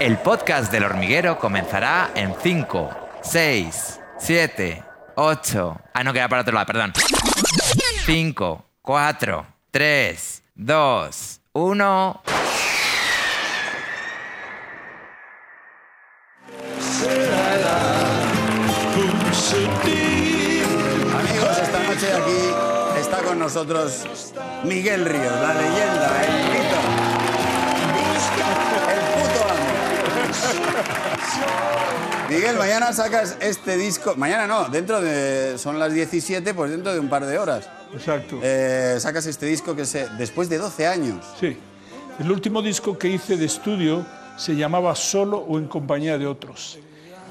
El 0.00 0.18
podcast 0.18 0.72
del 0.72 0.84
hormiguero 0.84 1.38
comenzará 1.38 2.10
en 2.14 2.34
5, 2.42 2.90
6, 3.22 4.00
7, 4.18 4.82
8. 5.14 5.80
Ah, 5.94 6.02
no, 6.04 6.12
queda 6.12 6.28
para 6.28 6.42
otro 6.42 6.52
lado, 6.52 6.66
perdón. 6.66 6.92
5, 8.04 8.64
4, 8.82 9.46
3, 9.70 10.42
2, 10.56 11.40
1. 11.52 12.22
Amigos, 21.18 21.58
esta 21.58 21.82
noche 21.84 22.12
aquí 22.12 23.00
está 23.00 23.18
con 23.22 23.38
nosotros 23.38 24.04
Miguel 24.64 25.04
Ríos, 25.04 25.40
la 25.40 25.54
leyenda, 25.54 26.24
el 26.24 26.32
mito, 26.50 26.73
Miguel, 32.28 32.56
mañana 32.56 32.92
sacas 32.92 33.36
este 33.40 33.76
disco. 33.76 34.14
Mañana 34.16 34.46
no, 34.46 34.68
dentro 34.68 35.00
de. 35.00 35.58
Son 35.58 35.78
las 35.78 35.92
17, 35.92 36.54
pues 36.54 36.70
dentro 36.70 36.92
de 36.92 36.98
un 36.98 37.08
par 37.08 37.26
de 37.26 37.38
horas. 37.38 37.68
Exacto. 37.92 38.40
Eh, 38.42 38.96
sacas 38.98 39.26
este 39.26 39.46
disco 39.46 39.76
que 39.76 39.84
se. 39.84 40.08
Después 40.10 40.48
de 40.48 40.58
12 40.58 40.86
años. 40.86 41.24
Sí. 41.38 41.56
El 42.18 42.30
último 42.30 42.62
disco 42.62 42.96
que 42.98 43.08
hice 43.08 43.36
de 43.36 43.44
estudio 43.44 44.06
se 44.36 44.56
llamaba 44.56 44.94
Solo 44.94 45.38
o 45.38 45.58
en 45.58 45.68
compañía 45.68 46.18
de 46.18 46.26
otros. 46.26 46.78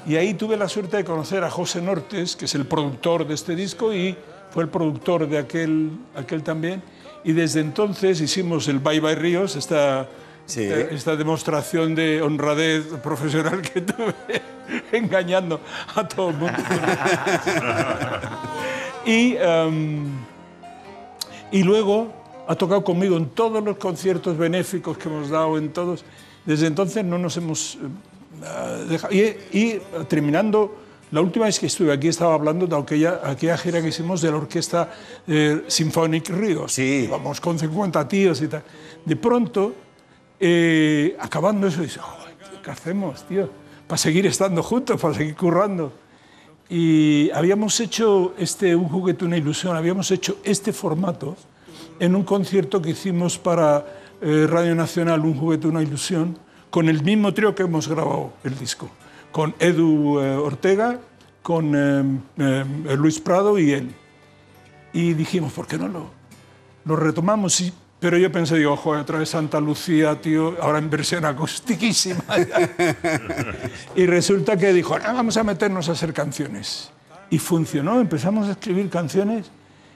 Y 0.06 0.16
ahí 0.16 0.34
tuve 0.34 0.56
la 0.56 0.68
suerte 0.68 0.98
de 0.98 1.04
conocer 1.04 1.42
a 1.44 1.50
José 1.50 1.80
Nortes, 1.80 2.36
que 2.36 2.44
es 2.44 2.54
el 2.54 2.66
productor 2.66 3.26
de 3.26 3.34
este 3.34 3.56
disco 3.56 3.92
y 3.92 4.16
fue 4.50 4.62
el 4.62 4.68
productor 4.68 5.26
de 5.28 5.38
aquel, 5.38 5.90
aquel 6.14 6.42
también. 6.42 6.82
Y 7.24 7.32
desde 7.32 7.60
entonces 7.60 8.20
hicimos 8.20 8.68
el 8.68 8.78
Bye 8.78 9.00
Bye 9.00 9.14
Ríos, 9.14 9.56
esta, 9.56 10.06
Sí. 10.46 10.62
esta, 10.62 10.94
esta 10.94 11.16
demostración 11.16 11.94
de 11.94 12.20
honradez 12.20 12.84
profesional 13.02 13.62
que 13.62 13.80
tuve 13.80 14.14
engañando 14.92 15.60
a 15.94 16.06
todo 16.06 16.30
el 16.30 16.36
mundo. 16.36 16.58
y, 19.06 19.36
em, 19.36 20.06
y 21.50 21.62
luego 21.62 22.24
ha 22.46 22.54
tocado 22.54 22.84
conmigo 22.84 23.16
en 23.16 23.30
todos 23.30 23.62
los 23.64 23.76
conciertos 23.76 24.36
benéficos 24.36 24.98
que 24.98 25.08
hemos 25.08 25.30
dado, 25.30 25.58
en 25.58 25.72
todos. 25.72 26.04
Desde 26.44 26.66
entonces 26.66 27.04
no 27.04 27.18
nos 27.18 27.36
hemos 27.36 27.76
eh, 27.76 28.86
dejado. 28.88 29.14
Y, 29.14 29.36
y, 29.52 29.80
terminando, 30.08 30.76
la 31.10 31.20
última 31.20 31.46
vez 31.46 31.58
que 31.58 31.66
estuve 31.66 31.92
aquí 31.92 32.08
estaba 32.08 32.34
hablando 32.34 32.66
de 32.66 32.76
aquella, 32.76 33.20
aquella 33.24 33.56
gira 33.56 33.80
que 33.80 33.88
hicimos 33.88 34.20
de 34.20 34.30
la 34.30 34.36
orquesta 34.36 34.92
eh, 35.26 35.64
Symphonic 35.68 36.28
Ríos. 36.30 36.72
Sí. 36.72 37.06
Vamos 37.10 37.40
con 37.40 37.58
50 37.58 38.06
tíos 38.08 38.42
y 38.42 38.48
tal. 38.48 38.62
De 39.04 39.16
pronto, 39.16 39.72
eh, 40.40 41.16
acabando 41.20 41.66
eso, 41.66 41.82
dice, 41.82 42.00
"Joder, 42.00 42.34
tío, 42.36 42.62
¿qué 42.62 42.70
hacemos, 42.70 43.26
tío? 43.26 43.48
Para 43.86 43.98
seguir 43.98 44.26
estando 44.26 44.62
juntos, 44.62 45.00
para 45.00 45.14
seguir 45.14 45.34
currando. 45.36 45.92
Y 46.68 47.30
habíamos 47.32 47.78
hecho 47.80 48.34
este 48.38 48.74
Un 48.74 48.88
juguete, 48.88 49.24
una 49.24 49.36
ilusión, 49.36 49.76
habíamos 49.76 50.10
hecho 50.10 50.38
este 50.44 50.72
formato 50.72 51.36
en 52.00 52.16
un 52.16 52.24
concierto 52.24 52.80
que 52.80 52.90
hicimos 52.90 53.38
para 53.38 53.84
eh, 54.20 54.46
Radio 54.48 54.74
Nacional, 54.74 55.20
Un 55.20 55.38
juguete, 55.38 55.68
una 55.68 55.82
ilusión, 55.82 56.38
con 56.70 56.88
el 56.88 57.02
mismo 57.02 57.32
trío 57.34 57.54
que 57.54 57.62
hemos 57.64 57.86
grabado 57.88 58.32
el 58.42 58.58
disco, 58.58 58.88
con 59.30 59.54
Edu 59.58 60.18
eh, 60.20 60.34
Ortega, 60.36 60.98
con 61.42 61.72
eh, 61.76 62.18
eh, 62.38 62.96
Luis 62.96 63.20
Prado 63.20 63.58
y 63.58 63.72
él. 63.72 63.94
Y 64.94 65.12
dijimos, 65.12 65.52
¿por 65.52 65.66
qué 65.66 65.76
no 65.76 65.88
lo, 65.88 66.06
lo 66.86 66.96
retomamos? 66.96 67.60
Y- 67.60 67.72
pero 68.04 68.18
yo 68.18 68.30
pensé, 68.30 68.58
digo, 68.58 68.76
joder, 68.76 69.00
otra 69.00 69.18
vez 69.18 69.30
Santa 69.30 69.58
Lucía, 69.58 70.20
tío, 70.20 70.56
ahora 70.60 70.76
en 70.76 70.90
versión 70.90 71.24
acustiquísima. 71.24 72.22
y 73.96 74.04
resulta 74.04 74.58
que 74.58 74.74
dijo, 74.74 74.94
"Ah, 75.02 75.14
vamos 75.14 75.38
a 75.38 75.42
meternos 75.42 75.88
a 75.88 75.92
hacer 75.92 76.12
canciones. 76.12 76.90
Y 77.30 77.38
funcionó, 77.38 77.98
empezamos 78.02 78.46
a 78.46 78.50
escribir 78.50 78.90
canciones 78.90 79.50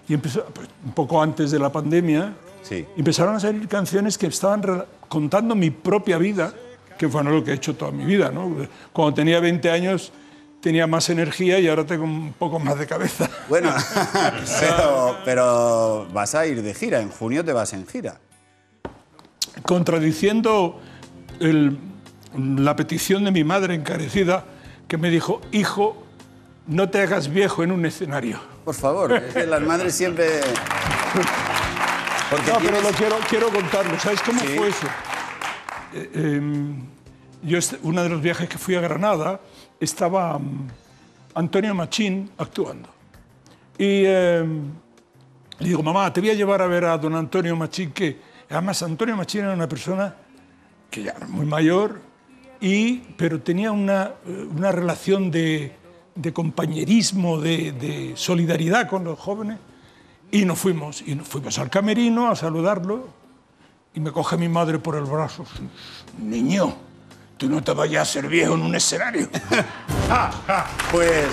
y 0.08 0.14
empezó, 0.14 0.42
pues, 0.46 0.70
un 0.86 0.92
poco 0.92 1.22
antes 1.22 1.50
de 1.50 1.58
la 1.58 1.70
pandemia, 1.70 2.32
Sí. 2.62 2.86
empezaron 2.96 3.36
a 3.36 3.41
salir 3.41 3.69
canciones 3.69 4.16
que 4.16 4.28
estaban 4.28 4.84
contando 5.10 5.54
mi 5.54 5.69
propia 5.69 6.16
vida, 6.16 6.54
que 6.96 7.10
fue 7.10 7.22
lo 7.22 7.44
que 7.44 7.50
he 7.50 7.54
hecho 7.56 7.76
toda 7.76 7.90
mi 7.90 8.06
vida. 8.06 8.30
¿no? 8.30 8.56
Cuando 8.90 9.16
tenía 9.16 9.38
20 9.38 9.70
años 9.70 10.12
tenía 10.60 10.86
más 10.86 11.08
energía 11.10 11.58
y 11.60 11.69
ahora 11.69 11.84
tengo 11.86 12.04
un 12.04 12.32
poco 12.32 12.58
más 12.58 12.78
de 12.78 12.86
cabeza. 12.86 13.28
Bueno, 13.48 13.72
pero, 14.60 15.16
pero 15.24 16.08
vas 16.12 16.34
a 16.34 16.46
ir 16.46 16.62
de 16.62 16.74
gira. 16.74 17.00
En 17.00 17.10
junio 17.10 17.44
te 17.44 17.52
vas 17.52 17.72
en 17.72 17.86
gira. 17.86 18.19
contradiciendo 19.64 20.80
el- 21.41 21.78
la 22.36 22.76
petición 22.76 23.24
de 23.24 23.30
mi 23.32 23.42
madre 23.44 23.74
encarecida, 23.74 24.44
que 24.86 24.96
me 24.98 25.10
dijo, 25.10 25.41
hijo, 25.52 26.04
no 26.66 26.88
te 26.90 27.00
hagas 27.02 27.28
viejo 27.28 27.62
en 27.62 27.72
un 27.72 27.84
escenario. 27.86 28.38
Por 28.64 28.75
favor, 28.75 29.12
es 29.14 29.32
que 29.34 29.46
las 29.46 29.60
madres 29.62 29.94
siempre. 29.94 30.40
Porque 32.30 32.50
No, 32.52 32.58
pero 32.58 32.80
lo 32.82 32.90
quiero, 32.90 33.16
quiero 33.28 33.48
contarlo. 33.48 33.98
¿Sabes 33.98 34.20
cómo 34.22 34.40
Sí. 34.40 34.48
fue 34.56 34.69
eso? 34.69 34.86
Eh, 35.94 36.10
em, 36.14 36.82
yo, 37.43 37.59
uno 37.82 38.03
de 38.03 38.09
los 38.09 38.21
viajes 38.21 38.49
que 38.49 38.59
fui 38.59 38.75
a 38.75 38.81
Granada, 38.81 39.41
estaba 39.81 40.38
mm, 40.38 40.69
Antonio 41.34 41.75
Machín 41.75 42.31
actuando. 42.38 42.88
Y 43.78 44.04
em, 44.04 44.72
le 45.59 45.69
digo, 45.69 45.82
mamá, 45.82 46.12
te 46.12 46.21
voy 46.21 46.31
a 46.31 46.34
llevar 46.34 46.62
a 46.62 46.66
ver 46.66 46.84
a 46.84 46.99
don 46.99 47.15
Antonio 47.15 47.54
Machín, 47.56 47.93
que 47.93 48.19
además 48.50 48.82
Antonio 48.82 49.16
Machín 49.16 49.43
era 49.43 49.53
una 49.53 49.69
persona 49.69 50.15
que 50.91 51.03
ya 51.03 51.12
era 51.12 51.26
muy 51.26 51.47
mayor, 51.47 52.00
y, 52.60 52.99
pero 53.16 53.41
tenía 53.41 53.70
una, 53.70 54.12
eh, 54.26 54.49
una 54.50 54.72
relación 54.72 55.31
de, 55.31 55.72
de 56.15 56.32
compañerismo, 56.32 57.41
de, 57.41 57.72
de 57.72 58.12
solidaridad 58.16 58.88
con 58.88 59.05
los 59.05 59.19
jóvenes. 59.19 59.59
Y 60.31 60.44
nos 60.44 60.59
fuimos, 60.59 61.03
y 61.06 61.15
nos 61.15 61.26
fuimos 61.26 61.59
al 61.59 61.70
camerino 61.70 62.28
a 62.31 62.37
saludarlo, 62.37 63.06
y 63.94 64.00
me 64.00 64.12
coge 64.12 64.37
mi 64.37 64.49
madre 64.49 64.78
por 64.78 64.97
el 64.97 65.05
brazo. 65.05 65.44
Niño, 66.20 66.88
tú 67.38 67.49
no 67.49 67.62
te 67.62 67.72
vayas 67.72 68.03
a 68.09 68.12
ser 68.12 68.28
viejo 68.28 68.54
en 68.54 68.60
un 68.62 68.75
escenario. 68.75 69.28
Pues 70.91 71.26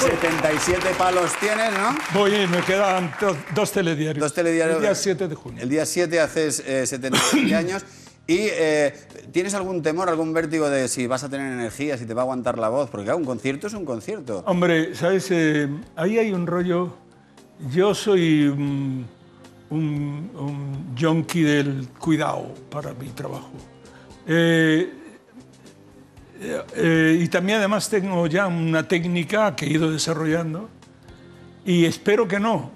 77 0.00 0.90
palos 0.98 1.30
tienes, 1.38 1.72
¿no? 1.72 1.94
Voy 2.12 2.34
y 2.34 2.46
me 2.48 2.58
quedan 2.62 3.12
do- 3.20 3.36
dos 3.54 3.70
telediarios. 3.72 4.20
Dos 4.22 4.34
telediarios. 4.34 4.76
El 4.78 4.82
día 4.82 4.94
7 4.94 5.28
de 5.28 5.34
junio. 5.36 5.62
El 5.62 5.68
día 5.68 5.86
7 5.86 6.20
haces 6.20 6.60
eh, 6.66 6.86
77 6.86 7.54
años. 7.54 7.84
¿Y 8.26 8.36
eh, 8.50 8.94
tienes 9.32 9.54
algún 9.54 9.82
temor, 9.82 10.08
algún 10.08 10.32
vértigo 10.32 10.68
de 10.68 10.88
si 10.88 11.06
vas 11.06 11.22
a 11.24 11.28
tener 11.28 11.52
energía, 11.52 11.96
si 11.98 12.04
te 12.06 12.14
va 12.14 12.22
a 12.22 12.24
aguantar 12.24 12.58
la 12.58 12.68
voz? 12.68 12.90
Porque 12.90 13.04
claro, 13.04 13.18
un 13.18 13.24
concierto 13.24 13.66
es 13.68 13.74
un 13.74 13.84
concierto. 13.84 14.42
Hombre, 14.46 14.94
¿sabes? 14.94 15.28
Eh, 15.30 15.68
ahí 15.96 16.18
hay 16.18 16.32
un 16.32 16.46
rollo. 16.46 16.94
Yo 17.72 17.94
soy 17.94 18.46
un, 18.48 19.06
un, 19.70 20.30
un 20.36 20.96
junkie 21.00 21.42
del 21.42 21.88
cuidado 21.98 22.54
para 22.70 22.92
mi 22.94 23.08
trabajo. 23.08 23.50
Eh, 24.26 24.92
eh, 26.40 26.62
eh, 26.74 27.18
y 27.20 27.28
también 27.28 27.58
además 27.58 27.88
tengo 27.88 28.26
ya 28.26 28.46
una 28.46 28.88
técnica 28.88 29.54
que 29.54 29.66
he 29.66 29.70
ido 29.70 29.90
desarrollando 29.90 30.68
y 31.64 31.84
espero 31.84 32.26
que 32.26 32.40
no. 32.40 32.70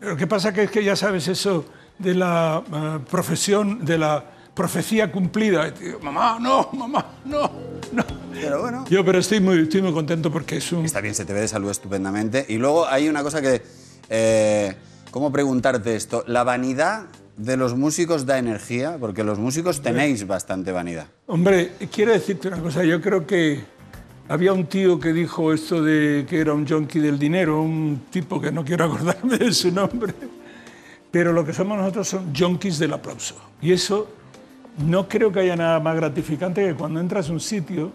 Lo 0.00 0.16
que 0.16 0.26
pasa 0.26 0.52
que 0.52 0.64
es 0.64 0.70
que 0.70 0.84
ya 0.84 0.96
sabes 0.96 1.28
eso 1.28 1.64
de 1.98 2.14
la 2.14 2.62
eh, 2.70 2.98
profesión, 3.08 3.84
de 3.84 3.98
la 3.98 4.24
profecía 4.54 5.10
cumplida. 5.12 5.70
Digo, 5.70 6.00
mamá, 6.00 6.38
no, 6.40 6.68
mamá, 6.72 7.06
no, 7.24 7.50
no. 7.92 8.04
Pero 8.32 8.60
bueno, 8.60 8.84
Yo, 8.90 9.04
pero 9.04 9.18
estoy 9.18 9.40
muy, 9.40 9.60
estoy 9.62 9.82
muy 9.82 9.92
contento 9.92 10.30
porque 10.30 10.56
es 10.56 10.72
un... 10.72 10.84
está 10.84 11.00
bien, 11.00 11.14
se 11.14 11.24
te 11.24 11.32
ve 11.32 11.40
de 11.40 11.48
salud 11.48 11.70
estupendamente. 11.70 12.44
Y 12.48 12.56
luego 12.56 12.86
hay 12.86 13.08
una 13.08 13.22
cosa 13.22 13.40
que... 13.40 13.62
eh, 14.10 14.76
¿Cómo 15.10 15.32
preguntarte 15.32 15.96
esto? 15.96 16.24
¿La 16.26 16.44
vanidad 16.44 17.06
de 17.36 17.56
los 17.56 17.76
músicos 17.76 18.26
da 18.26 18.38
energía? 18.38 18.96
Porque 18.98 19.22
los 19.22 19.38
músicos 19.38 19.82
tenéis 19.82 20.26
bastante 20.26 20.72
vanidad. 20.72 21.06
Hombre, 21.26 21.72
quiero 21.92 22.12
decirte 22.12 22.48
una 22.48 22.58
cosa. 22.58 22.84
Yo 22.84 23.00
creo 23.00 23.26
que 23.26 23.60
había 24.28 24.52
un 24.52 24.66
tío 24.66 24.98
que 24.98 25.12
dijo 25.12 25.52
esto 25.52 25.82
de 25.82 26.26
que 26.28 26.40
era 26.40 26.52
un 26.52 26.66
junkie 26.66 27.00
del 27.00 27.18
dinero, 27.18 27.60
un 27.60 28.02
tipo 28.10 28.40
que 28.40 28.50
no 28.50 28.64
quiero 28.64 28.84
acordarme 28.86 29.38
de 29.38 29.52
su 29.52 29.70
nombre. 29.70 30.14
Pero 31.10 31.32
lo 31.32 31.44
que 31.44 31.52
somos 31.52 31.78
nosotros 31.78 32.08
son 32.08 32.34
junkies 32.34 32.78
del 32.78 32.92
aplauso. 32.92 33.36
Y 33.62 33.72
eso 33.72 34.08
no 34.78 35.08
creo 35.08 35.32
que 35.32 35.40
haya 35.40 35.56
nada 35.56 35.80
más 35.80 35.96
gratificante 35.96 36.66
que 36.66 36.74
cuando 36.74 37.00
entras 37.00 37.28
a 37.28 37.32
un 37.32 37.40
sitio, 37.40 37.92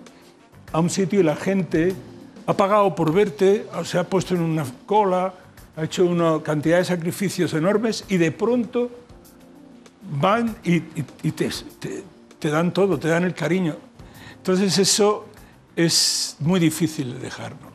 a 0.72 0.80
un 0.80 0.90
sitio 0.90 1.20
y 1.20 1.24
la 1.24 1.36
gente 1.36 1.94
ha 2.48 2.54
pagado 2.54 2.96
por 2.96 3.14
verte, 3.14 3.68
o 3.78 3.84
se 3.86 4.00
ha 4.00 4.04
puesto 4.04 4.34
en 4.34 4.42
una 4.42 4.66
cola, 4.86 5.34
ha 5.76 5.84
hecho 5.84 6.06
una 6.06 6.42
cantidad 6.42 6.78
de 6.78 6.86
sacrificios 6.86 7.54
enormes 7.54 8.04
y 8.10 8.18
de 8.18 8.32
pronto 8.32 8.90
van 10.20 10.56
y, 10.64 10.76
y- 10.78 11.06
y 11.24 11.32
te, 11.32 11.50
te- 11.80 12.04
te 12.40 12.50
dan 12.50 12.74
todo, 12.74 12.98
te 12.98 13.08
dan 13.08 13.24
el 13.24 13.34
cariño. 13.34 13.76
Entonces 14.38 14.78
eso 14.78 15.28
es 15.76 16.36
muy 16.40 16.60
difícil 16.60 17.14
de 17.14 17.20
dejar. 17.20 17.52
¿no? 17.54 17.70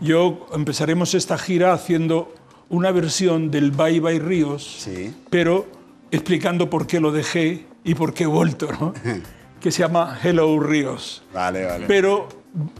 Yo 0.00 0.46
empezaremos 0.52 1.14
esta 1.14 1.38
gira 1.38 1.72
haciendo 1.72 2.34
una 2.68 2.90
versión 2.90 3.50
del 3.50 3.70
Bye 3.70 4.00
Bye 4.00 4.18
Ríos, 4.18 4.64
Sí. 4.80 5.14
pero 5.30 5.66
explicando 6.10 6.68
por 6.70 6.86
qué 6.86 7.00
lo 7.00 7.12
dejé 7.12 7.66
y 7.84 7.94
por 7.94 8.12
qué 8.14 8.24
he 8.24 8.26
vuelto. 8.26 8.68
¿no? 8.80 8.92
que 9.60 9.70
se 9.70 9.80
llama 9.80 10.18
Hello 10.22 10.60
Ríos. 10.60 11.22
Vale, 11.32 11.64
vale. 11.64 11.86
Pero 11.86 12.28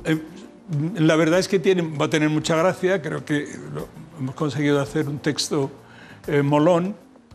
eh, 0.05 0.21
la 0.99 1.17
verdad 1.17 1.39
es 1.39 1.49
que 1.49 1.59
tiene, 1.59 1.83
va 1.97 2.07
a 2.07 2.11
tener 2.11 2.29
mucha 2.29 2.57
gracia, 2.57 3.01
creo 3.01 3.25
que 3.25 3.49
lo- 3.75 3.89
hemos 4.19 4.35
conseguido 4.35 4.81
hacer 4.81 5.09
un 5.09 5.19
texto 5.19 5.71
eh, 6.27 6.43
molón, 6.43 6.95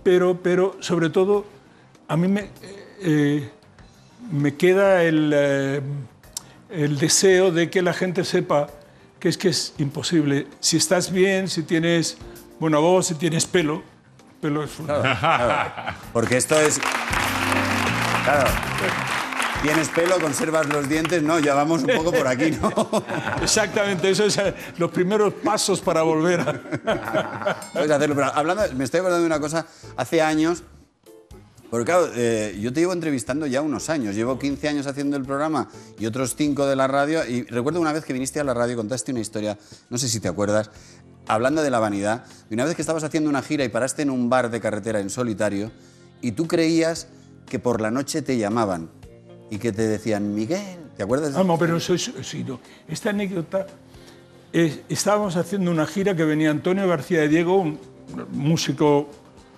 pero, 0.09 0.39
pero 0.41 0.75
sobre 0.79 1.11
todo 1.11 1.45
a 2.07 2.17
mí 2.17 2.27
me, 2.27 2.49
eh, 2.99 3.47
me 4.31 4.55
queda 4.55 5.03
el, 5.03 5.31
eh, 5.35 5.81
el 6.71 6.97
deseo 6.97 7.51
de 7.51 7.69
que 7.69 7.83
la 7.83 7.93
gente 7.93 8.25
sepa 8.25 8.71
que 9.19 9.29
es 9.29 9.37
que 9.37 9.49
es 9.49 9.75
imposible. 9.77 10.47
Si 10.61 10.77
estás 10.77 11.11
bien, 11.11 11.47
si 11.47 11.61
tienes 11.61 12.17
buena 12.59 12.79
voz, 12.79 13.05
si 13.05 13.13
tienes 13.13 13.45
pelo, 13.45 13.83
pelo 14.41 14.63
es 14.63 14.71
fundamental. 14.77 15.95
Porque 16.11 16.37
esto 16.37 16.59
es. 16.59 16.79
Claro. 18.23 18.49
Tienes 19.61 19.89
pelo, 19.89 20.17
conservas 20.21 20.69
los 20.69 20.87
dientes. 20.87 21.21
No, 21.21 21.37
ya 21.37 21.53
vamos 21.53 21.83
un 21.83 21.89
poco 21.89 22.13
por 22.13 22.25
aquí, 22.27 22.51
¿no? 22.51 22.71
Exactamente, 23.41 24.09
eso 24.09 24.23
es 24.23 24.37
eh, 24.37 24.53
los 24.77 24.89
primeros 24.89 25.33
pasos 25.33 25.81
para 25.81 26.01
volver 26.01 26.39
a... 26.39 27.69
Puedes 27.73 27.91
hacerlo. 27.91 28.15
Pero 28.15 28.33
hablando, 28.33 28.63
me 28.75 28.85
estoy 28.85 29.01
acordando 29.01 29.21
de 29.21 29.27
una 29.27 29.39
cosa. 29.41 29.65
Hace 29.97 30.21
años. 30.21 30.63
Porque 31.69 31.85
claro, 31.85 32.09
eh, 32.15 32.57
yo 32.59 32.71
te 32.71 32.79
llevo 32.79 32.93
entrevistando 32.93 33.47
ya 33.47 33.61
unos 33.61 33.89
años. 33.89 34.15
Llevo 34.15 34.39
15 34.39 34.69
años 34.69 34.87
haciendo 34.87 35.17
el 35.17 35.23
programa 35.23 35.67
y 35.99 36.05
otros 36.05 36.35
5 36.37 36.65
de 36.65 36.75
la 36.77 36.87
radio. 36.87 37.25
Y 37.25 37.43
recuerdo 37.43 37.81
una 37.81 37.91
vez 37.91 38.05
que 38.05 38.13
viniste 38.13 38.39
a 38.39 38.45
la 38.45 38.53
radio, 38.53 38.77
contaste 38.77 39.11
una 39.11 39.19
historia, 39.19 39.57
no 39.89 39.97
sé 39.97 40.07
si 40.07 40.21
te 40.21 40.29
acuerdas, 40.29 40.71
hablando 41.27 41.61
de 41.61 41.69
la 41.69 41.79
vanidad. 41.79 42.23
Y 42.49 42.53
una 42.53 42.63
vez 42.63 42.75
que 42.75 42.81
estabas 42.81 43.03
haciendo 43.03 43.29
una 43.29 43.41
gira 43.41 43.65
y 43.65 43.69
paraste 43.69 44.03
en 44.03 44.09
un 44.09 44.29
bar 44.29 44.49
de 44.49 44.61
carretera 44.61 45.01
en 45.01 45.09
solitario 45.09 45.69
y 46.21 46.31
tú 46.31 46.47
creías 46.47 47.07
que 47.45 47.59
por 47.59 47.81
la 47.81 47.91
noche 47.91 48.21
te 48.21 48.37
llamaban 48.37 48.98
y 49.49 49.57
que 49.57 49.71
te 49.71 49.87
decían, 49.87 50.33
Miguel, 50.33 50.77
¿te 50.97 51.03
acuerdas? 51.03 51.35
Ah, 51.35 51.43
no, 51.43 51.57
pero 51.57 51.77
eso 51.77 51.93
es... 51.93 52.11
sí, 52.21 52.43
no. 52.43 52.59
Esta 52.87 53.09
anécdota... 53.09 53.65
es- 54.53 54.79
estábamos 54.89 55.35
haciendo 55.35 55.71
una 55.71 55.85
gira 55.85 56.15
que 56.15 56.23
venía 56.23 56.51
Antonio 56.51 56.87
García 56.87 57.21
de 57.21 57.27
Diego, 57.29 57.55
un 57.57 57.79
músico 58.31 59.07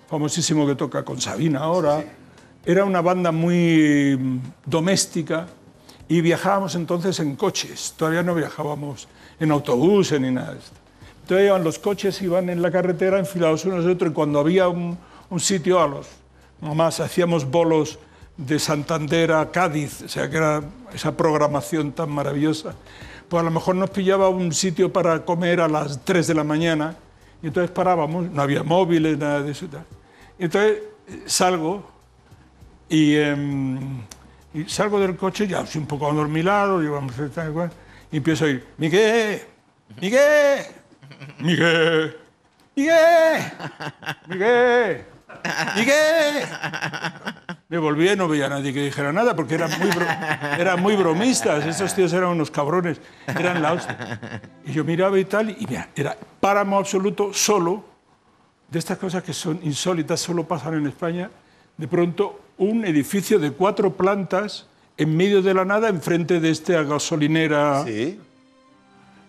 famosísimo 0.09 0.67
que 0.67 0.75
toca 0.75 1.03
con 1.03 1.19
Sabina 1.21 1.59
ahora. 1.59 2.03
Era 2.65 2.85
una 2.85 3.01
banda 3.01 3.31
muy 3.31 4.39
doméstica 4.65 5.47
y 6.07 6.21
viajábamos 6.21 6.75
entonces 6.75 7.19
en 7.19 7.35
coches. 7.35 7.93
Todavía 7.97 8.21
no 8.23 8.35
viajábamos 8.35 9.07
en 9.39 9.51
autobuses 9.51 10.19
ni 10.21 10.31
nada 10.31 10.53
de 10.53 10.59
esto. 10.59 10.77
Entonces 11.21 11.47
iban 11.47 11.63
los 11.63 11.79
coches, 11.79 12.21
iban 12.21 12.49
en 12.49 12.61
la 12.61 12.69
carretera 12.71 13.17
enfilados 13.19 13.65
unos 13.65 13.85
de 13.85 13.91
otros 13.91 14.11
y 14.11 14.13
cuando 14.13 14.39
había 14.39 14.67
un, 14.67 14.97
un 15.29 15.39
sitio 15.39 15.79
a 15.81 15.87
los... 15.87 16.07
Nomás 16.61 16.99
hacíamos 16.99 17.49
bolos 17.49 17.97
de 18.37 18.59
Santander 18.59 19.31
a 19.31 19.51
Cádiz, 19.51 20.01
o 20.03 20.09
sea 20.09 20.29
que 20.29 20.37
era 20.37 20.61
esa 20.93 21.15
programación 21.15 21.91
tan 21.91 22.09
maravillosa. 22.09 22.73
Pues 23.29 23.41
a 23.41 23.43
lo 23.43 23.51
mejor 23.51 23.75
nos 23.75 23.89
pillaba 23.89 24.29
un 24.29 24.51
sitio 24.51 24.91
para 24.91 25.23
comer 25.23 25.61
a 25.61 25.67
las 25.67 26.03
3 26.03 26.27
de 26.27 26.33
la 26.33 26.43
mañana 26.43 26.95
y 27.41 27.47
entonces 27.47 27.71
parábamos, 27.71 28.29
no 28.29 28.41
había 28.41 28.63
móviles, 28.63 29.17
nada 29.17 29.41
de 29.41 29.51
eso. 29.51 29.67
tal. 29.67 29.85
Y 30.37 30.45
entonces 30.45 30.79
eh, 31.07 31.23
salgo 31.25 31.89
y, 32.89 33.15
em, 33.15 34.01
y 34.53 34.65
salgo 34.65 34.99
del 34.99 35.15
coche, 35.15 35.47
ya 35.47 35.61
estoy 35.61 35.81
un 35.81 35.87
poco 35.87 36.09
adormilado, 36.09 36.81
llevamos 36.81 37.13
y 38.11 38.17
empiezo 38.17 38.45
a 38.45 38.49
ir, 38.49 38.67
Miguel, 38.77 39.41
Miguel, 40.01 40.65
Miguel, 41.39 42.17
Miguel, 42.75 43.45
Miguel, 44.27 45.05
Miguel. 45.77 46.47
Me 47.71 47.77
volví 47.77 48.09
y 48.09 48.17
no 48.17 48.27
veía 48.27 48.47
a 48.47 48.49
nadie 48.49 48.73
que 48.73 48.83
dijera 48.83 49.13
nada 49.13 49.33
porque 49.33 49.55
eran 49.55 49.71
muy, 49.79 49.89
eran 50.59 50.81
muy 50.81 50.97
bromistas. 50.97 51.65
Esos 51.65 51.95
tíos 51.95 52.11
eran 52.11 52.31
unos 52.31 52.51
cabrones, 52.51 52.99
eran 53.25 53.61
la 53.61 53.71
hostia. 53.71 54.41
Y 54.65 54.73
yo 54.73 54.83
miraba 54.83 55.17
y 55.17 55.23
tal, 55.23 55.51
y 55.51 55.65
mira, 55.65 55.87
era 55.95 56.17
páramo 56.41 56.77
absoluto, 56.77 57.33
solo, 57.33 57.81
de 58.69 58.77
estas 58.77 58.97
cosas 58.97 59.23
que 59.23 59.31
son 59.31 59.57
insólitas, 59.63 60.19
solo 60.19 60.45
pasan 60.45 60.73
en 60.73 60.87
España. 60.87 61.31
De 61.77 61.87
pronto, 61.87 62.41
un 62.57 62.83
edificio 62.83 63.39
de 63.39 63.51
cuatro 63.51 63.93
plantas 63.93 64.67
en 64.97 65.15
medio 65.15 65.41
de 65.41 65.53
la 65.53 65.63
nada, 65.63 65.87
enfrente 65.87 66.41
de 66.41 66.49
esta 66.49 66.83
gasolinera. 66.83 67.85
Sí. 67.85 68.19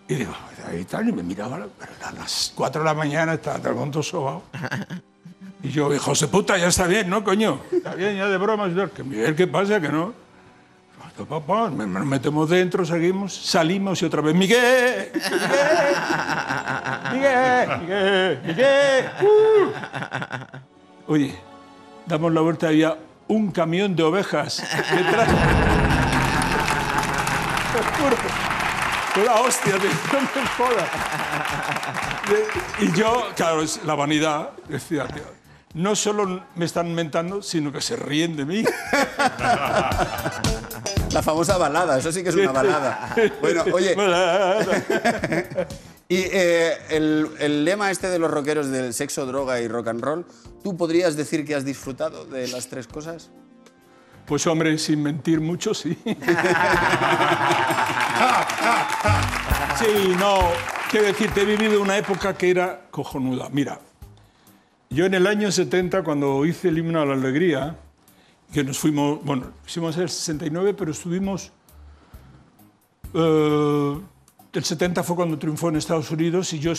Y 0.09 0.15
digo, 0.17 0.33
ahí 0.69 0.85
tal, 0.85 1.09
y 1.09 1.13
me 1.13 1.23
miraba, 1.23 1.69
a 2.05 2.13
las 2.13 2.53
4 2.57 2.83
de 2.83 2.87
la 2.87 2.95
mañana 2.95 3.35
estaba 3.35 3.61
todo 3.61 3.69
el 3.71 3.77
mundo 3.77 4.03
sobao. 4.03 4.43
Y 5.63 5.71
yo, 5.71 5.89
de 5.89 5.99
puta, 6.29 6.59
ya 6.59 6.69
está 6.69 6.87
bien, 6.87 7.09
¿no, 7.09 7.23
coño? 7.23 7.61
Está 7.71 7.95
bien, 7.95 8.17
ya 8.17 8.29
de 8.29 8.37
bromas. 8.37 8.73
y. 8.75 8.91
Que 8.91 9.05
Miguel, 9.05 9.37
¿qué 9.37 9.47
pasa? 9.47 9.81
Que 9.81 9.89
no. 9.89 10.13
Nos 11.19 12.07
metemos 12.07 12.49
dentro, 12.49 12.85
seguimos, 12.87 13.35
salimos 13.35 14.01
y 14.03 14.07
otra 14.07 14.23
vez, 14.23 14.35
Miguel, 14.35 15.13
Miguel, 17.13 17.69
Miguel, 17.81 18.41
Miguel, 18.47 19.11
uh". 19.23 21.13
Oye, 21.13 21.39
damos 22.07 22.33
la 22.33 22.41
vuelta, 22.41 22.69
había 22.69 22.97
un 23.29 23.53
camión 23.53 23.95
de 23.95 24.03
ovejas 24.03 24.67
detrás. 24.91 25.29
Una 29.15 29.35
hostia, 29.35 29.77
tío, 29.79 29.91
no 30.13 30.21
me 30.21 30.47
jodas. 30.57 30.89
Y 32.81 32.91
yo, 32.93 33.29
claro, 33.37 33.61
es 33.61 33.85
la 33.85 33.95
vanidad, 33.95 34.51
decía, 34.69 35.07
tío, 35.07 35.25
no 35.75 35.97
solo 35.97 36.45
me 36.55 36.65
están 36.65 36.95
mentando, 36.95 37.43
sino 37.43 37.73
que 37.73 37.81
se 37.81 37.97
ríen 37.97 38.37
de 38.37 38.45
mí. 38.45 38.65
La 41.13 41.23
famosa 41.23 41.59
balada, 41.59 41.99
eso 41.99 42.13
sí 42.13 42.23
que 42.23 42.29
es 42.31 42.35
una 42.35 42.53
balada. 42.53 43.15
Bueno, 43.41 43.65
oye, 43.73 43.95
y 46.09 46.17
eh, 46.17 46.73
el, 46.91 47.29
el 47.39 47.65
lema 47.65 47.91
este 47.91 48.09
de 48.09 48.19
los 48.19 48.31
rockeros 48.31 48.69
del 48.69 48.93
sexo, 48.93 49.25
droga 49.27 49.61
y 49.61 49.69
rock 49.69 49.89
and 49.89 50.03
roll, 50.03 50.27
¿tú 50.63 50.77
podrías 50.77 51.17
decir 51.17 51.47
que 51.47 51.55
has 51.55 51.65
disfrutado 51.65 52.25
de 52.27 52.49
las 52.49 52.69
tres 52.69 52.87
cosas? 52.87 53.31
Pues 54.27 54.47
hombre, 54.47 54.79
sin 54.79 55.03
mentir 55.03 55.41
mucho, 55.41 55.75
sí. 55.75 55.99
Sí, 59.79 60.15
no, 60.17 60.39
quiero 60.91 61.07
decirte, 61.07 61.43
he 61.43 61.45
vivido 61.45 61.81
una 61.83 61.97
época 61.97 62.35
que 62.35 62.51
era 62.51 62.83
cojonuda. 62.91 63.49
Mira, 63.51 63.81
yo 64.93 65.07
en 65.07 65.15
el 65.15 65.27
año 65.27 65.51
70, 65.51 66.03
cuando 66.03 66.45
hice 66.45 66.69
el 66.69 66.79
himno 66.79 67.01
a 67.01 67.07
la 67.07 67.15
alegría, 67.15 67.77
que 68.53 68.63
nos 68.63 68.79
fuimos, 68.79 69.25
bueno, 69.25 69.53
hicimos 69.67 69.97
el 69.97 70.09
69, 70.09 70.75
pero 70.75 70.91
estuvimos... 70.91 71.53
eh, 73.15 74.01
el 74.53 74.65
70 74.65 75.03
fue 75.03 75.17
cuando 75.17 75.39
triunfó 75.39 75.71
en 75.71 75.77
Estados 75.77 76.11
Unidos 76.11 76.53
y 76.53 76.59
yo 76.59 76.73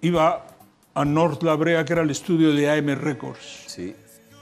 iba 0.00 0.46
a 0.94 1.04
North 1.04 1.42
La 1.42 1.54
Brea, 1.54 1.84
que 1.84 1.92
era 1.92 2.02
el 2.02 2.10
estudio 2.10 2.54
de 2.54 2.70
AM 2.70 2.88
Records. 2.98 3.64
Sí. 3.66 3.94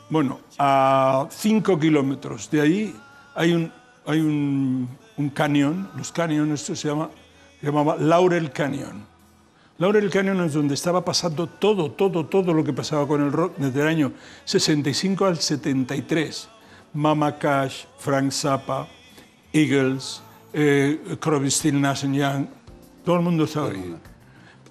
Bueno, 0.09 0.40
a 0.59 1.26
5 1.31 1.79
kilómetros 1.81 2.49
de 2.50 2.61
ahí 2.61 2.97
hay 3.35 3.52
un, 3.52 3.73
hay 4.07 4.21
un, 4.21 4.88
un 5.17 5.31
cañón, 5.31 5.90
los 5.97 6.12
cañones, 6.12 6.61
esto 6.61 6.76
se, 6.76 6.88
llama, 6.88 7.11
se 7.61 7.67
llamaba 7.67 7.97
Laurel 7.97 8.52
Canyon. 8.52 9.10
Laurel 9.81 10.11
Canyon 10.11 10.43
es 10.43 10.53
donde 10.53 10.75
estaba 10.75 11.03
pasando 11.05 11.47
todo, 11.47 11.91
todo, 11.91 12.27
todo 12.27 12.53
lo 12.53 12.63
que 12.63 12.73
pasaba 12.75 13.09
con 13.09 13.23
el 13.23 13.33
rock 13.33 13.57
desde 13.57 13.81
el 13.81 13.87
año 13.89 14.13
65 14.45 15.25
al 15.25 15.39
73. 15.39 16.49
Mama 16.93 17.39
Cash, 17.39 17.87
Frank 17.99 18.31
Zappa, 18.31 18.87
Eagles, 19.55 20.23
eh, 20.53 21.17
Crosby, 21.19 21.51
Still, 21.51 21.81
Nash 21.81 22.05
Young, 22.05 22.47
todo 23.07 23.17
el 23.17 23.23
mundo 23.23 23.45
estaba 23.45 23.71
ahí. 23.71 23.97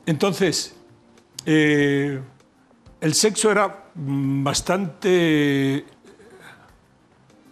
Entonces, 0.06 0.75
eh, 1.44 2.22
el 3.01 3.13
sexo 3.16 3.50
era 3.51 3.86
bastante... 3.96 5.86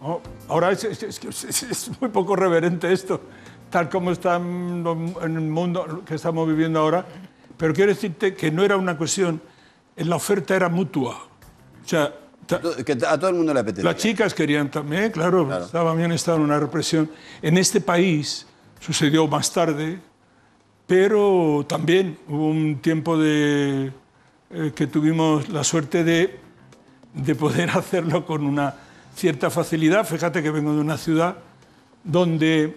Oh, 0.00 0.20
ahora 0.48 0.70
es, 0.70 0.84
es- 0.84 1.24
es 1.64 1.90
muy 2.00 2.10
poco 2.10 2.36
reverente 2.36 2.92
esto, 2.92 3.20
tal 3.68 3.88
como 3.88 4.12
está 4.12 4.36
en 4.36 4.84
el 5.24 5.40
mundo 5.40 6.04
que 6.06 6.14
estamos 6.14 6.46
viviendo 6.46 6.78
ahora, 6.78 7.04
pero 7.58 7.74
quiero 7.74 7.92
decirte 7.92 8.34
que 8.34 8.50
no 8.50 8.64
era 8.64 8.76
una 8.76 8.96
cuestión, 8.96 9.42
la 9.96 10.16
oferta 10.16 10.56
era 10.56 10.68
mutua. 10.68 11.28
O 11.84 11.88
sea, 11.88 12.14
Que 12.86 12.92
a 12.92 13.18
todo 13.18 13.28
el 13.28 13.36
mundo 13.36 13.52
le 13.52 13.60
apetece. 13.60 13.82
las 13.82 13.96
chicas 13.96 14.32
querían 14.32 14.70
también, 14.70 15.10
claro, 15.10 15.52
estaba 15.62 15.94
bien 15.94 16.12
estado 16.12 16.38
en 16.38 16.44
una 16.44 16.58
represión. 16.58 17.10
En 17.42 17.58
este 17.58 17.80
país 17.80 18.46
sucedió 18.80 19.26
más 19.28 19.52
tarde, 19.52 19.98
pero 20.86 21.66
también 21.68 22.16
hubo 22.28 22.48
un 22.48 22.78
tiempo 22.80 23.18
de, 23.18 23.92
eh, 24.50 24.72
que 24.74 24.86
tuvimos 24.86 25.48
la 25.50 25.62
suerte 25.64 26.04
de, 26.04 26.38
de 27.12 27.34
poder 27.34 27.70
hacerlo 27.74 28.24
con 28.24 28.46
una 28.46 28.74
cierta 29.14 29.50
facilidad. 29.50 30.06
Fíjate 30.06 30.42
que 30.42 30.50
vengo 30.50 30.72
de 30.72 30.80
una 30.80 30.96
ciudad 30.96 31.36
donde 32.04 32.76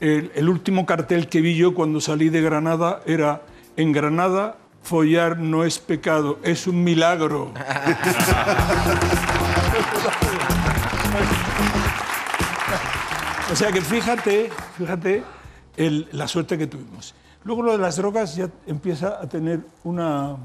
el, 0.00 0.32
el 0.34 0.48
último 0.48 0.86
cartel 0.86 1.28
que 1.28 1.40
vi 1.40 1.54
yo 1.54 1.74
cuando 1.74 2.00
salí 2.00 2.30
de 2.30 2.40
Granada 2.40 3.02
era 3.06 3.42
en 3.78 3.92
Granada 3.92 4.56
follar 4.82 5.38
no 5.38 5.64
es 5.64 5.78
pecado, 5.78 6.38
es 6.42 6.66
un 6.66 6.82
milagro. 6.84 7.52
O 13.50 13.56
sea 13.56 13.72
que 13.72 13.80
fíjate, 13.80 14.50
fíjate 14.76 15.22
el- 15.76 16.08
la 16.12 16.28
suerte 16.28 16.58
que 16.58 16.66
tuvimos. 16.66 17.14
Luego 17.44 17.62
lo 17.62 17.72
de 17.72 17.78
las 17.78 17.96
drogas 17.96 18.36
ya 18.36 18.50
empieza 18.66 19.18
a 19.20 19.28
tener 19.28 19.60
una, 19.84 20.36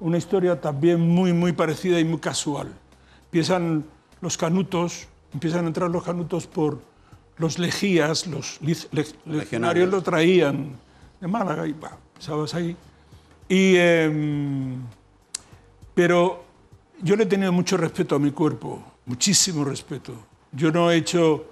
una 0.00 0.18
historia 0.18 0.60
también 0.60 1.00
muy, 1.00 1.32
muy 1.32 1.52
parecida 1.52 2.00
y 2.00 2.04
muy 2.04 2.18
casual. 2.18 2.72
Empiezan 3.26 3.84
los 4.20 4.36
canutos, 4.36 5.06
empiezan 5.32 5.64
a 5.64 5.68
entrar 5.68 5.88
los 5.90 6.02
canutos 6.02 6.46
por 6.46 6.80
los 7.38 7.58
lejías, 7.58 8.26
los 8.26 8.58
legionarios 9.24 9.90
lo 9.90 10.02
traían 10.02 10.70
de 11.20 11.28
Málaga 11.28 11.66
y 11.66 11.74
bah, 11.74 11.96
¿sabes 12.18 12.54
ahí? 12.54 12.76
Y, 13.48 13.76
em, 13.76 14.82
pero 15.94 16.44
yo 17.02 17.16
le 17.16 17.24
he 17.24 17.26
tenido 17.26 17.52
mucho 17.52 17.76
respeto 17.76 18.16
a 18.16 18.18
mi 18.18 18.30
cuerpo, 18.30 18.82
muchísimo 19.06 19.64
respeto. 19.64 20.12
Yo 20.52 20.72
no 20.72 20.90
he 20.90 20.96
hecho, 20.96 21.44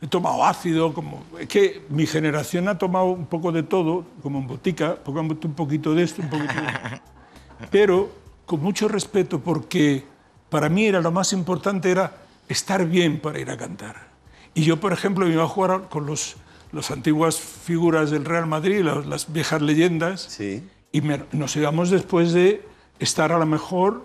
he 0.00 0.06
tomado 0.06 0.44
ácido, 0.44 0.92
como, 0.92 1.24
es 1.38 1.48
que 1.48 1.86
mi 1.88 2.06
generación 2.06 2.68
ha 2.68 2.78
tomado 2.78 3.06
un 3.06 3.26
poco 3.26 3.52
de 3.52 3.62
todo, 3.62 4.04
como 4.22 4.38
en 4.38 4.46
botica, 4.46 4.98
un 5.06 5.54
poquito 5.54 5.94
de 5.94 6.02
esto, 6.02 6.22
un 6.22 6.30
poquito 6.30 6.54
de 6.54 6.66
esto. 6.66 7.02
Pero 7.70 8.10
con 8.46 8.62
mucho 8.62 8.88
respeto 8.88 9.40
porque 9.40 10.04
para 10.48 10.68
mí 10.68 10.86
era 10.86 11.00
lo 11.00 11.12
más 11.12 11.32
importante 11.32 11.90
era 11.90 12.12
estar 12.48 12.84
bien 12.86 13.20
para 13.20 13.38
ir 13.38 13.50
a 13.50 13.56
cantar. 13.56 14.08
Y 14.54 14.64
yo, 14.64 14.80
por 14.80 14.92
ejemplo, 14.92 15.26
me 15.26 15.32
iba 15.32 15.44
a 15.44 15.48
jugar 15.48 15.88
con 15.88 16.06
los, 16.06 16.36
las 16.72 16.90
antiguas 16.90 17.38
figuras 17.38 18.10
del 18.10 18.24
Real 18.24 18.46
Madrid, 18.46 18.82
las, 18.82 19.06
las 19.06 19.32
viejas 19.32 19.60
leyendas, 19.62 20.20
Sí. 20.22 20.62
y 20.92 21.00
me- 21.00 21.24
nos 21.32 21.56
íbamos 21.56 21.90
después 21.90 22.32
de 22.32 22.62
estar 22.98 23.32
a 23.32 23.38
lo 23.38 23.46
mejor 23.46 24.04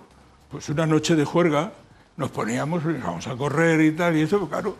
pues 0.49 0.69
una 0.69 0.85
noche 0.85 1.15
de 1.15 1.25
juerga, 1.25 1.73
nos 2.17 2.29
poníamos, 2.31 2.83
vamos 2.83 3.27
a 3.27 3.35
correr 3.35 3.81
y 3.81 3.91
tal, 3.91 4.15
y 4.15 4.21
eso, 4.21 4.47
claro, 4.47 4.75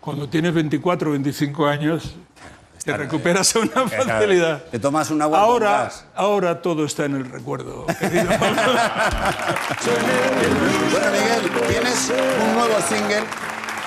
cuando 0.00 0.28
tienes 0.28 0.54
24, 0.54 1.10
25 1.10 1.66
años, 1.66 2.14
te 2.84 2.96
recuperas 2.96 3.56
a 3.56 3.58
una 3.58 3.88
facilidad. 3.88 4.62
Te 4.66 4.78
tomas 4.78 5.10
un 5.10 5.20
agua 5.20 5.40
Ahora, 5.40 5.90
ahora 6.14 6.62
todo 6.62 6.84
está 6.84 7.06
en 7.06 7.16
el 7.16 7.24
recuerdo. 7.24 7.86
querido. 7.98 8.28
Bueno, 10.92 11.06
Miguel, 11.12 11.50
tienes 11.68 12.10
un 12.10 12.54
nuevo 12.54 12.74
single 12.88 13.22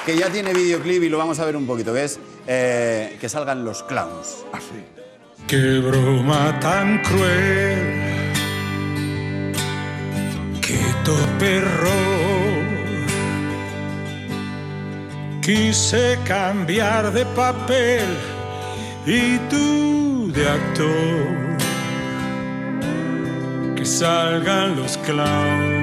que 0.05 0.17
ya 0.17 0.29
tiene 0.29 0.53
videoclip 0.53 1.03
y 1.03 1.09
lo 1.09 1.17
vamos 1.17 1.39
a 1.39 1.45
ver 1.45 1.55
un 1.55 1.65
poquito, 1.65 1.93
que 1.93 2.03
es 2.03 2.19
eh, 2.47 3.17
Que 3.19 3.29
salgan 3.29 3.63
los 3.63 3.83
clowns. 3.83 4.45
Así. 4.51 4.83
Qué 5.47 5.79
broma 5.79 6.59
tan 6.59 7.01
cruel, 7.01 8.31
qué 10.61 10.79
perro. 11.39 11.89
Quise 15.41 16.19
cambiar 16.25 17.11
de 17.11 17.25
papel 17.25 18.05
y 19.07 19.37
tú 19.49 20.31
de 20.31 20.47
actor. 20.47 21.57
Que 23.75 23.85
salgan 23.85 24.75
los 24.75 24.97
clowns, 24.99 25.78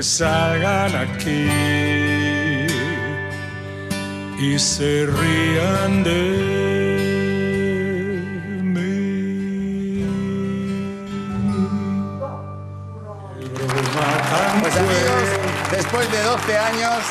que 0.00 0.04
salgan 0.04 0.96
aquí 0.96 1.46
y 4.38 4.58
se 4.58 5.04
rían 5.04 6.02
de 6.02 6.20
mí. 8.62 10.06
Pues 14.62 14.76
amigos, 14.76 15.22
después 15.70 16.10
de 16.10 16.22
12 16.22 16.58
años, 16.58 17.02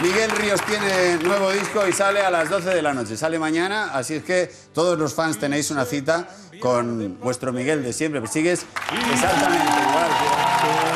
Miguel 0.00 0.30
Ríos 0.30 0.60
tiene 0.62 1.16
nuevo 1.24 1.50
disco 1.50 1.88
y 1.88 1.92
sale 1.92 2.20
a 2.20 2.30
las 2.30 2.48
12 2.48 2.70
de 2.70 2.82
la 2.82 2.94
noche. 2.94 3.16
Sale 3.16 3.40
mañana, 3.40 3.90
así 3.92 4.14
es 4.14 4.22
que 4.22 4.48
todos 4.72 4.96
los 4.96 5.12
fans 5.12 5.40
tenéis 5.40 5.72
una 5.72 5.84
cita 5.84 6.28
con 6.60 7.18
vuestro 7.18 7.52
Miguel 7.52 7.82
de 7.82 7.92
siempre. 7.92 8.20
Pues 8.20 8.32
sigues 8.32 8.64
exactamente 9.12 9.72
igual. 9.90 10.95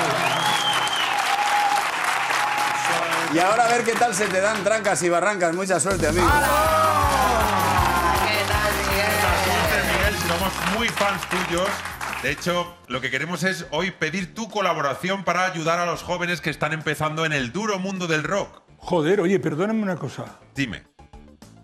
Y 3.33 3.39
ahora 3.39 3.67
a 3.67 3.69
ver 3.69 3.85
qué 3.85 3.93
tal 3.93 4.13
se 4.15 4.27
te 4.27 4.41
dan 4.41 4.65
trancas 4.65 5.03
y 5.03 5.09
barrancas. 5.09 5.55
Mucha 5.55 5.79
suerte, 5.79 6.09
amigo. 6.09 6.27
suerte, 9.45 9.89
Miguel, 9.93 10.15
somos 10.27 10.53
muy 10.77 10.89
fans 10.89 11.23
tuyos. 11.29 11.69
De 12.23 12.33
hecho, 12.33 12.75
lo 12.89 13.01
que 13.01 13.11
queremos 13.11 13.45
es 13.45 13.67
hoy 13.71 13.93
pedir 13.93 14.35
tu 14.35 14.51
colaboración 14.51 15.23
para 15.25 15.47
ayudar 15.47 15.79
a 15.79 15.87
los 15.87 16.03
jóvenes 16.03 16.41
que 16.41 16.51
están 16.51 16.73
empezando 16.73 17.25
en 17.25 17.33
el 17.33 17.53
duro 17.53 17.79
mundo 17.79 18.09
del 18.09 18.25
rock. 18.25 18.63
Joder, 18.79 19.21
oye, 19.21 19.39
perdóname 19.39 19.83
una 19.83 19.97
cosa. 19.97 20.25
Dime. 20.55 20.83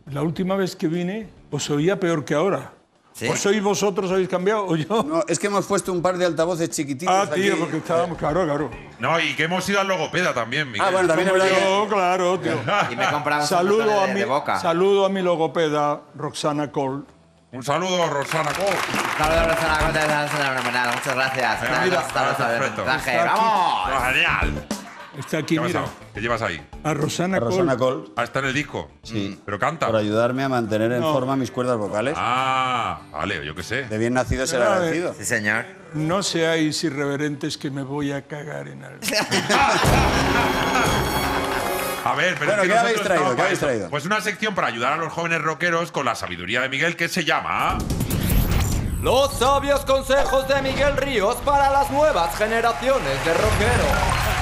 La 0.07 0.23
última 0.23 0.55
vez 0.55 0.77
que 0.77 0.87
vine 0.87 1.29
os 1.51 1.69
oía 1.69 1.99
peor 1.99 2.25
que 2.25 2.35
ahora. 2.35 2.75
¿Sí? 3.17 3.27
¿O 3.29 3.35
sois 3.35 3.63
vosotros 3.63 4.11
habéis 4.13 4.29
cambiado 4.29 4.67
o 4.67 4.77
yo? 4.77 5.03
No, 5.03 5.23
es 5.27 5.39
que 5.39 5.47
hemos 5.47 5.65
puesto 5.65 5.91
un 5.91 6.03
par 6.03 6.19
de 6.19 6.27
altavoces 6.27 6.69
chiquititos. 6.69 7.15
ah, 7.15 7.27
tío, 7.35 7.55
aquí. 7.55 7.61
porque 7.63 7.79
estábamos, 7.79 8.19
claro, 8.19 8.45
claro. 8.45 8.71
No, 8.99 9.19
y 9.19 9.35
que 9.35 9.45
hemos 9.45 9.67
ido 9.71 9.81
al 9.81 9.89
logopeda 9.89 10.35
también, 10.35 10.71
Miguel. 10.71 10.83
Ah, 10.87 10.91
bueno, 10.91 11.09
también 11.09 11.29
es 11.29 11.33
Como 11.33 11.43
verdad 11.45 11.59
que- 11.59 11.65
yo, 11.65 11.89
claro, 11.89 12.39
tío. 12.41 12.53
Y 12.91 12.97
me 12.97 13.05
he 13.05 13.11
comprado 13.11 13.41
un 13.43 13.49
Saludo 13.49 13.79
sanducho 13.79 14.01
a, 14.03 14.07
de, 14.09 14.13
mi, 14.15 14.21
de 14.21 14.27
boca. 14.27 14.61
saludo 14.61 15.07
a 15.07 15.09
mi 15.09 15.23
logopeda, 15.23 16.03
Roxana 16.15 16.71
Cole. 16.71 17.05
Un 17.53 17.63
saludo, 17.63 18.07
Rosana 18.11 18.51
Cole. 18.53 18.77
Saludos, 19.17 19.47
Rosana, 19.49 19.79
¿cómo 19.79 19.93
te 19.93 19.99
ves? 19.99 20.31
Fenomenal, 20.31 20.95
Muchas 20.95 21.15
gracias. 21.15 21.63
Hasta- 21.63 21.85
mira, 21.85 22.01
aquí. 22.01 23.11
¡Vamos! 23.17 24.03
¡Genial! 24.13 24.67
Está 25.19 25.39
aquí, 25.39 25.55
¿Qué 25.57 25.61
mira. 25.63 25.85
¿Qué 26.15 26.21
llevas 26.21 26.43
ahí? 26.43 26.61
A 26.85 26.93
Rosana, 26.95 27.39
Rosana 27.41 27.77
Cole. 27.77 28.03
Cole, 28.05 28.13
Ah, 28.17 28.25
está 28.25 28.41
en 28.41 28.45
el 28.47 28.55
disco. 28.55 28.91
Sí. 29.03 29.41
Pero 29.45 29.59
canta. 29.59 29.87
por 29.87 29.97
ayudarme 29.97 30.45
a 30.45 30.49
mantener 30.49 30.93
en 30.93 31.01
No. 31.01 31.13
forma 31.13 31.37
mis 31.37 31.51
cuerdas 31.51 31.77
vocales. 31.79 32.15
Ah, 32.17 33.01
vale, 33.13 33.45
yo 33.45 33.55
qué 33.55 33.63
sé. 33.63 33.85
De 33.85 33.97
bien 33.99 34.13
nacido 34.15 34.47
ser 34.47 34.59
Pero, 34.61 34.71
a 34.71 34.75
ver. 34.75 34.83
agradecido. 34.89 35.15
Sí, 35.19 35.25
señor. 35.25 35.65
No 35.95 36.23
seáis 36.23 36.85
irreverentes 36.85 37.57
que 37.57 37.71
me 37.71 37.83
voy 37.83 38.13
a 38.13 38.23
cagar 38.27 38.69
en 38.69 38.85
algo. 38.85 39.01
A 42.05 42.15
ver, 42.15 42.37
pero 42.39 42.53
Bueno, 42.57 42.63
es 42.63 42.69
que 42.69 42.73
¿qué 42.73 42.79
habéis 42.79 43.03
traído? 43.03 43.35
¿Qué 43.37 43.43
habéis 43.43 43.59
traído? 43.59 43.91
Pues 43.91 44.05
una 44.07 44.21
sección 44.21 44.55
para 44.55 44.69
ayudar 44.69 44.93
a 44.93 44.97
los 44.97 45.13
jóvenes 45.13 45.43
rockeros 45.43 45.91
con 45.91 46.05
la 46.05 46.15
sabiduría 46.15 46.61
de 46.61 46.69
Miguel 46.69 46.95
que 46.95 47.09
se 47.09 47.25
llama. 47.25 47.79
Los 49.03 49.39
sabios 49.39 49.85
consejos 49.85 50.47
de 50.47 50.63
Miguel 50.63 50.97
Ríos 50.97 51.35
para 51.45 51.69
las 51.71 51.91
nuevas 51.91 52.37
generaciones 52.37 53.25
de 53.25 53.35
rockeros. 53.35 54.36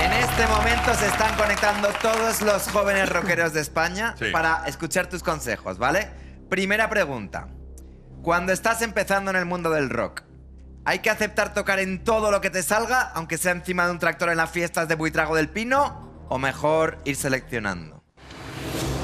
En 0.00 0.12
este 0.12 0.46
momento 0.46 0.94
se 0.94 1.06
están 1.06 1.34
conectando 1.36 1.88
todos 2.00 2.42
los 2.42 2.68
jóvenes 2.68 3.08
rockeros 3.08 3.52
de 3.52 3.60
España 3.60 4.14
Sí. 4.18 4.26
para 4.32 4.64
escuchar 4.66 5.06
tus 5.08 5.22
consejos, 5.22 5.78
¿vale? 5.78 6.08
Primera 6.48 6.88
pregunta. 6.88 7.48
Cuando 8.22 8.52
estás 8.52 8.82
empezando 8.82 9.30
en 9.30 9.36
el 9.36 9.44
mundo 9.46 9.70
del 9.70 9.90
rock, 9.90 10.22
¿hay 10.84 11.00
que 11.00 11.10
aceptar 11.10 11.54
tocar 11.54 11.78
en 11.80 12.02
todo 12.04 12.30
lo 12.30 12.40
que 12.40 12.50
te 12.50 12.62
salga, 12.62 13.10
aunque 13.14 13.38
sea 13.38 13.52
encima 13.52 13.86
de 13.86 13.92
un 13.92 13.98
tractor 13.98 14.28
en 14.30 14.36
las 14.36 14.50
fiestas 14.50 14.88
de 14.88 14.94
Buitrago 14.94 15.34
del 15.36 15.48
Pino? 15.48 16.10
¿O 16.28 16.38
mejor 16.38 16.98
ir 17.04 17.16
seleccionando? 17.16 18.02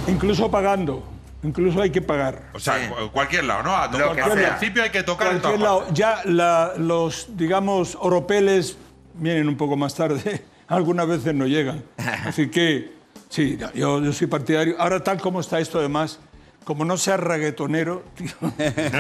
Incluso 0.07 0.51
pagando. 0.51 1.07
Incluso 1.43 1.81
hay 1.83 1.91
que 1.91 2.03
pagar. 2.03 2.43
O 2.55 2.59
sea, 2.59 2.79
Sí. 2.79 2.87
cualquier 3.13 3.45
lado, 3.45 3.63
¿no? 3.63 3.77
A 3.77 3.91
to- 3.91 3.99
Lo 3.99 4.13
que 4.15 4.23
al 4.23 4.33
principio 4.33 4.83
hay 4.83 4.91
que 4.91 5.03
tocar 5.05 5.33
en 5.33 5.43
lado. 5.63 5.87
Ya 5.93 6.21
la- 6.25 6.73
los, 6.77 7.37
digamos, 7.37 7.97
oropeles 8.01 8.77
vienen 9.15 9.49
un 9.49 9.57
poco 9.57 9.77
más 9.77 9.95
tarde. 9.95 10.45
Algunas 10.69 11.07
veces 11.09 11.35
no 11.35 11.47
llegan. 11.47 11.85
Así 12.25 12.49
que, 12.51 12.93
sí, 13.29 13.59
yo, 13.75 14.13
soy 14.13 14.27
partidario. 14.27 14.77
Ahora, 14.79 15.03
tal 15.03 15.21
como 15.21 15.41
está 15.41 15.59
esto, 15.61 15.79
además, 15.79 16.21
como 16.65 16.85
no 16.85 16.97
seas 16.99 17.19
reggaetonero, 17.21 18.05
tío, 18.15 18.29
que 18.59 18.91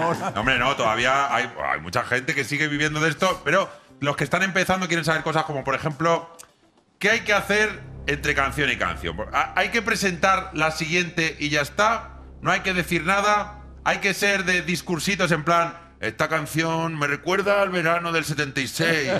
ahora. 0.00 0.32
No, 0.34 0.40
hombre, 0.40 0.58
no, 0.58 0.74
todavía 0.76 1.32
hay, 1.34 1.48
mucha 1.80 2.02
gente 2.04 2.34
que 2.34 2.44
sigue 2.44 2.66
viviendo 2.68 2.98
de 3.00 3.10
esto, 3.10 3.40
pero 3.44 3.68
los 4.00 4.16
que 4.16 4.24
están 4.24 4.42
empezando 4.42 4.86
quieren 4.88 5.04
saber 5.04 5.22
cosas 5.22 5.44
como, 5.44 5.62
por 5.62 5.74
ejemplo, 5.76 6.28
¿qué 6.98 7.10
hay 7.10 7.20
que 7.20 7.32
hacer 7.32 7.80
entre 8.06 8.34
canción 8.34 8.68
y 8.70 8.76
canción? 8.76 9.16
¿Ha- 9.32 9.52
¿Hay 9.56 9.68
que 9.68 9.80
presentar 9.82 10.50
la 10.54 10.72
siguiente 10.72 11.36
y 11.38 11.50
ya 11.50 11.60
está? 11.60 12.18
¿No 12.42 12.50
hay 12.50 12.60
que 12.60 12.74
decir 12.74 13.04
nada? 13.04 13.60
¿Hay 13.84 13.98
que 13.98 14.12
ser 14.12 14.44
de 14.44 14.62
discursitos 14.62 15.30
en 15.30 15.44
plan, 15.44 15.74
esta 16.06 16.28
canción 16.28 16.98
me 16.98 17.06
recuerda 17.06 17.62
al 17.62 17.70
verano 17.70 18.12
del 18.12 18.24
76, 18.24 19.10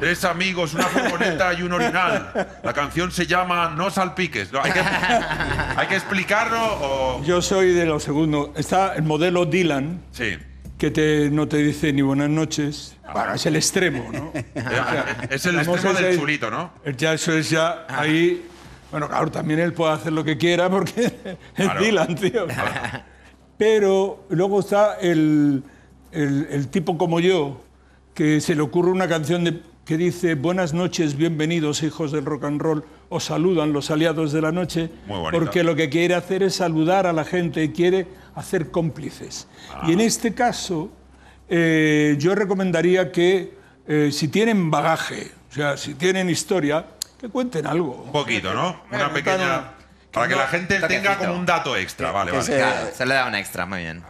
tres 0.00 0.24
amigos, 0.24 0.74
una 0.74 0.84
furgoneta 0.84 1.52
y 1.54 1.62
un 1.62 1.72
orinal? 1.72 2.48
La 2.62 2.72
canción 2.72 3.10
se 3.10 3.26
llama 3.26 3.72
No 3.76 3.90
salpiques. 3.90 4.52
¿No? 4.52 4.60
¿Hay, 4.62 4.72
que, 4.72 4.80
¿Hay 4.80 5.86
que 5.86 5.96
explicarlo 5.96 6.58
o...? 6.62 7.24
Yo 7.24 7.40
soy 7.42 7.72
de 7.72 7.86
lo 7.86 7.98
segundo. 8.00 8.52
Está 8.56 8.94
el 8.94 9.02
modelo 9.04 9.46
Dylan, 9.46 10.00
Sí. 10.12 10.36
que 10.76 10.90
te, 10.90 11.30
no 11.30 11.48
te 11.48 11.58
dice 11.58 11.92
ni 11.92 12.02
buenas 12.02 12.28
noches. 12.30 12.96
Bueno, 13.12 13.34
es 13.34 13.46
el 13.46 13.56
extremo, 13.56 14.10
¿no? 14.12 14.32
Es 15.30 15.46
el 15.46 15.58
extremo 15.58 15.94
del 15.94 16.18
chulito, 16.18 16.50
¿no? 16.50 16.72
Ya 16.96 17.14
eso 17.14 17.32
es 17.32 17.48
ya 17.50 17.86
ahí. 17.88 18.46
Bueno, 18.90 19.08
claro, 19.08 19.30
también 19.30 19.60
él 19.60 19.72
puede 19.72 19.92
hacer 19.94 20.12
lo 20.12 20.24
que 20.24 20.36
quiera 20.38 20.68
porque 20.68 21.00
es 21.56 21.64
Claro. 21.64 21.80
Dylan, 21.80 22.14
tío. 22.16 22.46
Pero 23.56 24.24
luego 24.30 24.60
está 24.60 24.98
el, 25.00 25.62
el- 26.12 26.48
el 26.50 26.68
tipo 26.68 26.96
como 26.98 27.20
yo, 27.20 27.62
que 28.14 28.40
se 28.40 28.54
le 28.54 28.62
ocurre 28.62 28.90
una 28.90 29.08
canción 29.08 29.44
de 29.44 29.62
que 29.84 29.96
dice, 29.96 30.34
buenas 30.34 30.74
noches, 30.74 31.16
bienvenidos 31.16 31.82
hijos 31.82 32.12
del 32.12 32.24
rock 32.26 32.44
and 32.44 32.60
roll, 32.60 32.84
os 33.08 33.24
saludan 33.24 33.72
los 33.72 33.90
aliados 33.90 34.32
de 34.32 34.42
la 34.42 34.52
noche, 34.52 34.90
porque 35.32 35.62
lo 35.64 35.74
que 35.76 35.88
quiere 35.88 36.14
hacer 36.14 36.42
es 36.42 36.56
saludar 36.56 37.06
a 37.06 37.12
la 37.14 37.24
gente 37.24 37.64
y 37.64 37.70
quiere 37.70 38.06
hacer 38.34 38.70
cómplices. 38.70 39.48
Ah. 39.72 39.84
Y 39.88 39.92
en 39.92 40.00
este 40.00 40.34
caso, 40.34 40.90
eh, 41.48 42.16
yo 42.18 42.34
recomendaría 42.34 43.10
que 43.12 43.56
eh, 43.86 44.10
si 44.12 44.28
tienen 44.28 44.70
bagaje, 44.70 45.32
o 45.50 45.54
sea, 45.54 45.78
si 45.78 45.94
tienen 45.94 46.28
historia, 46.28 46.84
que 47.18 47.30
cuenten 47.30 47.66
algo. 47.66 48.02
Un 48.04 48.12
poquito, 48.12 48.52
¿no? 48.52 48.82
Una 48.92 49.10
pequeña. 49.10 49.72
Para 50.12 50.28
que 50.28 50.36
la 50.36 50.46
gente 50.48 50.78
tenga 50.80 51.16
como 51.16 51.32
un 51.34 51.46
dato 51.46 51.74
extra. 51.74 52.12
Vale, 52.12 52.32
vale. 52.32 52.42
se- 52.44 52.94
se 52.94 53.06
le 53.06 53.14
da 53.14 53.26
un 53.26 53.34
extra, 53.34 53.64
muy 53.64 53.78
bien. 53.78 54.02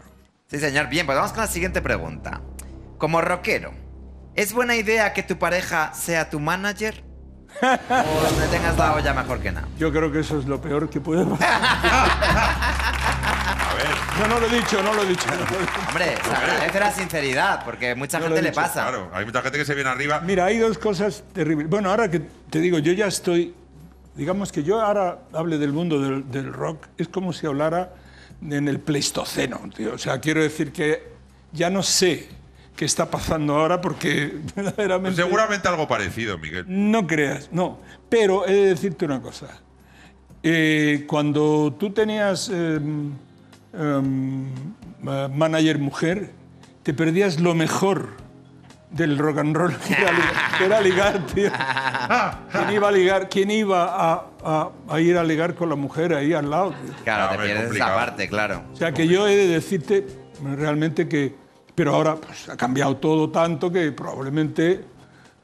Sí, 0.50 0.58
señor. 0.58 0.88
Bien, 0.88 1.04
pues 1.04 1.16
vamos 1.16 1.32
con 1.32 1.42
la 1.42 1.46
siguiente 1.46 1.82
pregunta. 1.82 2.40
Como 2.96 3.20
rockero, 3.20 3.72
¿es 4.34 4.54
buena 4.54 4.76
idea 4.76 5.12
que 5.12 5.22
tu 5.22 5.38
pareja 5.38 5.92
sea 5.92 6.30
tu 6.30 6.40
manager? 6.40 7.04
¿O 7.62 8.20
donde 8.30 8.46
tengas 8.50 8.78
la 8.78 8.94
olla 8.94 9.12
mejor 9.12 9.40
que 9.40 9.52
nada? 9.52 9.68
Yo 9.78 9.92
creo 9.92 10.10
que 10.10 10.20
eso 10.20 10.38
es 10.38 10.46
lo 10.46 10.58
peor 10.60 10.88
que 10.88 11.00
puede 11.00 11.24
pasar. 11.26 11.48
A 11.60 13.74
ver. 13.74 13.86
No, 14.20 14.28
no 14.34 14.40
lo 14.40 14.46
he 14.46 14.56
dicho, 14.58 14.82
no 14.82 14.94
lo 14.94 15.02
he 15.02 15.06
dicho. 15.06 15.26
no 15.28 15.36
lo 15.36 15.42
he 15.42 15.60
dicho. 15.60 15.72
Hombre, 15.88 16.16
se 16.24 16.30
agradece 16.34 16.80
la 16.80 16.92
sinceridad, 16.92 17.62
porque 17.64 17.94
mucha 17.94 18.18
No 18.18 18.24
gente 18.26 18.40
le 18.42 18.48
dicho, 18.48 18.60
pasa. 18.60 18.82
Claro, 18.88 19.10
hay 19.12 19.26
mucha 19.26 19.42
gente 19.42 19.58
que 19.58 19.64
se 19.66 19.74
viene 19.74 19.90
arriba. 19.90 20.20
Mira, 20.20 20.46
hay 20.46 20.56
dos 20.58 20.78
cosas 20.78 21.24
terribles. 21.34 21.68
Bueno, 21.68 21.90
ahora 21.90 22.10
que 22.10 22.20
te 22.20 22.60
digo, 22.60 22.78
yo 22.78 22.92
ya 22.92 23.06
estoy, 23.06 23.54
digamos 24.14 24.50
que 24.50 24.62
yo 24.62 24.80
ahora 24.80 25.18
hable 25.34 25.58
del 25.58 25.74
mundo 25.74 26.00
del, 26.00 26.30
del 26.30 26.54
rock, 26.54 26.86
es 26.96 27.06
como 27.08 27.34
si 27.34 27.46
hablara 27.46 27.90
en 28.42 28.68
el 28.68 28.78
Pleistoceno, 28.80 29.60
tío. 29.74 29.94
O 29.94 29.98
sea, 29.98 30.20
quiero 30.20 30.42
decir 30.42 30.72
que 30.72 31.08
ya 31.52 31.70
no 31.70 31.82
sé 31.82 32.28
qué 32.76 32.84
está 32.84 33.10
pasando 33.10 33.56
ahora 33.56 33.80
porque 33.80 34.34
Pues 34.54 34.66
verdaderamente... 34.66 35.22
seguramente 35.22 35.66
algo 35.68 35.88
parecido, 35.88 36.38
Miguel. 36.38 36.64
No 36.68 37.06
creas, 37.06 37.48
no. 37.52 37.78
Pero 38.08 38.46
he 38.46 38.52
de 38.52 38.66
decirte 38.68 39.04
una 39.04 39.20
cosa. 39.20 39.46
Eh, 40.42 41.04
cuando 41.08 41.74
tú 41.78 41.90
tenías 41.90 42.48
eh, 42.52 42.78
em, 43.72 44.46
eh, 45.06 45.28
manager 45.34 45.78
mujer, 45.78 46.30
te 46.84 46.94
perdías 46.94 47.40
lo 47.40 47.54
mejor 47.54 48.10
del 48.90 49.18
rock 49.18 49.38
and 49.38 49.54
roll, 49.56 49.76
que 49.76 49.92
era, 49.94 50.12
li- 50.12 50.18
que 50.56 50.64
era 50.64 50.80
ligar, 50.80 51.26
tío. 51.26 51.50
¿Quién 52.52 52.70
iba 52.72 52.88
a 52.88 52.92
ligar? 52.92 53.28
¿Quién 53.28 53.50
iba 53.50 54.12
a, 54.12 54.26
a- 54.48 54.70
a 54.88 55.00
ir 55.00 55.16
a 55.18 55.24
ligar 55.24 55.54
con 55.54 55.68
la 55.68 55.74
mujer 55.76 56.14
ahí 56.14 56.32
al 56.32 56.48
lado? 56.50 56.74
Claro, 57.04 57.24
Ah, 57.30 57.36
te 57.36 57.44
pierdes 57.44 57.70
esa 57.74 57.94
parte, 57.94 58.28
claro. 58.28 58.62
O 58.72 58.76
sea, 58.76 58.92
que 58.92 59.06
yo 59.06 59.26
he 59.28 59.36
de 59.36 59.46
decirte 59.48 60.06
realmente 60.56 61.06
que... 61.08 61.34
Pero 61.74 61.94
ahora 61.94 62.16
pues, 62.16 62.48
ha 62.48 62.56
cambiado 62.56 62.96
todo 62.96 63.30
tanto 63.30 63.70
que 63.70 63.92
probablemente... 63.92 64.84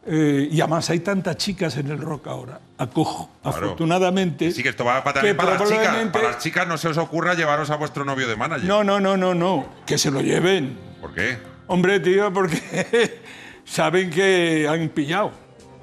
eh, 0.06 0.48
y 0.50 0.60
además 0.60 0.90
hay 0.90 1.00
tantas 1.00 1.36
chicas 1.36 1.76
en 1.76 1.88
el 1.90 1.98
rock 1.98 2.26
ahora. 2.26 2.58
Acojo, 2.76 3.30
Claro. 3.42 3.56
afortunadamente. 3.58 4.50
Sí, 4.50 4.62
que 4.62 4.68
esto 4.70 4.84
va 4.84 5.04
para, 5.04 5.14
también 5.14 5.36
que 5.36 5.42
para 5.42 5.50
las 5.58 5.62
chicas. 5.62 5.78
probablemente- 5.78 6.18
Para 6.18 6.30
las 6.32 6.42
chicas 6.42 6.66
no 6.66 6.76
se 6.76 6.88
os 6.88 6.98
ocurra 6.98 7.34
llevaros 7.34 7.70
a 7.70 7.76
vuestro 7.76 8.04
novio 8.04 8.26
de 8.26 8.34
manager. 8.36 8.64
No, 8.66 8.82
no, 8.82 8.98
no, 9.00 9.16
no, 9.16 9.32
no. 9.34 9.66
Que 9.86 9.96
se 9.96 10.10
lo 10.10 10.20
lleven. 10.22 10.76
¿Por 11.00 11.14
qué? 11.14 11.38
Hombre, 11.68 12.00
tío, 12.00 12.32
porque 12.32 13.20
saben 13.64 14.10
que 14.10 14.66
han 14.68 14.88
pillado. 14.88 15.30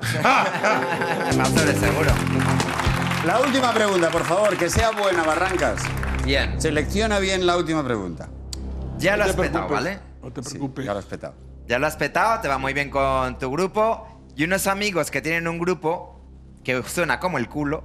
Más 0.23 1.49
seguro. 1.49 2.11
La 3.25 3.39
última 3.39 3.71
pregunta, 3.73 4.09
por 4.09 4.23
favor, 4.23 4.57
que 4.57 4.69
sea 4.69 4.91
buena, 4.91 5.23
Barrancas. 5.23 5.81
Bien, 6.25 6.59
Selecciona 6.59 7.19
bien 7.19 7.45
la 7.45 7.55
última 7.57 7.83
pregunta. 7.83 8.29
ya 8.97 9.15
lo 9.17 9.23
has 9.25 9.35
te 9.35 9.41
petado, 9.43 9.67
¿vale? 9.69 9.99
No 10.23 10.31
te 10.31 10.43
Sí, 10.43 10.49
preocupes. 10.51 10.85
ya 10.85 10.93
lo 10.93 10.99
has 10.99 11.05
petado. 11.05 11.33
Ya 11.67 11.79
lo 11.79 11.87
has 11.87 11.95
petado, 11.95 12.41
te 12.41 12.47
va 12.47 12.57
muy 12.57 12.73
bien 12.73 12.89
con 12.89 13.37
tu 13.37 13.51
grupo. 13.51 14.07
Y 14.35 14.43
unos 14.45 14.65
amigos 14.67 15.11
que 15.11 15.21
tienen 15.21 15.47
un 15.47 15.59
grupo 15.59 16.19
que 16.63 16.81
suena 16.83 17.19
como 17.19 17.37
el 17.37 17.47
culo, 17.47 17.83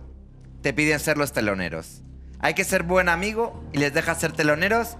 te 0.62 0.72
piden 0.72 0.98
ser 1.00 1.18
los 1.18 1.32
teloneros. 1.32 2.02
Hay 2.40 2.54
que 2.54 2.64
ser 2.64 2.82
buen 2.82 3.08
amigo 3.08 3.62
y 3.72 3.78
les 3.78 3.92
dejas 3.92 4.18
ser 4.18 4.32
teloneros. 4.32 4.96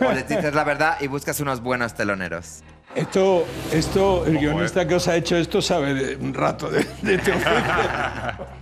O 0.00 0.12
les 0.12 0.26
dices 0.28 0.54
la 0.54 0.64
verdad 0.64 0.96
y 1.00 1.06
buscas 1.08 1.40
unos 1.40 1.60
buenos 1.60 1.94
teloneros. 1.94 2.62
Esto, 2.94 3.44
esto, 3.72 4.26
el 4.26 4.38
guionista 4.38 4.86
que 4.86 4.94
os 4.96 5.08
ha 5.08 5.16
hecho 5.16 5.36
esto 5.36 5.62
sabe 5.62 5.94
de 5.94 6.16
un 6.16 6.34
rato 6.34 6.68
de, 6.70 6.86
de 7.02 7.14
este 7.14 7.32
oficio. 7.32 7.50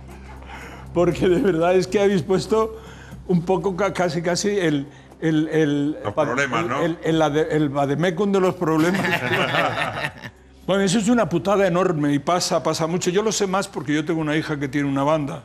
Porque 0.93 1.27
de 1.27 1.39
verdad 1.41 1.75
es 1.75 1.87
que 1.87 1.99
habéis 2.01 2.21
puesto 2.21 2.79
un 3.27 3.43
poco 3.43 3.75
ca- 3.75 3.93
casi 3.93 4.21
casi 4.21 4.49
el... 4.49 4.87
el, 5.21 5.47
el 5.49 5.91
Los 6.03 6.13
problemas, 6.13 6.65
¿no? 6.65 6.81
El, 6.83 6.97
el, 7.03 7.69
vademecum 7.69 8.31
de 8.31 8.39
los 8.41 8.55
problemas. 8.55 9.01
bueno, 10.67 10.83
eso 10.83 10.99
es 10.99 11.07
una 11.07 11.29
putada 11.29 11.65
enorme 11.67 12.13
y 12.13 12.19
pasa, 12.19 12.61
pasa 12.63 12.87
mucho. 12.87 13.09
Yo 13.09 13.21
lo 13.23 13.31
sé 13.31 13.47
más 13.47 13.67
porque 13.67 13.93
yo 13.93 14.03
tengo 14.05 14.19
una 14.21 14.35
hija 14.35 14.59
que 14.59 14.67
tiene 14.67 14.87
una 14.87 15.03
banda. 15.03 15.43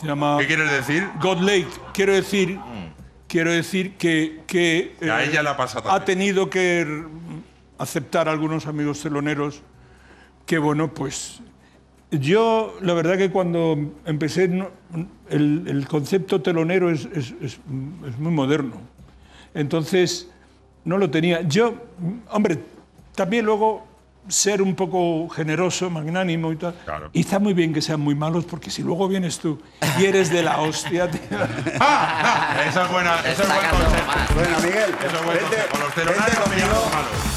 Se 0.00 0.06
llama... 0.06 0.36
¿Qué 0.38 0.46
quieres 0.46 0.70
decir? 0.70 1.08
God 1.20 1.38
Lake, 1.40 1.66
quiero 1.92 2.12
decir, 2.12 2.58
quiero 3.26 3.50
decir 3.50 3.96
que, 3.96 4.42
que 4.46 4.94
a 5.10 5.24
eh, 5.24 5.30
ella 5.30 5.42
le 5.42 5.48
ha 5.48 5.56
pasado 5.56 5.90
ha 5.90 5.98
también. 5.98 6.18
tenido 6.18 6.48
que 6.50 7.04
aceptar 7.78 8.28
a 8.28 8.32
algunos 8.32 8.66
amigos 8.66 9.00
teloneros 9.00 9.62
que 10.46 10.58
bueno, 10.58 10.94
pues 10.94 11.40
yo 12.10 12.74
la 12.80 12.94
verdad 12.94 13.18
que 13.18 13.30
cuando 13.30 13.76
empecé 14.06 14.48
no- 14.48 14.70
el, 15.28 15.64
el 15.68 15.86
concepto 15.88 16.40
telonero 16.40 16.90
es, 16.90 17.06
es- 17.14 17.34
es- 17.42 17.58
es 18.08 18.18
muy 18.18 18.32
moderno, 18.32 18.74
entonces 19.54 20.28
no 20.84 20.96
lo 20.98 21.10
tenía. 21.10 21.42
Yo, 21.42 21.74
hombre, 22.30 22.58
también 23.14 23.44
luego 23.44 23.86
ser 24.28 24.60
un 24.62 24.74
poco 24.74 25.28
generoso, 25.30 25.88
magnánimo 25.90 26.52
y 26.52 26.56
tal. 26.56 26.74
Claro. 26.84 27.10
Y 27.14 27.20
está 27.20 27.38
muy 27.38 27.54
bien 27.54 27.72
que 27.72 27.80
sean 27.80 28.00
muy 28.00 28.14
malos 28.14 28.44
porque 28.44 28.70
si 28.70 28.82
luego 28.82 29.08
vienes 29.08 29.38
tú 29.38 29.58
y 29.98 30.04
eres 30.04 30.30
de 30.30 30.42
la 30.42 30.60
hostia, 30.60 31.10
tío, 31.10 31.20
¡Ah! 31.80 32.62
Esa 32.68 32.84
es 32.86 32.92
buena, 32.92 33.20
eso 33.20 33.42
es 33.42 33.48
buen. 33.48 34.34
Bueno, 34.34 34.58
Miguel, 34.58 34.90
Eso 35.06 35.16
es 35.16 35.24
buen 35.24 35.38
vente, 35.38 35.56
consejo. 35.70 35.78
Los 35.84 35.94
telonarios 35.94 36.38
malos. 36.48 37.27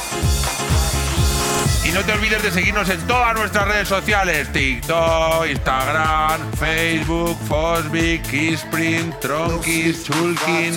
Y 1.92 1.94
no 1.94 2.06
te 2.06 2.14
olvides 2.14 2.42
de 2.42 2.52
seguirnos 2.52 2.88
en 2.90 3.06
todas 3.06 3.36
nuestras 3.36 3.68
redes 3.68 3.90
sociales: 3.90 4.50
TikTok, 4.54 5.46
Instagram, 5.46 6.54
Facebook, 6.54 7.38
Fosbic, 7.50 8.22
Kissprint, 8.30 9.20
Tronkis, 9.20 10.06
Chulkin. 10.06 10.74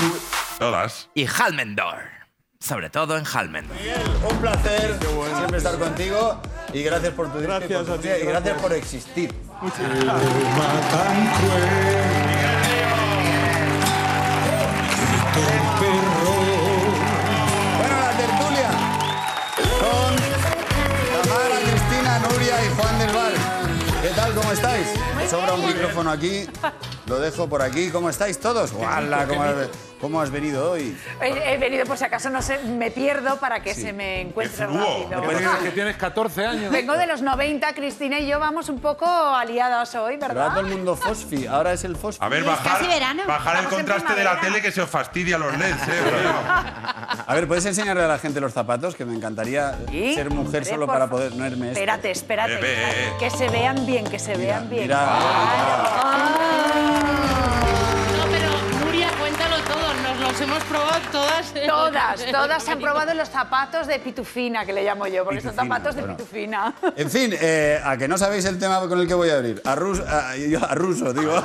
Todas. 0.59 1.09
Y 1.15 1.25
Halmendor. 1.27 1.99
Sobre 2.59 2.91
todo 2.91 3.17
en 3.17 3.25
Halmendor. 3.33 3.77
Miguel, 3.77 4.03
un 4.29 4.39
placer 4.39 4.99
siempre 5.37 5.59
estar 5.59 5.79
contigo 5.79 6.43
y 6.73 6.83
gracias 6.83 7.13
por 7.13 7.33
tu 7.33 7.39
Gracias 7.39 7.71
por 7.71 7.87
tu 7.87 7.93
a 7.93 7.99
ti, 7.99 8.09
música 8.09 8.19
y 8.19 8.27
gracias 8.27 8.43
gracias. 8.43 8.63
por 8.63 8.73
existir. 8.73 9.33
tan 10.91 11.27
cruel. 11.37 12.24
Y 22.63 22.81
Juan 22.81 22.99
del 22.99 23.11
Val. 23.13 23.33
¿Qué 24.01 24.09
tal? 24.11 24.33
¿Cómo 24.35 24.53
estáis? 24.53 24.87
Sobra 25.29 25.55
un 25.55 25.67
micrófono 25.67 26.11
aquí, 26.11 26.47
lo 27.07 27.19
dejo 27.19 27.49
por 27.49 27.63
aquí. 27.63 27.91
¿Cómo 27.91 28.09
estáis 28.09 28.39
todos? 28.39 28.73
¡Guala! 28.75 29.27
¿Cómo 29.27 29.43
cómo 30.05 30.21
has 30.21 30.31
venido 30.31 30.71
hoy? 30.71 30.95
He, 31.23 31.55
he 31.55 31.57
venido 31.57 31.87
por 31.87 31.97
si 31.97 32.05
acaso 32.05 32.29
no 32.29 32.43
sé, 32.43 32.59
me 32.59 32.91
pierdo 32.91 33.39
para 33.39 33.63
que 33.63 33.75
se 33.75 33.95
me 33.95 34.21
encuentre 34.21 34.67
rápido. 34.67 35.09
¿Qué 35.09 35.35
pasa? 35.35 35.59
que 35.63 35.71
tienes 35.71 35.97
14 35.97 36.45
años. 36.45 36.71
Vengo 36.71 36.95
de 36.95 37.07
los 37.07 37.23
90, 37.23 37.73
Cristina 37.73 38.19
y 38.19 38.27
yo 38.27 38.39
vamos 38.39 38.69
un 38.69 38.81
poco 38.81 39.07
aliadas 39.07 39.95
hoy, 39.95 40.17
Pero 40.19 40.27
ahora 40.33 40.35
¿verdad? 40.35 40.51
todo 40.59 40.67
el 40.69 40.75
mundo 40.77 40.95
fosfi, 40.95 41.47
ahora 41.47 41.73
es 41.73 41.85
el 41.85 41.97
fosfi. 41.97 42.19
A 42.23 42.29
ver, 42.29 42.45
bajar, 42.45 42.73
casi 42.79 42.87
verano. 42.87 43.23
bajar 43.27 43.65
el 43.65 43.69
contraste 43.71 44.15
de 44.15 44.25
la 44.25 44.41
tele 44.41 44.61
que 44.61 44.71
se 44.73 44.83
os 44.83 44.91
fastidia 44.91 45.39
los 45.39 45.57
LEDs, 45.57 45.89
¿eh? 45.89 45.93
A 47.27 47.35
ver, 47.35 47.49
¿puedes 47.49 47.65
enseñarle 47.65 48.03
a 48.03 48.07
la 48.09 48.19
gente 48.19 48.39
los 48.41 48.53
zapatos? 48.53 48.95
Que 48.95 49.07
me 49.07 49.15
encantaría 49.15 49.79
Sí, 49.91 50.15
ser 50.15 50.29
mujer 50.29 50.47
hombre, 50.47 50.65
solo 50.67 50.87
para 50.87 51.09
poder 51.09 51.35
no 51.35 51.47
irme 51.47 51.69
esto. 51.69 51.79
Espérate, 51.81 52.11
espérate. 52.11 52.53
Eh, 52.55 52.59
eh, 52.63 52.93
eh. 53.09 53.13
Que 53.19 53.31
se 53.31 53.49
vean 53.49 53.87
bien, 53.87 54.05
que 54.05 54.19
se 54.19 54.37
vean 54.37 54.69
bien. 54.69 54.83
mira. 54.83 55.07
No, 55.07 56.44
los 60.35 60.41
hemos 60.41 60.65
probado 60.65 61.01
todas. 61.13 61.55
Todas, 61.67 62.25
todas 62.33 62.69
han 62.69 62.81
probado 62.81 63.15
los 63.15 63.29
zapatos 63.29 63.87
de 63.87 63.99
pitufina, 64.01 64.65
que 64.67 64.73
le 64.73 64.83
llamo 64.85 65.07
yo, 65.07 65.25
porque 65.25 65.41
son 65.41 65.55
zapatos 65.55 65.95
de 65.95 66.03
pitufina. 66.03 66.75
En 66.97 67.11
fin, 67.11 67.33
eh, 67.41 67.81
a 67.85 67.97
que 67.97 68.09
no 68.09 68.19
sabéis 68.19 68.45
el 68.47 68.59
tema 68.59 68.81
con 68.89 68.99
el 69.01 69.07
que 69.07 69.15
voy 69.15 69.31
a 69.31 69.37
abrir. 69.37 69.61
A, 69.65 69.75
Rus, 69.75 70.01
a, 70.01 70.37
yo- 70.37 70.65
a 70.65 70.75
Ruso, 70.75 71.13
digo. 71.13 71.33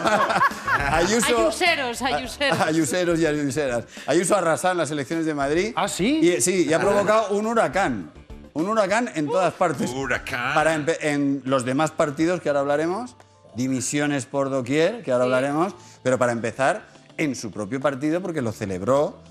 Ayuso, 0.92 1.38
Ayuseros, 1.38 2.02
ayuseros. 2.02 2.60
A- 2.60 2.66
Ayuseros 2.66 3.20
y 3.20 3.26
ayuseras. 3.26 3.86
Ayuso 4.08 4.36
arrasa 4.36 4.72
en 4.72 4.78
las 4.78 4.92
elecciones 4.92 5.26
de 5.26 5.34
Madrid. 5.34 5.74
¿Ah, 5.76 5.88
sí? 5.88 6.20
Y, 6.22 6.42
sí, 6.42 6.66
y 6.68 6.74
ha 6.74 6.80
provocado 6.80 7.30
un 7.30 7.46
huracán. 7.46 8.12
Un 8.54 8.68
huracán 8.70 9.10
en 9.16 9.28
todas 9.28 9.54
partes. 9.54 9.92
Huracán. 9.92 10.54
Para 10.56 10.76
empe- 10.76 10.98
en 11.02 11.42
los 11.46 11.64
demás 11.66 11.92
partidos, 11.92 12.42
que 12.42 12.50
ahora 12.50 12.62
hablaremos, 12.62 13.16
dimisiones 13.56 14.26
por 14.26 14.50
doquier, 14.50 15.04
que 15.04 15.12
ahora 15.12 15.26
hablaremos, 15.26 15.74
pero 16.04 16.18
para 16.18 16.32
empezar, 16.32 16.88
en 17.20 17.36
su 17.36 17.52
propio 17.52 17.80
partido, 17.80 18.22
porque 18.22 18.42
lo 18.42 18.52
celebró, 18.52 19.22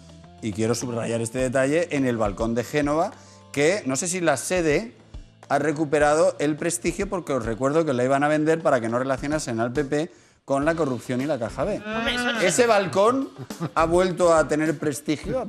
y 0.42 0.52
quiero 0.52 0.74
subrayar 0.74 1.20
este 1.20 1.38
detalle, 1.38 1.88
en 1.90 2.06
el 2.06 2.16
balcón 2.16 2.54
de 2.54 2.62
Génova, 2.62 3.12
que 3.52 3.82
no 3.86 3.96
sé 3.96 4.06
si 4.06 4.20
la 4.20 4.36
sede 4.36 4.94
ha 5.48 5.58
recuperado 5.58 6.36
el 6.38 6.56
prestigio 6.56 7.08
porque 7.08 7.32
os 7.32 7.44
recuerdo 7.44 7.84
que 7.84 7.92
la 7.92 8.04
iban 8.04 8.22
a 8.22 8.28
vender 8.28 8.60
para 8.60 8.80
que 8.80 8.88
no 8.88 8.98
relacionasen 8.98 9.60
al 9.60 9.72
PP 9.72 10.10
con 10.44 10.64
la 10.64 10.74
corrupción 10.74 11.20
y 11.20 11.26
la 11.26 11.38
caja 11.38 11.64
B. 11.64 11.82
Ese 12.42 12.66
balcón 12.66 13.28
ha 13.74 13.84
vuelto 13.84 14.32
a 14.32 14.48
tener 14.48 14.78
prestigio. 14.78 15.46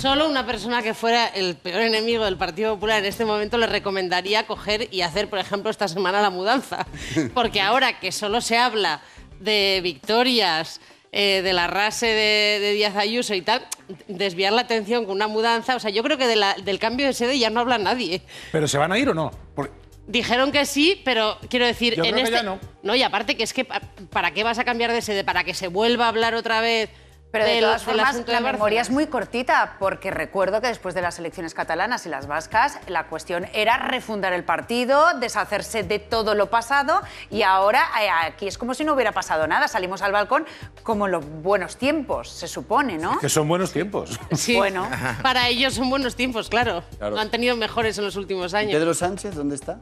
Solo 0.00 0.28
una 0.28 0.44
persona 0.44 0.82
que 0.82 0.92
fuera 0.92 1.26
el 1.28 1.56
peor 1.56 1.80
enemigo 1.80 2.26
del 2.26 2.36
Partido 2.36 2.74
Popular 2.74 2.98
en 2.98 3.06
este 3.06 3.24
momento 3.24 3.56
le 3.56 3.66
recomendaría 3.66 4.46
coger 4.46 4.88
y 4.90 5.00
hacer, 5.00 5.30
por 5.30 5.38
ejemplo, 5.38 5.70
esta 5.70 5.88
semana 5.88 6.20
la 6.20 6.28
mudanza. 6.28 6.86
Porque 7.34 7.62
ahora 7.62 8.00
que 8.00 8.12
solo 8.12 8.42
se 8.42 8.58
habla 8.58 9.00
de 9.40 9.80
victorias, 9.82 10.80
eh, 11.12 11.42
de 11.42 11.52
la 11.52 11.66
rase 11.66 12.06
de, 12.06 12.58
de 12.60 12.72
Díaz 12.74 12.96
Ayuso 12.96 13.34
y 13.34 13.42
tal, 13.42 13.66
desviar 14.08 14.52
la 14.52 14.62
atención 14.62 15.04
con 15.06 15.14
una 15.16 15.28
mudanza, 15.28 15.76
o 15.76 15.80
sea, 15.80 15.90
yo 15.90 16.02
creo 16.02 16.18
que 16.18 16.26
de 16.26 16.36
la- 16.36 16.54
del 16.54 16.78
cambio 16.78 17.06
de 17.06 17.12
sede 17.12 17.38
ya 17.38 17.50
no 17.50 17.60
habla 17.60 17.78
nadie. 17.78 18.22
¿Pero 18.52 18.68
se 18.68 18.78
van 18.78 18.92
a 18.92 18.98
ir 18.98 19.08
o 19.08 19.14
no? 19.14 19.30
Porque- 19.54 19.72
Dijeron 20.06 20.52
que 20.52 20.64
sí, 20.64 21.02
pero 21.04 21.36
quiero 21.50 21.66
decir, 21.66 21.94
Yo 21.94 22.02
en 22.02 22.12
creo 22.12 22.24
que 22.24 22.30
este. 22.34 22.44
ya 22.46 22.58
no. 22.82 22.94
y 22.94 23.02
aparte 23.02 23.36
que 23.36 23.42
es 23.42 23.52
que 23.52 23.66
pa- 23.66 23.82
¿para 24.10 24.32
qué 24.32 24.42
vas 24.42 24.58
a 24.58 24.64
cambiar 24.64 24.90
de 24.92 25.02
sede? 25.02 25.22
¿Para 25.22 25.44
que 25.44 25.52
se 25.52 25.68
vuelva 25.68 26.06
a 26.06 26.08
hablar 26.08 26.34
otra 26.34 26.62
vez? 26.62 26.88
Pero 27.30 27.44
de 27.44 27.60
todas 27.60 27.84
formas, 27.84 28.26
la 28.26 28.40
memoria 28.40 28.80
es 28.80 28.90
muy 28.90 29.06
cortita, 29.06 29.76
porque 29.78 30.10
recuerdo 30.10 30.60
que 30.60 30.68
después 30.68 30.94
de 30.94 31.02
las 31.02 31.18
elecciones 31.18 31.52
catalanas 31.52 32.06
y 32.06 32.08
las 32.08 32.26
vascas, 32.26 32.78
la 32.86 33.04
cuestión 33.08 33.46
era 33.52 33.76
refundar 33.78 34.32
el 34.32 34.44
partido, 34.44 35.06
deshacerse 35.18 35.82
de 35.82 35.98
todo 35.98 36.34
lo 36.34 36.48
pasado, 36.48 37.02
y 37.30 37.42
ahora 37.42 37.84
eh, 38.02 38.08
aquí 38.08 38.48
es 38.48 38.56
como 38.56 38.72
si 38.72 38.84
no 38.84 38.94
hubiera 38.94 39.12
pasado 39.12 39.46
nada. 39.46 39.68
Salimos 39.68 40.00
al 40.00 40.12
balcón 40.12 40.46
como 40.82 41.06
en 41.06 41.12
los 41.12 41.24
buenos 41.42 41.76
tiempos, 41.76 42.30
se 42.30 42.48
supone, 42.48 42.96
¿no? 42.96 43.18
Que 43.18 43.28
son 43.28 43.46
buenos 43.46 43.72
tiempos. 43.72 44.18
Sí, 44.32 44.56
Bueno. 44.56 44.88
para 45.22 45.48
ellos 45.48 45.74
son 45.74 45.90
buenos 45.90 46.16
tiempos, 46.16 46.48
claro. 46.48 46.82
Claro. 46.98 47.16
Lo 47.16 47.20
han 47.20 47.30
tenido 47.30 47.56
mejores 47.56 47.98
en 47.98 48.04
los 48.04 48.16
últimos 48.16 48.52
¿Y 48.52 48.56
años. 48.56 48.72
Pedro 48.72 48.94
Sánchez 48.94 49.34
dónde 49.34 49.54
está? 49.56 49.78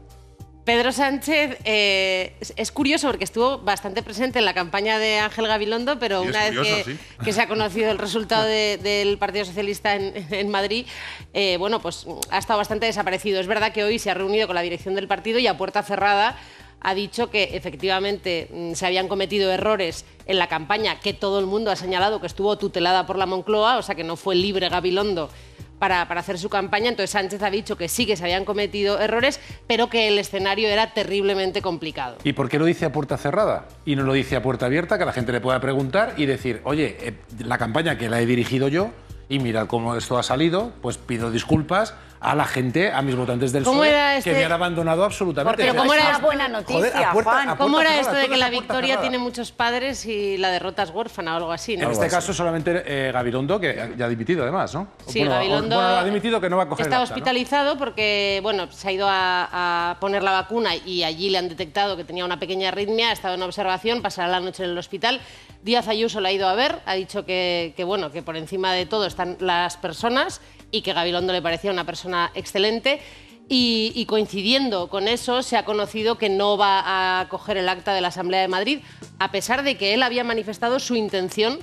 Pedro 0.66 0.90
Sánchez 0.90 1.58
eh, 1.64 2.32
es, 2.56 2.72
curioso 2.72 3.06
porque 3.06 3.22
estuvo 3.22 3.58
bastante 3.58 4.02
presente 4.02 4.40
en 4.40 4.44
la 4.44 4.52
campaña 4.52 4.98
de 4.98 5.20
Ángel 5.20 5.46
Gabilondo, 5.46 6.00
pero 6.00 6.22
Sí, 6.22 6.28
una 6.28 6.40
vez 6.40 6.56
curioso, 6.56 6.84
que, 6.84 6.92
sí. 6.92 6.98
que 7.24 7.32
se 7.32 7.40
ha 7.40 7.46
conocido 7.46 7.88
el 7.92 7.98
resultado 7.98 8.44
de- 8.44 8.76
del 8.82 9.16
Partido 9.16 9.44
Socialista 9.44 9.94
en, 9.94 10.26
en 10.28 10.48
Madrid, 10.48 10.84
eh, 11.32 11.56
bueno, 11.56 11.80
pues 11.80 12.04
ha 12.30 12.38
estado 12.38 12.58
bastante 12.58 12.84
desaparecido. 12.86 13.38
Es 13.40 13.46
verdad 13.46 13.72
que 13.72 13.84
hoy 13.84 14.00
se 14.00 14.10
ha 14.10 14.14
reunido 14.14 14.48
con 14.48 14.56
la 14.56 14.62
dirección 14.62 14.96
del 14.96 15.06
partido 15.06 15.38
y 15.38 15.46
a 15.46 15.56
puerta 15.56 15.84
cerrada 15.84 16.36
ha 16.80 16.94
dicho 16.94 17.30
que 17.30 17.56
efectivamente 17.56 18.48
mm, 18.52 18.72
se 18.74 18.86
habían 18.86 19.06
cometido 19.06 19.52
errores 19.52 20.04
en 20.26 20.40
la 20.40 20.48
campaña 20.48 20.98
que 20.98 21.12
todo 21.14 21.38
el 21.38 21.46
mundo 21.46 21.70
ha 21.70 21.76
señalado 21.76 22.20
que 22.20 22.26
estuvo 22.26 22.58
tutelada 22.58 23.06
por 23.06 23.18
la 23.18 23.26
Moncloa, 23.26 23.78
o 23.78 23.82
sea 23.82 23.94
que 23.94 24.02
no 24.02 24.16
fue 24.16 24.34
libre 24.34 24.68
Gabilondo 24.68 25.30
para, 25.78 26.06
para 26.08 26.20
hacer 26.20 26.38
su 26.38 26.48
campaña. 26.48 26.88
Entonces 26.88 27.10
Sánchez 27.10 27.42
ha 27.42 27.50
dicho 27.50 27.76
que 27.76 27.88
sí 27.88 28.06
que 28.06 28.16
se 28.16 28.24
habían 28.24 28.44
cometido 28.44 29.00
errores, 29.00 29.40
pero 29.66 29.88
que 29.88 30.08
el 30.08 30.18
escenario 30.18 30.68
era 30.68 30.92
terriblemente 30.92 31.62
complicado. 31.62 32.16
¿Y 32.24 32.32
por 32.32 32.48
qué 32.48 32.58
lo 32.58 32.64
dice 32.64 32.84
a 32.84 32.92
puerta 32.92 33.16
cerrada? 33.16 33.66
Y 33.84 33.96
no 33.96 34.02
lo 34.02 34.12
dice 34.12 34.36
a 34.36 34.42
puerta 34.42 34.66
abierta, 34.66 34.98
que 34.98 35.04
la 35.04 35.12
gente 35.12 35.32
le 35.32 35.40
pueda 35.40 35.60
preguntar 35.60 36.14
y 36.16 36.26
decir, 36.26 36.60
oye, 36.64 36.96
eh, 37.00 37.14
la 37.38 37.58
campaña 37.58 37.98
que 37.98 38.08
la 38.08 38.20
he 38.20 38.26
dirigido 38.26 38.68
yo 38.68 38.90
y 39.28 39.38
mirad 39.38 39.66
cómo 39.66 39.96
esto 39.96 40.18
ha 40.18 40.22
salido, 40.22 40.72
pues 40.82 40.98
pido 40.98 41.30
disculpas 41.30 41.94
a 42.18 42.34
la 42.34 42.46
gente, 42.46 42.90
a 42.90 43.02
mis 43.02 43.14
votantes 43.14 43.52
del 43.52 43.62
¿Cómo 43.62 43.82
PSOE, 43.82 44.16
este- 44.18 44.30
que 44.30 44.36
me 44.38 44.44
han 44.46 44.52
abandonado 44.52 45.04
absolutamente. 45.04 45.52
Porque 45.64 45.70
Pero 45.70 45.82
¿cómo 45.82 45.92
era 45.94 46.12
esto? 46.12 46.24
buena 46.24 46.48
noticia, 46.48 46.74
Joder, 46.78 46.96
a 47.04 47.12
puerta- 47.12 47.30
Juan. 47.30 47.48
a 47.50 47.56
¿Cómo 47.56 47.80
era 47.80 48.00
esto 48.00 48.14
de 48.14 48.28
que 48.28 48.36
la 48.38 48.48
victoria 48.48 48.94
cerrada. 48.94 49.00
tiene 49.02 49.18
muchos 49.18 49.52
padres 49.52 50.06
y 50.06 50.38
la 50.38 50.50
derrota 50.50 50.82
es 50.84 50.90
huérfana 50.90 51.34
o 51.34 51.36
algo 51.36 51.52
así? 51.52 51.76
¿no? 51.76 51.84
En 51.84 51.90
este 51.92 52.08
caso 52.08 52.32
solamente 52.32 52.82
eh, 52.86 53.12
Gabilondo, 53.12 53.60
que 53.60 53.92
ya 53.98 54.06
ha 54.06 54.08
dimitido 54.08 54.42
además, 54.44 54.74
¿no? 54.74 54.88
Sí, 55.06 55.18
bueno, 55.20 55.34
Gabilondo 55.34 55.76
bueno, 55.76 55.90
ha 55.96 56.04
dimitido 56.04 56.40
que 56.40 56.48
no 56.48 56.56
va 56.56 56.62
a 56.64 56.68
coger 56.68 56.86
está 56.86 56.96
el 56.96 57.02
acta, 57.02 57.10
¿no? 57.10 57.14
hospitalizado 57.14 57.78
porque 57.78 58.40
bueno, 58.42 58.72
se 58.72 58.88
ha 58.88 58.92
ido 58.92 59.06
a, 59.08 59.90
a 59.90 60.00
poner 60.00 60.22
la 60.22 60.32
vacuna 60.32 60.74
y 60.74 61.02
allí 61.04 61.28
le 61.28 61.36
han 61.38 61.48
detectado 61.50 61.96
que 61.98 62.04
tenía 62.04 62.24
una 62.24 62.40
pequeña 62.40 62.68
arritmia, 62.68 63.10
ha 63.10 63.12
estado 63.12 63.34
en 63.34 63.42
observación, 63.42 64.00
pasará 64.00 64.28
la 64.28 64.40
noche 64.40 64.64
en 64.64 64.70
el 64.70 64.78
hospital. 64.78 65.20
Díaz 65.62 65.88
Ayuso 65.88 66.20
la 66.20 66.28
ha 66.28 66.32
ido 66.32 66.48
a 66.48 66.54
ver, 66.54 66.80
ha 66.86 66.94
dicho 66.94 67.26
que, 67.26 67.74
que, 67.76 67.82
bueno, 67.84 68.10
que 68.12 68.22
por 68.22 68.36
encima 68.36 68.72
de 68.72 68.86
todo 68.86 69.04
están 69.16 69.36
las 69.40 69.76
personas 69.78 70.40
y 70.70 70.82
que 70.82 70.92
Gabilondo 70.92 71.32
le 71.32 71.40
parecía 71.40 71.70
una 71.70 71.86
persona 71.86 72.30
excelente. 72.34 73.00
Y, 73.48 73.92
y 73.94 74.06
coincidiendo 74.06 74.88
con 74.88 75.06
eso, 75.06 75.42
se 75.42 75.56
ha 75.56 75.64
conocido 75.64 76.18
que 76.18 76.28
no 76.28 76.58
va 76.58 77.20
a 77.20 77.28
coger 77.28 77.56
el 77.56 77.68
acta 77.68 77.94
de 77.94 78.00
la 78.00 78.08
Asamblea 78.08 78.40
de 78.40 78.48
Madrid, 78.48 78.80
a 79.20 79.30
pesar 79.30 79.62
de 79.62 79.76
que 79.76 79.94
él 79.94 80.02
había 80.02 80.24
manifestado 80.24 80.80
su 80.80 80.96
intención 80.96 81.60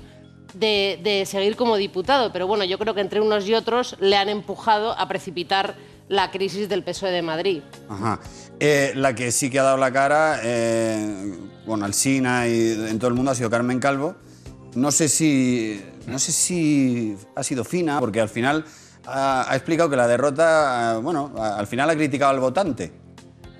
de, 0.53 0.97
de 1.03 1.25
seguir 1.25 1.57
como 1.57 1.75
diputado. 1.75 2.31
Pero 2.31 2.47
bueno, 2.47 2.63
yo 2.63 2.79
creo 2.79 2.93
que 2.93 3.01
entre 3.01 3.19
unos 3.19 3.45
y 3.47 3.53
otros 3.53 3.97
le 3.99 4.15
han 4.15 4.29
empujado 4.29 4.97
a 4.97 5.07
precipitar 5.09 5.75
la 6.07 6.31
crisis 6.31 6.69
del 6.69 6.83
PSOE 6.83 7.11
de 7.11 7.21
Madrid. 7.21 7.61
Ajá. 7.89 8.19
Eh, 8.61 8.93
la 8.95 9.13
que 9.13 9.31
sí 9.33 9.49
que 9.49 9.59
ha 9.59 9.63
dado 9.63 9.77
la 9.77 9.91
cara, 9.91 10.39
eh, 10.41 11.33
con 11.65 11.83
Alsina 11.83 12.47
y 12.47 12.71
en 12.71 12.97
todo 12.97 13.09
el 13.09 13.13
mundo, 13.13 13.31
ha 13.31 13.35
sido 13.35 13.49
Carmen 13.49 13.79
Calvo. 13.79 14.15
No 14.75 14.91
sé 14.91 15.09
si, 15.09 15.83
no 16.07 16.19
sé 16.19 16.31
si 16.31 17.17
ha 17.35 17.43
sido 17.43 17.63
fina, 17.63 17.99
porque 17.99 18.21
al 18.21 18.29
final 18.29 18.65
ha, 19.05 19.49
ha 19.51 19.55
explicado 19.55 19.89
que 19.89 19.95
la 19.95 20.07
derrota, 20.07 20.95
eh, 20.95 20.99
bueno, 21.01 21.31
al 21.37 21.67
final 21.67 21.89
ha 21.89 21.95
criticado 21.95 22.31
al 22.31 22.39
votante. 22.39 22.93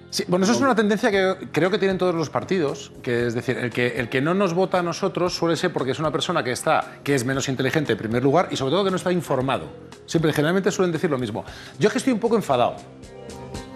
Sí, 0.10 0.24
bueno, 0.28 0.44
eso 0.46 0.54
es 0.54 0.62
una 0.62 0.76
tendencia 0.76 1.10
que 1.10 1.50
creo 1.52 1.72
que 1.72 1.80
tienen 1.80 1.98
todos 1.98 2.14
los 2.14 2.30
partidos, 2.30 2.92
que 3.02 3.26
es 3.26 3.34
decir, 3.34 3.58
el 3.58 3.72
que, 3.72 4.00
el 4.00 4.10
que 4.10 4.22
no 4.22 4.36
nos 4.36 4.54
vota 4.54 4.78
a 4.78 4.84
nosotros 4.84 5.34
suele 5.36 5.56
ser 5.56 5.74
porque 5.74 5.90
es 5.92 5.98
una 5.98 6.12
persona 6.12 6.44
que 6.44 6.52
está, 6.52 7.00
que 7.04 7.16
es 7.16 7.26
menos 7.26 7.50
inteligente 7.50 7.94
en 7.94 7.98
primer 7.98 8.22
lugar 8.24 8.50
y 8.52 8.56
sobre 8.56 8.74
todo 8.74 8.84
que 8.84 8.92
no 8.92 8.98
está 8.98 9.12
informado. 9.12 9.70
Siempre, 10.06 10.32
generalmente 10.32 10.70
suelen 10.70 10.92
decir 10.92 11.10
lo 11.10 11.18
mismo. 11.18 11.44
Yo 11.80 11.88
es 11.88 11.94
que 11.94 11.98
estoy 11.98 12.14
un 12.14 12.20
poco 12.20 12.36
enfadado. 12.36 12.76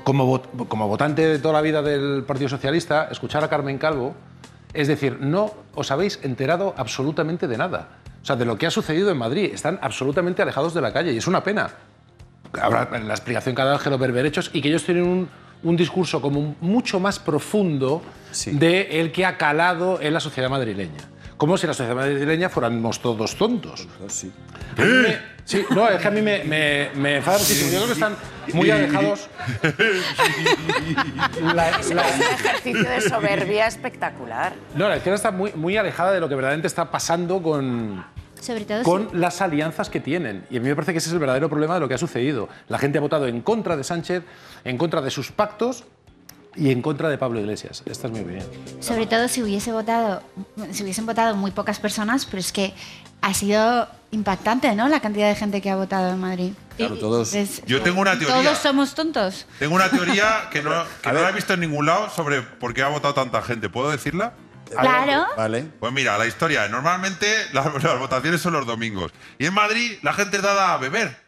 Como, 0.04 0.32
vot- 0.40 0.68
como 0.68 0.88
votante 0.88 1.26
de 1.28 1.40
toda 1.40 1.56
la 1.56 1.62
vida 1.62 1.82
del 1.82 2.24
Partido 2.24 2.50
Socialista, 2.50 3.08
escuchar 3.10 3.44
a 3.44 3.50
Carmen 3.50 3.80
Calvo, 3.80 4.14
es 4.76 4.88
decir, 4.88 5.18
no 5.20 5.52
os 5.74 5.90
habéis 5.90 6.20
enterado 6.22 6.76
absolutamente 6.78 7.48
de 7.48 7.58
nada. 7.58 7.98
O 8.28 8.32
sea, 8.32 8.36
de 8.36 8.44
lo 8.44 8.58
que 8.58 8.68
ha 8.68 8.72
sucedido 8.72 9.10
en 9.10 9.16
Madrid. 9.16 9.52
Están 9.54 9.80
absolutamente 9.82 10.42
alejados 10.42 10.74
de 10.74 10.82
la 10.82 10.92
calle 10.92 11.14
y 11.14 11.18
es 11.18 11.28
una 11.28 11.42
pena 11.46 11.70
habrá 12.62 12.90
la 13.00 13.14
explicación 13.14 13.56
que 13.56 13.62
ha 13.62 13.64
dado 13.64 13.78
Ángelo 13.78 13.98
Berberechos 13.98 14.50
y 14.52 14.62
que 14.62 14.68
ellos 14.68 14.84
tienen 14.84 15.04
un, 15.08 15.30
un 15.64 15.78
discurso 15.78 16.22
como 16.22 16.54
mucho 16.60 17.00
más 17.00 17.20
profundo 17.20 18.02
Sí. 18.32 18.52
de 18.52 19.00
el 19.00 19.14
que 19.14 19.26
ha 19.26 19.38
calado 19.38 20.02
en 20.02 20.14
la 20.14 20.20
sociedad 20.20 20.50
madrileña. 20.50 21.00
Como 21.38 21.58
si 21.58 21.68
la 21.68 21.74
sociedad 21.74 21.96
madrileña 21.96 22.50
fuéramos 22.50 23.00
todos 23.02 23.38
tontos. 23.38 23.88
Sí. 24.08 24.30
A 24.78 24.82
mí 24.82 24.88
me- 24.92 25.18
sí, 25.46 25.66
no, 25.70 25.88
es 25.88 26.02
que 26.02 26.08
a 26.10 26.12
mí 26.12 26.22
me, 26.22 26.44
me, 26.44 26.90
me 26.96 27.16
enfada 27.18 27.38
muchísimo. 27.38 27.70
Yo 27.72 27.78
creo 27.78 27.88
que 27.88 27.94
están 27.94 28.16
muy 28.54 28.70
alejados. 28.72 29.30
La- 31.56 31.70
Es 31.80 31.94
la- 31.94 32.04
un 32.04 32.22
ejercicio 32.22 32.90
de 32.90 33.02
soberbia 33.02 33.68
espectacular. 33.68 34.54
no, 34.76 34.90
la 34.90 34.98
izquierda 34.98 35.16
está 35.16 35.32
muy, 35.32 35.54
muy 35.54 35.78
alejada 35.78 36.12
de 36.12 36.20
lo 36.20 36.28
que 36.28 36.36
verdaderamente 36.36 36.68
está 36.68 36.92
pasando 36.92 37.42
con, 37.42 38.04
Sobre 38.42 38.66
todo 38.66 38.84
con 38.84 39.10
las 39.14 39.42
alianzas 39.42 39.90
que 39.90 40.00
tienen. 40.00 40.46
Y 40.50 40.58
a 40.58 40.60
mí 40.62 40.68
me 40.68 40.76
parece 40.76 40.92
que 40.94 41.00
ese 41.00 41.10
es 41.10 41.14
el 41.14 41.20
verdadero 41.20 41.50
problema 41.50 41.74
de 41.76 41.80
lo 41.80 41.88
que 41.88 41.94
ha 41.96 41.98
sucedido. 41.98 42.50
La 42.70 42.78
gente 42.78 42.98
ha 42.98 43.02
votado 43.02 43.28
en 43.28 43.42
contra 43.42 43.76
de 43.78 43.84
Sánchez, 43.84 44.24
en 44.64 44.78
contra 44.78 45.02
de 45.02 45.12
sus 45.12 45.32
pactos 45.32 45.84
y 46.56 46.72
en 46.72 46.82
contra 46.82 47.10
de 47.10 47.18
Pablo 47.18 47.40
Iglesias. 47.40 47.84
Esta 47.86 48.08
es 48.08 48.14
mi 48.14 48.22
opinión. 48.22 48.46
sobre 48.80 49.06
todo 49.06 49.28
si 49.28 49.44
hubiese 49.44 49.72
votado, 49.72 50.24
si 50.72 50.84
hubiesen 50.84 51.06
votado 51.06 51.36
muy 51.36 51.52
pocas 51.52 51.80
personas, 51.80 52.26
pero 52.26 52.40
es 52.40 52.52
que 52.52 52.74
ha 53.22 53.34
sido 53.34 53.88
impactante, 54.12 54.74
¿no? 54.76 54.88
La 54.88 55.00
cantidad 55.00 55.28
de 55.28 55.36
gente 55.36 55.62
que 55.62 55.70
ha 55.70 55.76
votado 55.76 56.12
en 56.14 56.20
Madrid. 56.20 56.54
Claro, 56.78 56.98
todos. 56.98 57.34
Es- 57.34 57.64
Yo 57.66 57.82
tengo 57.82 58.00
una 58.02 58.18
teoría. 58.18 58.42
Todos 58.44 58.58
somos 58.60 58.96
tontos. 58.96 59.46
Tengo 59.60 59.76
una 59.76 59.90
teoría 59.90 60.48
que 60.52 60.62
no, 60.62 60.72
que 61.02 61.12
no 61.12 61.22
la 61.22 61.30
he 61.30 61.34
visto 61.34 61.54
en 61.54 61.60
ningún 61.62 61.86
lado 61.88 62.10
sobre 62.10 62.42
por 62.42 62.74
qué 62.74 62.84
ha 62.84 62.88
votado 62.90 63.14
tanta 63.16 63.42
gente. 63.42 63.70
¿Puedo 63.70 63.90
decirla? 63.92 64.34
Claro. 64.70 65.26
Vale. 65.36 65.66
Pues 65.80 65.94
mira, 65.94 66.18
la 66.18 66.26
historia. 66.26 66.68
Normalmente 66.68 67.28
las, 67.54 67.66
las 67.84 68.00
votaciones 68.00 68.42
son 68.42 68.54
los 68.54 68.66
domingos. 68.66 69.12
Y 69.38 69.46
en 69.46 69.54
Madrid 69.54 69.98
la 70.02 70.14
gente 70.14 70.38
es 70.38 70.44
dada 70.44 70.74
a 70.74 70.78
beber. 70.78 71.27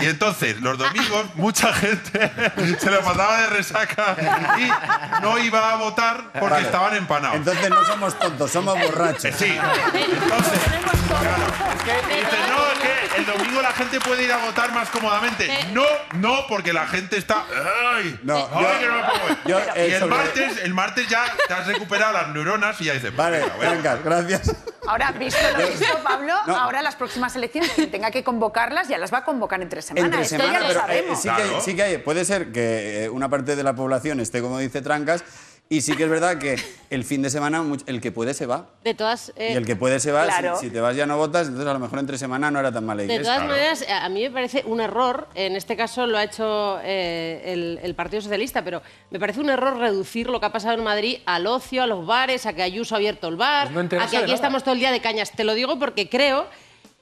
Y 0.00 0.06
entonces, 0.06 0.60
los 0.60 0.76
domingos, 0.76 1.26
mucha 1.34 1.72
gente 1.72 2.30
se 2.80 2.90
lo 2.90 3.00
pasaba 3.00 3.40
de 3.40 3.46
resaca 3.48 4.14
y 4.58 5.22
no 5.22 5.38
iba 5.38 5.72
a 5.72 5.76
votar 5.76 6.24
porque 6.32 6.50
Vale. 6.54 6.66
estaban 6.66 6.94
empanados. 6.96 7.36
Entonces 7.36 7.70
no 7.70 7.82
somos 7.84 8.18
tontos, 8.18 8.50
somos 8.50 8.78
borrachos. 8.78 9.34
Sí. 9.36 9.46
Entonces, 9.94 10.60
claro, 11.08 11.44
es 11.76 11.82
que 11.82 12.14
dices, 12.14 12.38
no, 12.50 12.72
es 12.72 12.78
que 12.78 13.16
el 13.16 13.26
domingo 13.26 13.62
la 13.62 13.72
gente 13.72 14.00
puede 14.00 14.24
ir 14.24 14.32
a 14.32 14.36
votar 14.36 14.72
más 14.72 14.88
cómodamente. 14.90 15.48
No, 15.72 15.84
no, 16.12 16.46
porque 16.46 16.72
la 16.72 16.86
gente 16.86 17.16
está. 17.16 17.44
¡Ay! 17.94 18.20
No, 18.22 18.48
ay, 18.54 18.62
yo- 18.64 18.78
que 18.80 18.86
no 18.86 18.94
me 18.96 19.02
puedo 19.02 19.36
yo, 19.46 19.58
eh, 19.74 19.88
y 19.88 19.92
el 19.94 20.00
sobre- 20.00 20.14
martes, 20.16 20.58
el 20.62 20.74
martes 20.74 21.08
ya 21.08 21.24
te 21.46 21.54
has 21.54 21.66
recuperado 21.66 22.12
las 22.12 22.28
neuronas 22.28 22.80
y 22.80 22.84
ya 22.84 22.92
dices. 22.92 23.14
Vale, 23.16 23.38
venga, 23.40 23.54
voy 23.56 23.66
a- 23.66 23.70
Trancas, 23.70 24.04
gracias. 24.04 24.56
Ahora, 24.88 25.12
visto 25.12 25.38
lo 25.56 25.66
visto, 25.68 25.86
Pablo, 26.02 26.32
No. 26.46 26.56
ahora 26.56 26.80
las 26.82 26.96
próximas 26.96 27.36
elecciones, 27.36 27.70
quien 27.72 27.90
tenga 27.90 28.10
que 28.10 28.24
convocarlas, 28.24 28.88
ya 28.88 28.96
las 28.98 29.12
va 29.12 29.18
a 29.18 29.24
convocar 29.24 29.60
entre 29.60 29.82
semana. 29.82 30.06
Entre 30.06 30.22
Esto 30.22 30.36
semana, 30.36 30.52
ya 30.52 30.86
lo 30.86 30.92
eh, 30.92 31.16
sí, 31.16 31.28
que 31.28 31.30
hay, 31.30 31.42
Claro. 31.48 31.60
sí 31.60 31.76
que 31.76 31.82
hay. 31.82 31.98
Puede 31.98 32.24
ser 32.24 32.52
que 32.52 33.04
eh, 33.04 33.08
una 33.10 33.28
parte 33.28 33.54
de 33.54 33.62
la 33.62 33.74
población 33.74 34.20
esté, 34.20 34.40
como 34.40 34.58
dice 34.58 34.80
Trancas, 34.80 35.22
Y 35.70 35.82
sí 35.82 35.94
que 35.96 36.04
es 36.04 36.08
verdad 36.08 36.38
que 36.38 36.56
el 36.88 37.04
fin 37.04 37.20
de 37.20 37.28
semana 37.28 37.62
el 37.86 38.00
que 38.00 38.10
puede 38.10 38.32
se 38.32 38.46
va. 38.46 38.68
De 38.84 38.94
todas, 38.94 39.34
eh, 39.36 39.50
y 39.52 39.56
el 39.56 39.66
que 39.66 39.76
puede 39.76 40.00
se 40.00 40.12
va, 40.12 40.24
si- 40.24 40.28
claro. 40.30 40.56
si, 40.58 40.70
te 40.70 40.80
vas 40.80 40.96
ya 40.96 41.04
no 41.04 41.18
votas, 41.18 41.46
entonces 41.46 41.68
a 41.68 41.74
lo 41.74 41.78
mejor 41.78 41.98
entre 41.98 42.16
semana 42.16 42.50
no 42.50 42.58
era 42.58 42.72
tan 42.72 42.86
mala 42.86 43.02
De 43.02 43.12
iglesia. 43.12 43.34
todas 43.34 43.46
maneras, 43.48 43.84
a 43.86 44.08
mí 44.08 44.22
me 44.22 44.30
parece 44.30 44.62
un 44.64 44.80
error, 44.80 45.28
en 45.34 45.56
este 45.56 45.76
caso 45.76 46.06
lo 46.06 46.16
ha 46.16 46.24
hecho 46.24 46.78
eh, 46.82 47.42
el, 47.52 47.80
el 47.82 47.94
Partido 47.94 48.22
Socialista, 48.22 48.64
pero 48.64 48.80
me 49.10 49.20
parece 49.20 49.40
un 49.40 49.50
error 49.50 49.76
reducir 49.76 50.30
lo 50.30 50.40
que 50.40 50.46
ha 50.46 50.52
pasado 50.52 50.74
en 50.74 50.82
Madrid 50.84 51.18
al 51.26 51.46
ocio, 51.46 51.82
a 51.82 51.86
los 51.86 52.06
bares, 52.06 52.46
a 52.46 52.54
que 52.54 52.62
Ayuso 52.62 52.94
ha 52.94 52.98
abierto 52.98 53.28
el 53.28 53.36
bar, 53.36 53.70
Pues 53.70 53.74
no 53.74 54.00
a 54.00 54.06
que 54.08 54.16
de 54.16 54.22
aquí 54.22 54.32
estamos 54.32 54.62
todo 54.64 54.72
el 54.72 54.80
día 54.80 54.90
de 54.90 55.00
cañas. 55.02 55.32
Te 55.32 55.44
lo 55.44 55.52
digo 55.52 55.78
porque 55.78 56.08
creo 56.08 56.46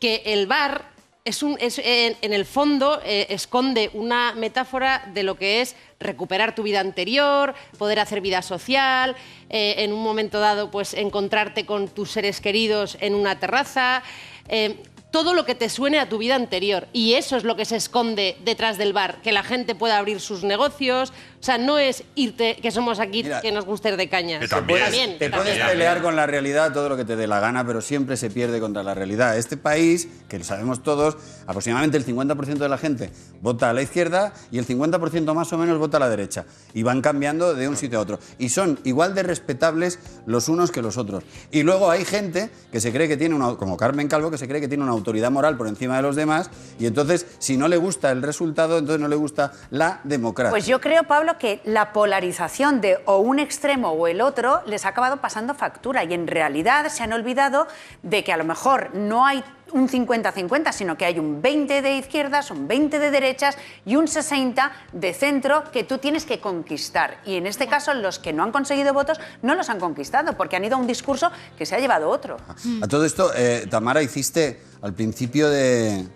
que 0.00 0.22
el 0.26 0.48
bar 0.48 0.95
es 1.26 1.42
un, 1.42 1.58
es, 1.60 1.80
en, 1.82 2.32
el 2.32 2.46
fondo 2.46 3.00
eh, 3.04 3.26
esconde 3.30 3.90
una 3.94 4.32
metáfora 4.34 5.10
de 5.12 5.24
lo 5.24 5.36
que 5.36 5.60
es 5.60 5.74
recuperar 5.98 6.54
tu 6.54 6.62
vida 6.62 6.78
anterior, 6.78 7.52
poder 7.78 7.98
hacer 7.98 8.20
vida 8.20 8.42
social, 8.42 9.16
eh, 9.50 9.74
en 9.78 9.92
un 9.92 10.04
momento 10.04 10.38
dado 10.38 10.70
pues 10.70 10.94
encontrarte 10.94 11.66
con 11.66 11.88
tus 11.88 12.12
seres 12.12 12.40
queridos 12.40 12.96
en 13.00 13.16
una 13.16 13.40
terraza, 13.40 14.04
eh, 14.48 14.76
todo 15.10 15.34
lo 15.34 15.44
que 15.44 15.56
te 15.56 15.68
suene 15.68 15.98
a 15.98 16.08
tu 16.08 16.18
vida 16.18 16.36
anterior. 16.36 16.86
Y 16.92 17.14
eso 17.14 17.36
es 17.36 17.42
lo 17.42 17.56
que 17.56 17.64
se 17.64 17.76
esconde 17.76 18.36
detrás 18.44 18.78
del 18.78 18.92
bar, 18.92 19.20
que 19.22 19.32
la 19.32 19.42
gente 19.42 19.74
pueda 19.74 19.98
abrir 19.98 20.20
sus 20.20 20.44
negocios. 20.44 21.12
O 21.46 21.52
sea, 21.54 21.58
no 21.58 21.78
es 21.78 22.02
irte, 22.16 22.56
que 22.60 22.72
somos 22.72 22.98
aquí, 22.98 23.22
Mira, 23.22 23.40
que 23.40 23.52
nos 23.52 23.64
gusta 23.64 23.88
ir 23.88 23.96
de 23.96 24.08
cañas. 24.08 24.40
que 24.40 24.48
también. 24.48 24.80
También, 24.82 25.10
Te 25.16 25.30
también. 25.30 25.54
puedes 25.58 25.70
pelear 25.70 26.02
con 26.02 26.16
la 26.16 26.26
realidad 26.26 26.72
todo 26.72 26.88
lo 26.88 26.96
que 26.96 27.04
te 27.04 27.14
dé 27.14 27.28
la 27.28 27.38
gana, 27.38 27.64
pero 27.64 27.80
siempre 27.80 28.16
se 28.16 28.30
pierde 28.30 28.58
contra 28.58 28.82
la 28.82 28.94
realidad. 28.94 29.38
Este 29.38 29.56
país, 29.56 30.08
que 30.28 30.40
lo 30.40 30.44
sabemos 30.44 30.82
todos, 30.82 31.16
aproximadamente 31.46 31.98
el 31.98 32.04
50% 32.04 32.58
de 32.58 32.68
la 32.68 32.78
gente 32.78 33.12
vota 33.40 33.70
a 33.70 33.72
la 33.72 33.82
izquierda 33.82 34.32
y 34.50 34.58
el 34.58 34.66
50% 34.66 35.34
más 35.34 35.52
o 35.52 35.58
menos 35.58 35.78
vota 35.78 35.98
a 35.98 36.00
la 36.00 36.08
derecha. 36.08 36.46
Y 36.74 36.82
van 36.82 37.00
cambiando 37.00 37.54
de 37.54 37.68
un 37.68 37.76
sitio 37.76 38.00
a 38.00 38.02
otro. 38.02 38.18
Y 38.38 38.48
son 38.48 38.80
igual 38.82 39.14
de 39.14 39.22
respetables 39.22 40.00
los 40.26 40.48
unos 40.48 40.72
que 40.72 40.82
los 40.82 40.96
otros. 40.96 41.22
Y 41.52 41.62
luego 41.62 41.92
hay 41.92 42.04
gente 42.04 42.50
que 42.72 42.80
se 42.80 42.90
cree 42.90 43.06
que 43.06 43.16
tiene 43.16 43.36
una, 43.36 43.54
como 43.54 43.76
Carmen 43.76 44.08
Calvo, 44.08 44.32
que 44.32 44.38
se 44.38 44.48
cree 44.48 44.60
que 44.60 44.66
tiene 44.66 44.82
una 44.82 44.94
autoridad 44.94 45.30
moral 45.30 45.56
por 45.56 45.68
encima 45.68 45.94
de 45.94 46.02
los 46.02 46.16
demás. 46.16 46.50
Y 46.80 46.86
entonces, 46.86 47.24
si 47.38 47.56
no 47.56 47.68
le 47.68 47.76
gusta 47.76 48.10
el 48.10 48.22
resultado, 48.22 48.78
entonces 48.78 49.00
no 49.00 49.06
le 49.06 49.14
gusta 49.14 49.52
la 49.70 50.00
democracia. 50.02 50.50
Pues 50.50 50.66
yo 50.66 50.80
creo, 50.80 51.04
Pablo, 51.04 51.35
que 51.38 51.60
la 51.64 51.92
polarización 51.92 52.80
de 52.80 52.98
o 53.04 53.18
un 53.18 53.38
extremo 53.38 53.90
o 53.90 54.06
el 54.06 54.20
otro 54.20 54.62
les 54.66 54.84
ha 54.84 54.88
acabado 54.88 55.18
pasando 55.18 55.54
factura 55.54 56.04
y 56.04 56.14
en 56.14 56.26
realidad 56.26 56.88
se 56.88 57.02
han 57.02 57.12
olvidado 57.12 57.66
de 58.02 58.24
que 58.24 58.32
a 58.32 58.36
lo 58.36 58.44
mejor 58.44 58.94
no 58.94 59.26
hay 59.26 59.42
un 59.72 59.88
50-50, 59.88 60.72
sino 60.72 60.96
que 60.96 61.04
hay 61.04 61.18
un 61.18 61.42
20 61.42 61.82
de 61.82 61.96
izquierdas, 61.96 62.50
un 62.50 62.68
20 62.68 62.98
de 62.98 63.10
derechas 63.10 63.56
y 63.84 63.96
un 63.96 64.08
60 64.08 64.72
de 64.92 65.12
centro 65.12 65.64
que 65.72 65.84
tú 65.84 65.98
tienes 65.98 66.24
que 66.24 66.40
conquistar. 66.40 67.20
Y 67.26 67.36
en 67.36 67.46
este 67.46 67.66
caso 67.66 67.92
los 67.94 68.18
que 68.18 68.32
no 68.32 68.42
han 68.42 68.52
conseguido 68.52 68.94
votos 68.94 69.18
no 69.42 69.54
los 69.54 69.68
han 69.68 69.80
conquistado 69.80 70.36
porque 70.36 70.56
han 70.56 70.64
ido 70.64 70.76
a 70.76 70.78
un 70.78 70.86
discurso 70.86 71.30
que 71.58 71.66
se 71.66 71.74
ha 71.74 71.80
llevado 71.80 72.08
otro. 72.08 72.36
A 72.80 72.86
todo 72.86 73.04
esto, 73.04 73.32
eh, 73.34 73.66
Tamara, 73.68 74.02
hiciste 74.02 74.62
al 74.82 74.94
principio 74.94 75.50
de, 75.50 76.06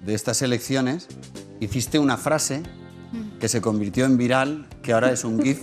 de 0.00 0.14
estas 0.14 0.42
elecciones, 0.42 1.08
hiciste 1.60 1.98
una 1.98 2.16
frase 2.16 2.62
que 3.44 3.48
se 3.50 3.60
convirtió 3.60 4.06
en 4.06 4.16
viral, 4.16 4.64
que 4.82 4.94
ahora 4.94 5.12
es 5.12 5.22
un 5.22 5.42
GIF, 5.42 5.60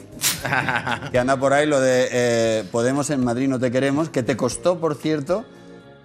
que 1.12 1.17
anda 1.17 1.36
por 1.38 1.52
ahí 1.52 1.65
lo 1.65 1.80
de 1.80 2.10
eh, 2.12 2.63
Podemos 2.72 3.10
en 3.10 3.26
Madrid 3.26 3.48
no 3.48 3.58
te 3.58 3.72
queremos, 3.72 4.12
que 4.12 4.22
te 4.22 4.38
costó, 4.38 4.80
por 4.80 4.94
cierto, 4.94 5.46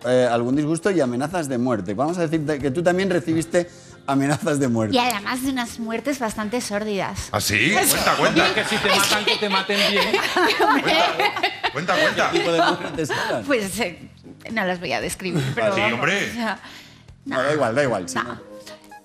eh, 0.06 0.26
algún 0.32 0.56
disgusto 0.56 0.90
y 0.90 1.02
amenazas 1.02 1.50
de 1.50 1.58
muerte. 1.58 1.92
Vamos 1.92 2.16
a 2.16 2.26
decir 2.26 2.46
que 2.46 2.70
tú 2.70 2.82
también 2.82 3.10
recibiste 3.10 3.68
amenazas 4.06 4.58
de 4.58 4.68
muerte. 4.68 4.96
Y 4.96 5.00
además 5.00 5.42
de 5.42 5.50
unas 5.50 5.78
muertes 5.78 6.18
bastante 6.18 6.62
sórdidas. 6.62 7.28
¿Ah, 7.30 7.42
sí? 7.42 7.74
Cuenta, 7.74 8.16
cuenta. 8.16 8.46
Que 8.54 8.64
si 8.64 8.76
te 8.78 8.88
matan, 8.88 9.24
que 9.26 9.36
te 9.36 9.48
maten 9.50 9.78
bien. 9.90 10.14
Cuenta, 11.74 11.94
cuenta. 11.94 12.30
¿Qué 12.30 12.38
tipo 12.38 12.52
de 12.52 12.58
muertes 12.58 13.10
eran? 13.10 13.44
Pues 13.44 13.80
eh, 13.80 13.98
no 14.50 14.64
las 14.64 14.80
voy 14.80 14.94
a 14.94 15.02
describir. 15.02 15.44
Pero 15.54 15.74
sí, 15.74 15.80
vamos, 15.82 15.98
hombre. 15.98 16.30
o 16.30 16.32
sea, 16.32 16.58
No, 17.26 17.42
da 17.42 17.52
igual, 17.52 17.74
da 17.74 17.82
igual. 17.82 18.08
sí, 18.08 18.14
no. 18.14 18.22
¿no? 18.22 18.40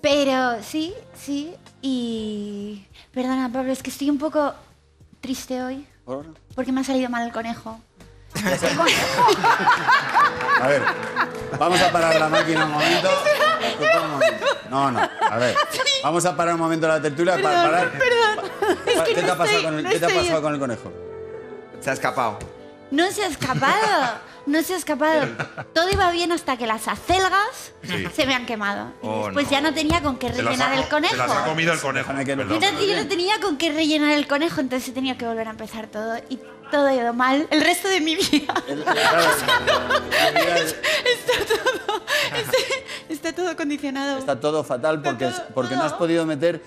Pero 0.00 0.56
sí, 0.62 0.94
sí. 1.14 1.54
Y. 1.82 2.86
Perdona, 3.12 3.50
Pablo, 3.52 3.72
es 3.72 3.82
que 3.82 3.90
estoy 3.90 4.08
un 4.08 4.18
poco 4.18 4.54
triste 5.20 5.62
hoy. 5.62 5.86
¿Por? 6.04 6.26
Porque 6.54 6.72
me 6.72 6.80
ha 6.80 6.84
salido 6.84 7.10
mal 7.10 7.24
el 7.26 7.32
conejo. 7.32 7.78
A 10.60 10.66
ver, 10.66 10.82
vamos 11.58 11.80
a 11.82 11.92
parar 11.92 12.18
la 12.18 12.28
máquina 12.28 12.64
un 12.64 12.70
momento. 12.72 13.10
No, 14.70 14.90
no, 14.90 15.00
a 15.00 15.36
ver. 15.36 15.54
Vamos 16.02 16.24
a 16.24 16.34
parar 16.36 16.54
un 16.54 16.60
momento 16.60 16.88
la 16.88 17.00
tertulia 17.02 17.34
para 17.42 17.62
parar. 17.62 17.90
Perdón. 17.92 18.50
¿Qué 19.06 19.14
te 19.14 19.20
ha 19.20 19.26
no 19.26 19.36
pasado 19.36 19.44
estoy- 19.58 19.62
con 19.64 19.74
el, 19.78 19.84
no 19.84 19.90
qué 19.90 19.98
te 19.98 20.04
ha 20.06 20.08
estoy- 20.08 20.22
pasado 20.24 20.42
con 20.42 20.54
el 20.54 20.60
conejo? 20.60 20.92
Se 21.80 21.90
ha 21.90 21.92
escapado. 21.92 22.38
No 22.92 23.10
se 23.10 23.24
ha 23.24 23.26
escapado. 23.26 24.20
No 24.44 24.62
se 24.62 24.74
ha 24.74 24.76
escapado. 24.76 25.26
Todo 25.72 25.88
iba 25.90 26.10
bien 26.10 26.30
hasta 26.32 26.56
que 26.56 26.66
las 26.66 26.88
acelgas 26.88 27.72
se 28.14 28.26
me 28.26 28.34
han 28.34 28.44
quemado. 28.44 28.92
Y 29.02 29.06
Oh, 29.06 29.24
después 29.26 29.46
no. 29.46 29.50
ya 29.52 29.60
no 29.60 29.72
tenía 29.74 30.02
con 30.02 30.18
qué 30.18 30.28
rellenar 30.28 30.72
el 30.74 30.88
conejo. 30.88 31.12
Se 31.14 31.18
las 31.18 31.30
ha 31.30 31.44
comido 31.44 31.72
el 31.72 31.80
conejo. 31.80 32.12
Yo 32.22 32.36
no, 32.36 32.80
yo 32.82 32.96
no 32.96 33.08
tenía 33.08 33.40
con 33.40 33.56
qué 33.56 33.72
rellenar 33.72 34.12
el 34.12 34.26
conejo, 34.26 34.60
entonces 34.60 34.88
he 34.88 34.92
tenido 34.92 35.16
que 35.16 35.26
volver 35.26 35.46
a 35.48 35.52
empezar 35.52 35.86
todo. 35.86 36.16
Y 36.28 36.38
todo 36.70 36.86
ha 36.86 36.94
ido 36.94 37.12
mal 37.14 37.46
el 37.50 37.60
resto 37.62 37.88
de 37.88 38.00
mi 38.00 38.16
vida. 38.16 38.54
El- 38.68 38.82
claro, 38.82 39.20
el 40.28 40.34
día 40.34 40.56
es- 40.58 40.76
Está 41.04 41.46
todo, 41.46 42.02
está, 42.34 42.56
está 43.08 43.32
todo 43.34 43.56
condicionado. 43.56 44.18
Está 44.18 44.40
todo 44.40 44.64
fatal 44.64 45.00
porque, 45.02 45.26
todo- 45.26 45.44
porque 45.54 45.76
no 45.76 45.84
has 45.84 45.92
podido 45.94 46.26
meter 46.26 46.60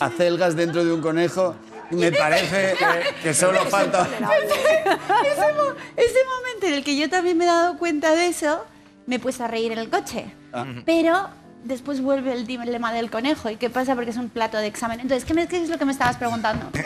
acelgas 0.00 0.54
dentro 0.56 0.84
de 0.84 0.92
un 0.92 1.00
conejo. 1.02 1.54
Me 1.94 2.12
parece 2.12 2.74
que, 2.78 3.14
que 3.22 3.34
solo 3.34 3.64
falta. 3.66 4.06
ese, 4.10 5.52
mo- 5.52 5.74
ese 5.96 6.18
momento 6.36 6.66
en 6.66 6.74
el 6.74 6.84
que 6.84 6.96
yo 6.96 7.08
también 7.10 7.36
me 7.38 7.44
he 7.44 7.48
dado 7.48 7.78
cuenta 7.78 8.14
de 8.14 8.26
eso, 8.26 8.64
me 9.06 9.16
he 9.16 9.18
puesto 9.18 9.44
a 9.44 9.48
reír 9.48 9.72
en 9.72 9.78
el 9.78 9.90
coche. 9.90 10.26
Ah. 10.52 10.64
Pero 10.84 11.28
después 11.64 12.00
vuelve 12.02 12.32
el 12.32 12.46
dilema 12.46 12.92
del 12.92 13.10
conejo. 13.10 13.50
¿Y 13.50 13.56
qué 13.56 13.70
pasa? 13.70 13.94
Porque 13.94 14.10
es 14.10 14.16
un 14.16 14.28
plato 14.28 14.56
de 14.58 14.66
examen. 14.66 15.00
Entonces, 15.00 15.24
¿qué, 15.24 15.34
me- 15.34 15.48
qué 15.48 15.62
es 15.62 15.68
lo 15.68 15.78
que 15.78 15.84
me 15.84 15.92
estabas 15.92 16.16
preguntando? 16.16 16.66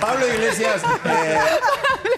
Pablo 0.00 0.26
Iglesias 0.28 0.82
eh, 1.04 1.38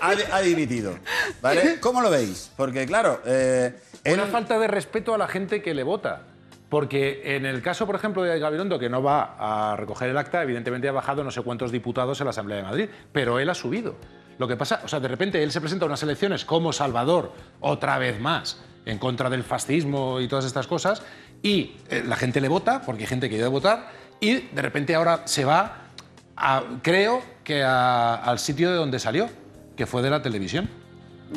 ha, 0.01 0.37
ha 0.37 0.41
dimitido. 0.43 0.99
¿vale? 1.41 1.79
¿Cómo 1.81 2.01
lo 2.01 2.11
veis? 2.11 2.51
Porque, 2.57 2.87
claro, 2.87 3.21
eh, 3.27 3.75
él- 4.05 4.15
Una 4.15 4.27
falta 4.27 4.59
de 4.59 4.67
respeto 4.69 5.15
a 5.15 5.19
la 5.19 5.29
gente 5.29 5.63
que 5.63 5.75
le 5.75 5.83
vota. 5.83 6.23
Porque 6.69 7.37
en 7.37 7.47
el 7.47 7.63
caso, 7.63 7.85
por 7.85 7.97
ejemplo, 7.97 8.23
de 8.23 8.39
Gabilondo, 8.39 8.79
que 8.79 8.89
no 8.89 9.03
va 9.03 9.35
a 9.73 9.75
recoger 9.77 10.09
el 10.09 10.17
acta, 10.17 10.41
evidentemente 10.43 10.89
ha 10.89 10.93
bajado 10.93 11.25
no 11.25 11.33
sé 11.33 11.43
cuántos 11.43 11.73
diputados 11.73 12.21
en 12.21 12.27
la 12.27 12.31
Asamblea 12.31 12.59
de 12.59 12.63
Madrid, 12.63 12.89
pero 13.13 13.41
él 13.41 13.51
ha 13.51 13.55
subido. 13.55 13.97
Lo 14.39 14.47
que 14.47 14.57
pasa, 14.57 14.81
o 14.85 14.89
sea, 14.89 15.01
de 15.01 15.09
repente 15.09 15.43
él 15.43 15.51
se 15.51 15.61
presenta 15.61 15.85
a 15.85 15.89
unas 15.89 16.03
elecciones 16.05 16.45
como 16.45 16.73
Salvador, 16.73 17.33
otra 17.59 17.99
vez 17.99 18.21
más, 18.21 18.63
en 18.87 18.99
contra 18.99 19.29
del 19.29 19.43
fascismo 19.43 20.21
y 20.21 20.29
todas 20.29 20.45
estas 20.45 20.69
cosas, 20.69 21.03
y 21.43 21.75
eh, 21.91 22.05
la 22.07 22.15
gente 22.15 22.41
le 22.41 22.49
vota, 22.49 22.83
porque 22.87 23.03
hay 23.03 23.09
gente 23.09 23.29
que 23.29 23.37
debe 23.37 23.49
votar, 23.49 23.89
y 24.21 24.37
de 24.37 24.63
repente 24.63 24.95
ahora 24.95 25.23
se 25.27 25.45
va, 25.45 25.89
a- 26.37 26.63
creo 26.83 27.21
que 27.43 27.65
a- 27.65 28.15
al 28.15 28.39
sitio 28.39 28.71
de 28.71 28.77
donde 28.77 29.01
salió, 29.01 29.29
que 29.77 29.87
fue 29.87 30.03
de 30.03 30.11
la 30.11 30.23
televisión. 30.23 30.71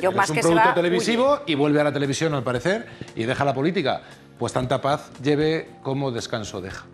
Yo 0.02 0.10
Él 0.10 0.16
más 0.16 0.26
es 0.26 0.30
un 0.32 0.36
que 0.36 0.42
se 0.42 0.48
producto 0.50 0.70
va, 0.70 0.74
televisivo 0.76 1.42
y 1.46 1.56
vuelve 1.56 1.80
a 1.82 1.84
la 1.84 1.92
televisión 1.94 2.34
al 2.34 2.44
parecer 2.44 2.88
y 3.16 3.24
deja 3.26 3.46
la 3.46 3.54
política. 3.54 4.02
Pues 4.40 4.52
tanta 4.52 4.82
paz 4.82 5.12
lleve 5.22 5.70
como 5.84 6.12
descanso 6.12 6.60
deja. 6.62 6.86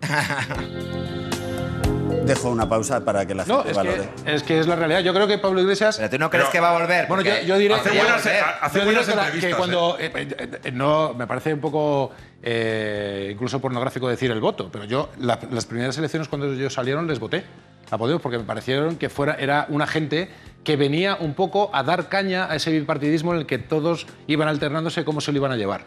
dejo 2.24 2.50
una 2.50 2.68
pausa 2.68 3.04
para 3.04 3.26
que 3.26 3.34
la 3.34 3.44
No, 3.44 3.56
gente 3.58 3.70
es 3.70 3.76
valore. 3.76 4.08
que, 4.24 4.34
es 4.34 4.42
que 4.42 4.60
es 4.60 4.66
la 4.66 4.76
realidad. 4.76 5.00
Yo 5.00 5.12
creo 5.14 5.26
que 5.26 5.38
Pablo 5.38 5.60
Iglesias... 5.60 5.96
Pero 5.96 6.10
tú 6.10 6.18
no 6.18 6.30
crees 6.30 6.44
Pero- 6.44 6.52
que 6.52 6.60
va 6.60 6.70
a 6.76 6.78
volver. 6.78 7.06
Bueno, 7.08 7.22
yo, 7.22 7.56
diré, 7.58 7.74
Hace 7.74 7.90
buenas- 7.90 8.26
hace 8.60 8.84
buenas 8.84 9.06
que, 9.08 9.14
la- 9.16 9.22
que 9.22 9.28
entrevistas, 9.36 9.54
cuando 9.56 9.96
eh, 9.98 10.12
eh, 10.14 10.50
eh, 10.64 10.70
no 10.72 11.14
me 11.14 11.26
parece 11.26 11.54
un 11.54 11.60
poco 11.60 12.12
eh, 12.42 13.30
incluso 13.32 13.60
pornográfico 13.60 14.06
decir 14.08 14.30
el 14.30 14.40
voto, 14.40 14.68
pero 14.70 14.84
yo 14.84 15.08
la- 15.18 15.38
las 15.50 15.66
primeras 15.66 15.96
elecciones 15.98 16.28
cuando 16.28 16.52
ellos 16.52 16.72
salieron 16.74 17.06
les 17.06 17.18
voté 17.18 17.44
a 17.90 17.98
Podemos 17.98 18.22
porque 18.22 18.38
me 18.38 18.44
parecieron 18.44 18.94
que 18.96 19.08
fuera 19.08 19.34
era 19.34 19.66
una 19.68 19.84
gente 19.86 20.30
que 20.64 20.76
venía 20.76 21.16
un 21.18 21.34
poco 21.34 21.70
a 21.72 21.82
dar 21.82 22.08
caña 22.08 22.50
a 22.50 22.56
ese 22.56 22.70
bipartidismo 22.70 23.32
en 23.32 23.40
el 23.40 23.46
que 23.46 23.58
todos 23.58 24.06
iban 24.26 24.48
alternándose 24.48 25.04
cómo 25.04 25.20
se 25.20 25.32
lo 25.32 25.38
iban 25.38 25.52
a 25.52 25.56
llevar. 25.56 25.84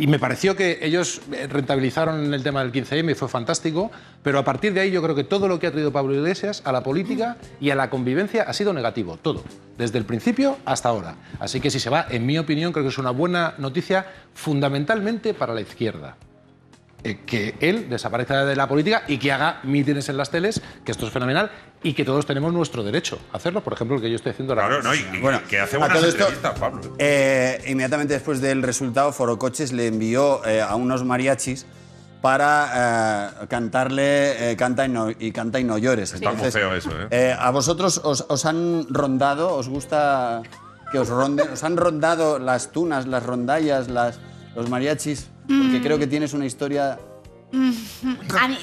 Y 0.00 0.06
me 0.06 0.18
pareció 0.18 0.56
que 0.56 0.78
ellos 0.80 1.20
eh, 1.30 1.46
rentabilizaron 1.46 2.32
el 2.32 2.42
tema 2.42 2.64
del 2.64 2.72
15M 2.72 3.10
y 3.10 3.14
fue 3.14 3.28
fantástico, 3.28 3.90
pero 4.22 4.38
a 4.38 4.44
partir 4.44 4.72
de 4.72 4.80
ahí 4.80 4.90
yo 4.90 5.02
creo 5.02 5.14
que 5.14 5.24
todo 5.24 5.46
lo 5.46 5.58
que 5.58 5.66
ha 5.66 5.72
traído 5.72 5.92
Pablo 5.92 6.14
Iglesias 6.14 6.62
a 6.64 6.72
la 6.72 6.82
política 6.82 7.36
y 7.60 7.68
a 7.68 7.74
la 7.74 7.90
convivencia 7.90 8.44
ha 8.44 8.54
sido 8.54 8.72
negativo, 8.72 9.18
todo, 9.20 9.44
desde 9.76 9.98
el 9.98 10.06
principio 10.06 10.56
hasta 10.64 10.88
ahora. 10.88 11.16
Así 11.38 11.60
que 11.60 11.70
si 11.70 11.80
se 11.80 11.90
va, 11.90 12.06
en 12.08 12.24
mi 12.24 12.38
opinión, 12.38 12.72
creo 12.72 12.82
que 12.82 12.88
es 12.88 12.96
una 12.96 13.10
buena 13.10 13.52
noticia 13.58 14.06
fundamentalmente 14.32 15.34
para 15.34 15.52
la 15.52 15.60
izquierda. 15.60 16.16
Eh, 17.04 17.20
que 17.26 17.54
él 17.60 17.88
desaparezca 17.88 18.44
de 18.44 18.56
la 18.56 18.68
política 18.68 19.02
y 19.08 19.18
que 19.18 19.32
haga 19.32 19.60
mítines 19.62 20.08
en 20.08 20.16
las 20.16 20.30
teles, 20.30 20.60
que 20.84 20.92
esto 20.92 21.06
es 21.06 21.12
fenomenal, 21.12 21.50
y 21.82 21.94
que 21.94 22.04
todos 22.04 22.26
tenemos 22.26 22.52
nuestro 22.52 22.82
derecho 22.82 23.18
a 23.32 23.38
hacerlo. 23.38 23.62
Por 23.62 23.72
ejemplo, 23.72 23.96
el 23.96 24.02
que 24.02 24.10
yo 24.10 24.16
estoy 24.16 24.32
haciendo 24.32 24.52
ahora. 24.52 24.68
Claro, 24.68 24.82
no, 24.82 24.94
y, 24.94 25.16
y 25.16 25.20
Bueno, 25.20 25.40
que 25.48 25.58
hace 25.58 25.78
buenas 25.78 26.02
entrevistas, 26.02 26.58
Pablo. 26.58 26.80
Eh, 26.98 27.62
inmediatamente 27.68 28.14
después 28.14 28.40
del 28.40 28.62
resultado, 28.62 29.12
Forocoches 29.12 29.72
le 29.72 29.86
envió 29.86 30.44
eh, 30.46 30.60
a 30.60 30.74
unos 30.76 31.04
mariachis 31.04 31.66
para 32.20 33.40
eh, 33.42 33.46
cantarle 33.48 34.50
eh, 34.52 34.56
Canta 34.56 34.84
y 34.84 34.88
no, 34.90 35.10
y 35.10 35.32
Canta 35.32 35.58
y 35.58 35.64
no 35.64 35.78
llores. 35.78 36.12
Está 36.12 36.32
muy 36.32 36.50
feo 36.50 36.74
eso, 36.74 36.90
¿eh? 36.90 37.08
eh, 37.10 37.36
¿A 37.38 37.50
vosotros 37.50 37.98
os, 38.04 38.26
os 38.28 38.44
han 38.44 38.86
rondado? 38.90 39.54
¿Os 39.54 39.70
gusta 39.70 40.42
que 40.92 40.98
os 40.98 41.08
ronden? 41.08 41.48
¿Os 41.50 41.64
han 41.64 41.78
rondado 41.78 42.38
las 42.38 42.72
tunas, 42.72 43.06
las 43.06 43.22
rondallas, 43.24 43.88
las, 43.88 44.18
los 44.54 44.68
mariachis? 44.68 45.28
Porque 45.62 45.80
creo 45.82 45.98
que 45.98 46.06
tienes 46.06 46.32
una 46.32 46.46
historia... 46.46 46.98
A 48.40 48.46
mi, 48.46 48.56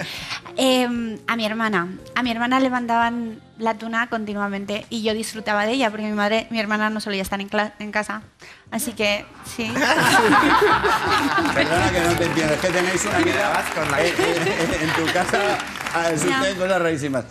em, 0.58 1.18
a 1.26 1.36
mi 1.36 1.46
hermana. 1.46 1.88
A 2.14 2.22
mi 2.22 2.30
hermana 2.30 2.60
le 2.60 2.68
mandaban 2.68 3.40
la 3.58 3.78
tuna 3.78 4.08
continuamente 4.10 4.84
y 4.90 5.02
yo 5.02 5.14
disfrutaba 5.14 5.64
de 5.64 5.72
ella 5.72 5.90
porque 5.90 6.04
mi 6.06 6.12
madre, 6.12 6.46
mi 6.50 6.60
hermana 6.60 6.90
no 6.90 7.00
solía 7.00 7.22
estar 7.22 7.40
en, 7.40 7.48
en 7.78 7.90
casa. 7.92 8.20
Así 8.70 8.92
que 8.92 9.24
sí. 9.56 9.72
Perdona 11.54 11.90
que 11.90 12.00
no 12.00 12.14
te 12.16 12.24
entiendo, 12.24 12.52
es 12.54 12.60
que 12.60 12.68
tenéis 12.68 13.04
una 13.06 13.18
vida 13.20 13.64
eh, 14.00 14.14
eh, 14.18 14.78
en 14.82 14.90
tu 15.06 15.12
casa 15.12 15.58
ah, 15.94 16.10
suceden 16.14 16.58
cosas 16.58 16.82
rarísimas. 16.82 17.24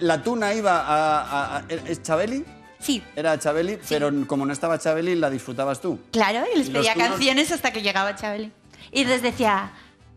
La 0.00 0.20
tuna 0.22 0.52
iba 0.54 0.80
a... 0.80 1.20
a- 1.22 1.56
a- 1.58 1.62
¿Es 1.86 2.02
Chabeli? 2.02 2.44
Sí, 2.80 3.02
Era 3.14 3.38
Chabeli, 3.38 3.78
pero 3.88 4.10
como 4.26 4.46
no 4.46 4.52
estaba 4.52 4.78
Chabeli, 4.78 5.14
la 5.14 5.28
disfrutabas 5.30 5.80
tú. 5.80 5.98
claro, 6.10 6.44
y 6.54 6.58
les 6.58 6.68
¿Y 6.68 6.72
los 6.72 6.86
pedía 6.86 6.94
canciones 6.94 7.52
hasta 7.52 7.72
que 7.72 7.82
llegaba 7.82 8.16
Chabeli. 8.16 8.50
Y 8.90 9.04
les 9.04 9.22
decía, 9.22 9.70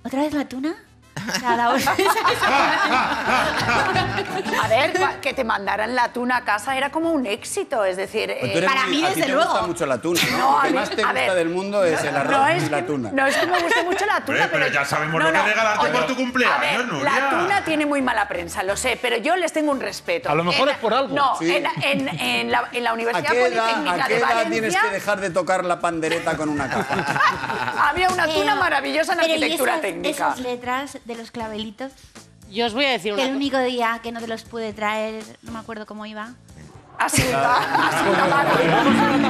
¿otra 0.04 0.22
vez 0.24 0.34
la 0.34 0.48
tuna? 0.48 0.76
O 1.16 1.40
sea, 1.40 1.56
la 1.56 1.70
hora- 1.70 1.96
A 4.64 4.68
ver, 4.68 4.94
que 5.22 5.34
te 5.34 5.44
mandaran 5.44 5.96
la 5.96 6.12
tuna 6.12 6.38
a 6.38 6.42
casa 6.44 6.76
era 6.76 6.90
como 6.92 7.12
un 7.12 7.26
éxito, 7.26 7.86
es 7.86 7.98
decir... 7.98 8.36
Pues 8.40 8.56
eh, 8.56 8.62
para 8.66 8.84
muy- 8.86 8.98
mí, 8.98 9.04
a 9.06 9.10
ti 9.14 9.20
desde 9.22 9.32
te 9.32 9.36
gusta 9.38 9.52
luego. 9.54 9.68
mucho 9.68 9.86
la 9.86 9.98
tuna, 10.02 10.22
¿no? 10.32 10.38
No, 10.38 10.52
Lo 10.52 10.58
a 10.60 10.62
que 10.64 10.70
mí- 10.70 10.76
más 10.76 10.90
te 10.90 10.96
gusta 10.96 11.14
ver, 11.14 11.34
del 11.34 11.50
mundo 11.50 11.84
es 11.84 12.04
el 12.04 12.16
arroz 12.16 12.32
no 12.32 12.52
y 12.52 12.58
es 12.58 12.72
la 12.72 12.78
que- 12.78 12.84
tuna. 12.84 13.10
No 13.14 13.26
es 13.28 13.38
que 13.38 13.46
me 13.48 13.60
guste 13.62 13.84
mucho 13.84 14.06
la 14.06 14.22
tuna, 14.26 14.44
Hombre, 14.44 14.50
pero 14.52 14.68
ya 14.68 14.86
sabemos 14.86 15.24
lo 15.24 15.32
que 15.32 15.42
regalarte 15.42 15.88
por 15.90 16.08
tu 16.08 16.16
cumpleaños, 16.16 16.58
a 16.58 16.62
ver, 16.62 16.86
Nuria. 16.88 17.12
La 17.20 17.30
tuna 17.30 17.64
tiene 17.64 17.86
muy 17.86 18.02
mala 18.02 18.28
prensa, 18.28 18.64
lo 18.64 18.76
sé, 18.76 18.98
pero 19.02 19.18
yo 19.18 19.36
les 19.36 19.54
tengo 19.54 19.72
un 19.72 19.80
respeto. 19.80 20.30
A 20.30 20.36
lo 20.36 20.44
mejor 20.44 20.68
En 20.68 20.76
es 20.76 20.80
por 20.82 20.94
algo. 20.94 21.16
No, 21.16 21.36
Sí. 21.38 21.56
en, 21.56 21.66
en- 21.82 22.20
en 22.20 22.52
la, 22.52 22.66
en 22.72 22.84
la 22.84 22.90
¿A 22.90 22.94
Universidad 22.94 23.32
qué 23.32 23.46
edad, 23.48 23.64
Politécnica 23.66 24.04
a 24.04 24.08
qué 24.08 24.14
de 24.14 24.20
edad 24.20 24.28
Valencia 24.30 24.52
tienes 24.52 24.78
que 24.78 24.90
dejar 24.90 25.20
de 25.22 25.30
tocar 25.30 25.64
la 25.66 25.80
pandereta 25.80 26.36
con 26.38 26.50
una 26.50 26.70
caja? 26.70 27.22
había 27.90 28.10
una 28.10 28.28
tuna 28.28 28.56
maravillosa 28.56 29.14
en 29.14 29.20
¿y 29.20 29.34
arquitectura 29.34 29.80
técnica. 29.80 30.10
Esas 30.30 30.40
letras 30.40 30.98
de 31.06 31.16
los 31.16 31.32
clavelitos, 31.32 31.92
Yo 32.52 32.66
os 32.68 32.74
voy 32.74 32.86
a 32.86 32.92
decir 32.92 33.12
que 33.12 33.14
una 33.16 33.24
el 33.24 33.30
cosa. 33.30 33.38
único 33.38 33.60
día 33.60 34.00
que 34.04 34.12
no 34.12 34.20
te 34.20 34.28
los 34.28 34.44
pude 34.44 34.74
traer, 34.74 35.24
no 35.42 35.52
me 35.52 35.60
acuerdo 35.60 35.86
cómo 35.86 36.06
iba. 36.06 36.34
Así 37.00 37.22
así. 37.22 37.32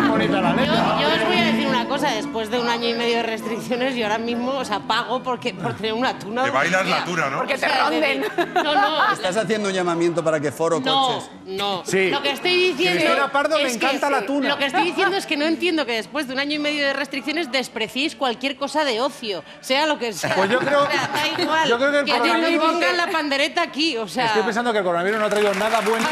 Yo, 0.04 0.66
yo 0.66 1.08
os 1.08 1.26
voy 1.26 1.38
a 1.38 1.44
decir 1.46 1.68
una 1.68 1.86
cosa, 1.88 2.10
después 2.12 2.50
de 2.52 2.60
un 2.60 2.68
año 2.70 2.88
y 2.90 2.94
medio 2.94 3.18
de 3.18 3.24
restricciones, 3.24 3.96
yo 3.96 4.06
ahora 4.06 4.18
mismo, 4.18 4.52
o 4.52 4.66
sea, 4.66 4.80
pago 4.80 5.24
porque, 5.24 5.54
por 5.54 5.74
tener 5.76 5.94
una 5.94 6.18
tuna. 6.20 6.44
Te 6.44 6.50
bailas 6.52 6.88
la 6.88 7.04
tuna, 7.06 7.30
¿no? 7.30 7.38
Porque 7.38 7.56
o 7.56 7.60
te 7.60 7.68
ronden. 7.68 8.26
No, 8.54 8.76
no. 8.76 9.12
¿Estás 9.14 9.38
haciendo 9.38 9.70
un 9.70 9.76
llamamiento 9.76 10.24
para 10.24 10.40
que 10.40 10.52
Foro 10.52 10.80
No, 10.80 11.08
Coches... 11.08 11.30
no. 11.46 11.84
Sí. 11.86 12.10
Lo 12.10 12.22
que 12.22 12.32
estoy 12.32 12.52
diciendo. 12.74 13.00
Cristina 13.02 13.32
Pardo 13.32 13.58
le 13.58 13.64
es 13.66 13.78
que- 13.78 13.86
encanta 13.86 14.10
la 14.10 14.26
tuna. 14.26 14.50
Lo 14.50 14.58
que 14.58 14.66
estoy 14.66 14.84
diciendo 14.84 15.18
es 15.18 15.26
que 15.26 15.38
no 15.38 15.46
entiendo 15.46 15.86
que 15.86 15.94
después 15.94 16.28
de 16.28 16.34
un 16.34 16.40
año 16.40 16.56
y 16.56 16.60
medio 16.60 16.86
de 16.86 16.94
restricciones 16.94 17.52
despreciéis 17.52 18.16
cualquier 18.16 18.56
cosa 18.58 18.84
de 18.86 19.02
ocio, 19.02 19.44
sea 19.62 19.86
lo 19.88 19.98
que 19.98 20.14
sea. 20.14 20.36
Pues 20.36 20.50
yo 20.50 20.60
creo- 20.60 20.84
O 20.84 20.92
sea, 20.92 21.10
da 21.14 21.42
igual. 21.42 21.70
yo 21.70 21.78
creo 21.78 21.92
que 21.92 22.00
el 22.00 22.06
que 22.06 22.12
te 22.14 22.20
coronavirus- 22.20 22.60
pongan 22.60 22.98
la 22.98 23.08
pandereta 23.08 23.62
aquí, 23.64 23.98
o 23.98 24.08
sea. 24.08 24.26
Estoy 24.28 24.44
pensando 24.44 24.72
que 24.72 24.80
el 24.80 24.84
coronavirus 24.84 25.20
no 25.20 25.26
ha 25.26 25.30
traído 25.30 25.54
nada 25.56 25.82
bueno, 25.82 26.06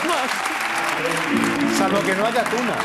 salvo 1.77 1.99
que 2.05 2.15
no 2.15 2.25
haya 2.25 2.43
tuna. 2.43 2.75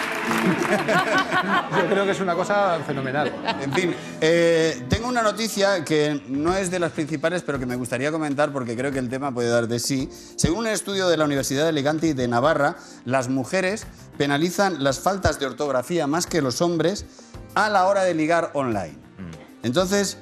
Yo 1.76 1.88
creo 1.88 2.05
que 2.05 2.12
es 2.12 2.20
una 2.20 2.35
cosa 2.35 2.79
fenomenal. 2.87 3.33
En 3.61 3.72
fin, 3.72 3.94
eh, 4.20 4.85
tengo 4.88 5.09
una 5.09 5.22
noticia 5.22 5.85
que 5.85 6.22
no 6.29 6.55
es 6.57 6.70
de 6.70 6.79
las 6.79 6.92
principales, 6.92 7.42
pero 7.42 7.59
que 7.59 7.66
me 7.66 7.76
gustaría 7.76 8.11
comentar 8.11 8.52
porque 8.52 8.74
creo 8.76 8.90
que 8.92 8.98
el 8.98 9.09
tema 9.09 9.33
puede 9.33 9.50
dar 9.50 9.68
de 9.68 9.79
sí. 9.79 10.09
Según 10.37 10.61
un 10.61 10.66
estudio 10.68 11.09
de 11.09 11.16
la 11.16 11.24
Universidad 11.24 11.64
de 11.64 11.68
Alicante 11.68 12.07
y 12.09 12.12
de 12.14 12.26
Navarra, 12.26 12.76
las 13.05 13.29
mujeres 13.29 13.87
penalizan 14.16 14.83
las 14.83 15.00
faltas 15.00 15.38
de 15.38 15.46
ortografía 15.46 16.07
más 16.07 16.26
que 16.26 16.40
los 16.40 16.62
hombres 16.62 17.05
a 17.55 17.68
la 17.68 17.87
hora 17.87 18.02
de 18.02 18.14
ligar 18.14 18.50
online. 18.55 18.96
Entonces, 19.62 20.16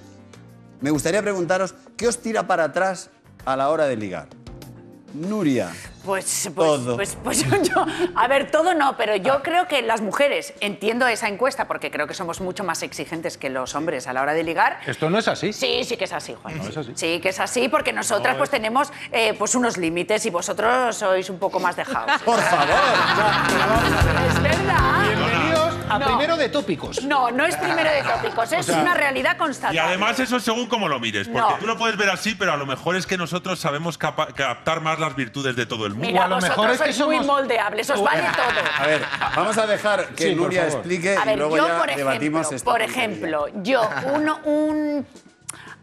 me 0.81 0.91
gustaría 0.91 1.23
preguntaros, 1.23 1.75
¿qué 1.97 2.09
os 2.09 2.19
tira 2.19 2.47
para 2.47 2.65
atrás 2.65 3.11
a 3.45 3.57
la 3.57 3.69
hora 3.69 3.87
de 3.87 3.97
ligar? 3.97 4.29
Nuria. 5.15 5.73
Pues, 6.05 6.51
pues, 6.55 6.55
Todo. 6.55 6.97
pues, 6.97 7.17
pues 7.23 7.45
yo, 7.49 7.87
a 8.15 8.29
ver, 8.29 8.51
todo 8.51 8.75
no, 8.75 8.97
pero 8.97 9.17
yo 9.17 9.43
creo 9.43 9.67
que 9.69 9.81
las 9.81 10.03
mujeres, 10.03 10.53
entiendo 10.61 11.07
esa 11.07 11.29
encuesta 11.29 11.67
porque 11.67 11.91
creo 11.91 12.07
que 12.07 12.13
somos 12.13 12.41
mucho 12.43 12.63
más 12.63 12.83
exigentes 12.83 13.39
que 13.39 13.49
los 13.49 13.75
hombres 13.75 14.07
a 14.07 14.13
la 14.13 14.21
hora 14.21 14.35
de 14.35 14.43
ligar. 14.43 14.81
Esto 14.87 15.09
no 15.09 15.19
es 15.19 15.29
así. 15.29 15.53
Sí, 15.53 15.83
sí 15.85 15.97
que 15.97 16.05
es 16.05 16.13
así, 16.13 16.35
Juan. 16.35 16.59
No, 16.59 16.69
es 16.69 16.77
así. 16.77 16.93
Sí 16.95 17.21
que 17.21 17.31
es 17.31 17.41
así 17.41 17.69
porque 17.69 17.93
nosotras 17.93 18.37
pues 18.37 18.51
tenemos 18.51 18.93
eh, 19.13 19.35
pues 19.39 19.55
unos 19.55 19.79
límites 19.79 20.27
y 20.27 20.31
vosotros 20.31 20.97
sois 20.97 21.31
un 21.31 21.39
poco 21.39 21.59
más 21.59 21.77
dejados. 21.77 22.21
Por 22.23 22.41
favor. 22.41 22.75
A 25.95 25.99
No. 25.99 26.07
primero 26.07 26.37
de 26.37 26.49
tópicos. 26.49 27.03
No, 27.05 27.31
no 27.31 27.45
es 27.47 27.57
primero 27.57 27.91
de 27.91 28.03
tópicos, 28.03 28.53
es 28.53 28.69
una 28.69 28.95
realidad 28.95 29.37
constante. 29.37 29.77
Y 29.77 29.79
además 29.79 30.19
eso 30.19 30.37
es 30.37 30.43
según 30.43 30.67
cómo 30.67 30.89
lo 30.89 30.99
mires, 31.01 31.29
porque 31.29 31.53
No. 31.53 31.59
tú 31.59 31.67
lo 31.67 31.77
puedes 31.79 31.97
ver 31.97 32.11
así, 32.11 32.35
pero 32.35 32.53
a 32.53 32.57
lo 32.57 32.67
mejor 32.67 32.97
es 32.97 33.07
que 33.07 33.17
nosotros 33.17 33.59
sabemos 33.61 33.99
captar 33.99 34.81
más 34.81 34.99
las 34.99 35.15
virtudes 35.17 35.57
de 35.57 35.67
todo 35.67 35.87
el 35.87 35.93
mundo. 35.93 36.07
Mira, 36.07 36.23
o 36.23 36.25
a 36.25 36.29
lo 36.29 36.41
mejor 36.41 36.71
es 36.71 36.81
que 36.81 36.93
sois 36.93 37.07
muy 37.07 37.17
somos- 37.19 37.27
moldeables, 37.27 37.91
os 37.91 38.03
vale 38.03 38.23
todo. 38.23 38.61
A 38.79 38.87
ver, 38.87 39.03
vamos 39.37 39.59
a 39.59 39.67
dejar 39.67 40.09
que 40.09 40.25
Sí, 40.31 40.35
Nuria 40.35 40.65
explique 40.67 41.17
A 41.17 41.23
y 41.23 41.27
ver, 41.27 41.39
luego 41.39 41.57
yo, 41.57 41.67
ya 41.69 41.79
por 41.79 41.89
ejemplo, 41.91 42.09
debatimos 42.11 42.53
esta 42.53 42.71
por 42.71 42.83
ejemplo, 42.83 43.47
yo, 43.63 43.89
un, 44.13 44.31
un- 44.45 45.07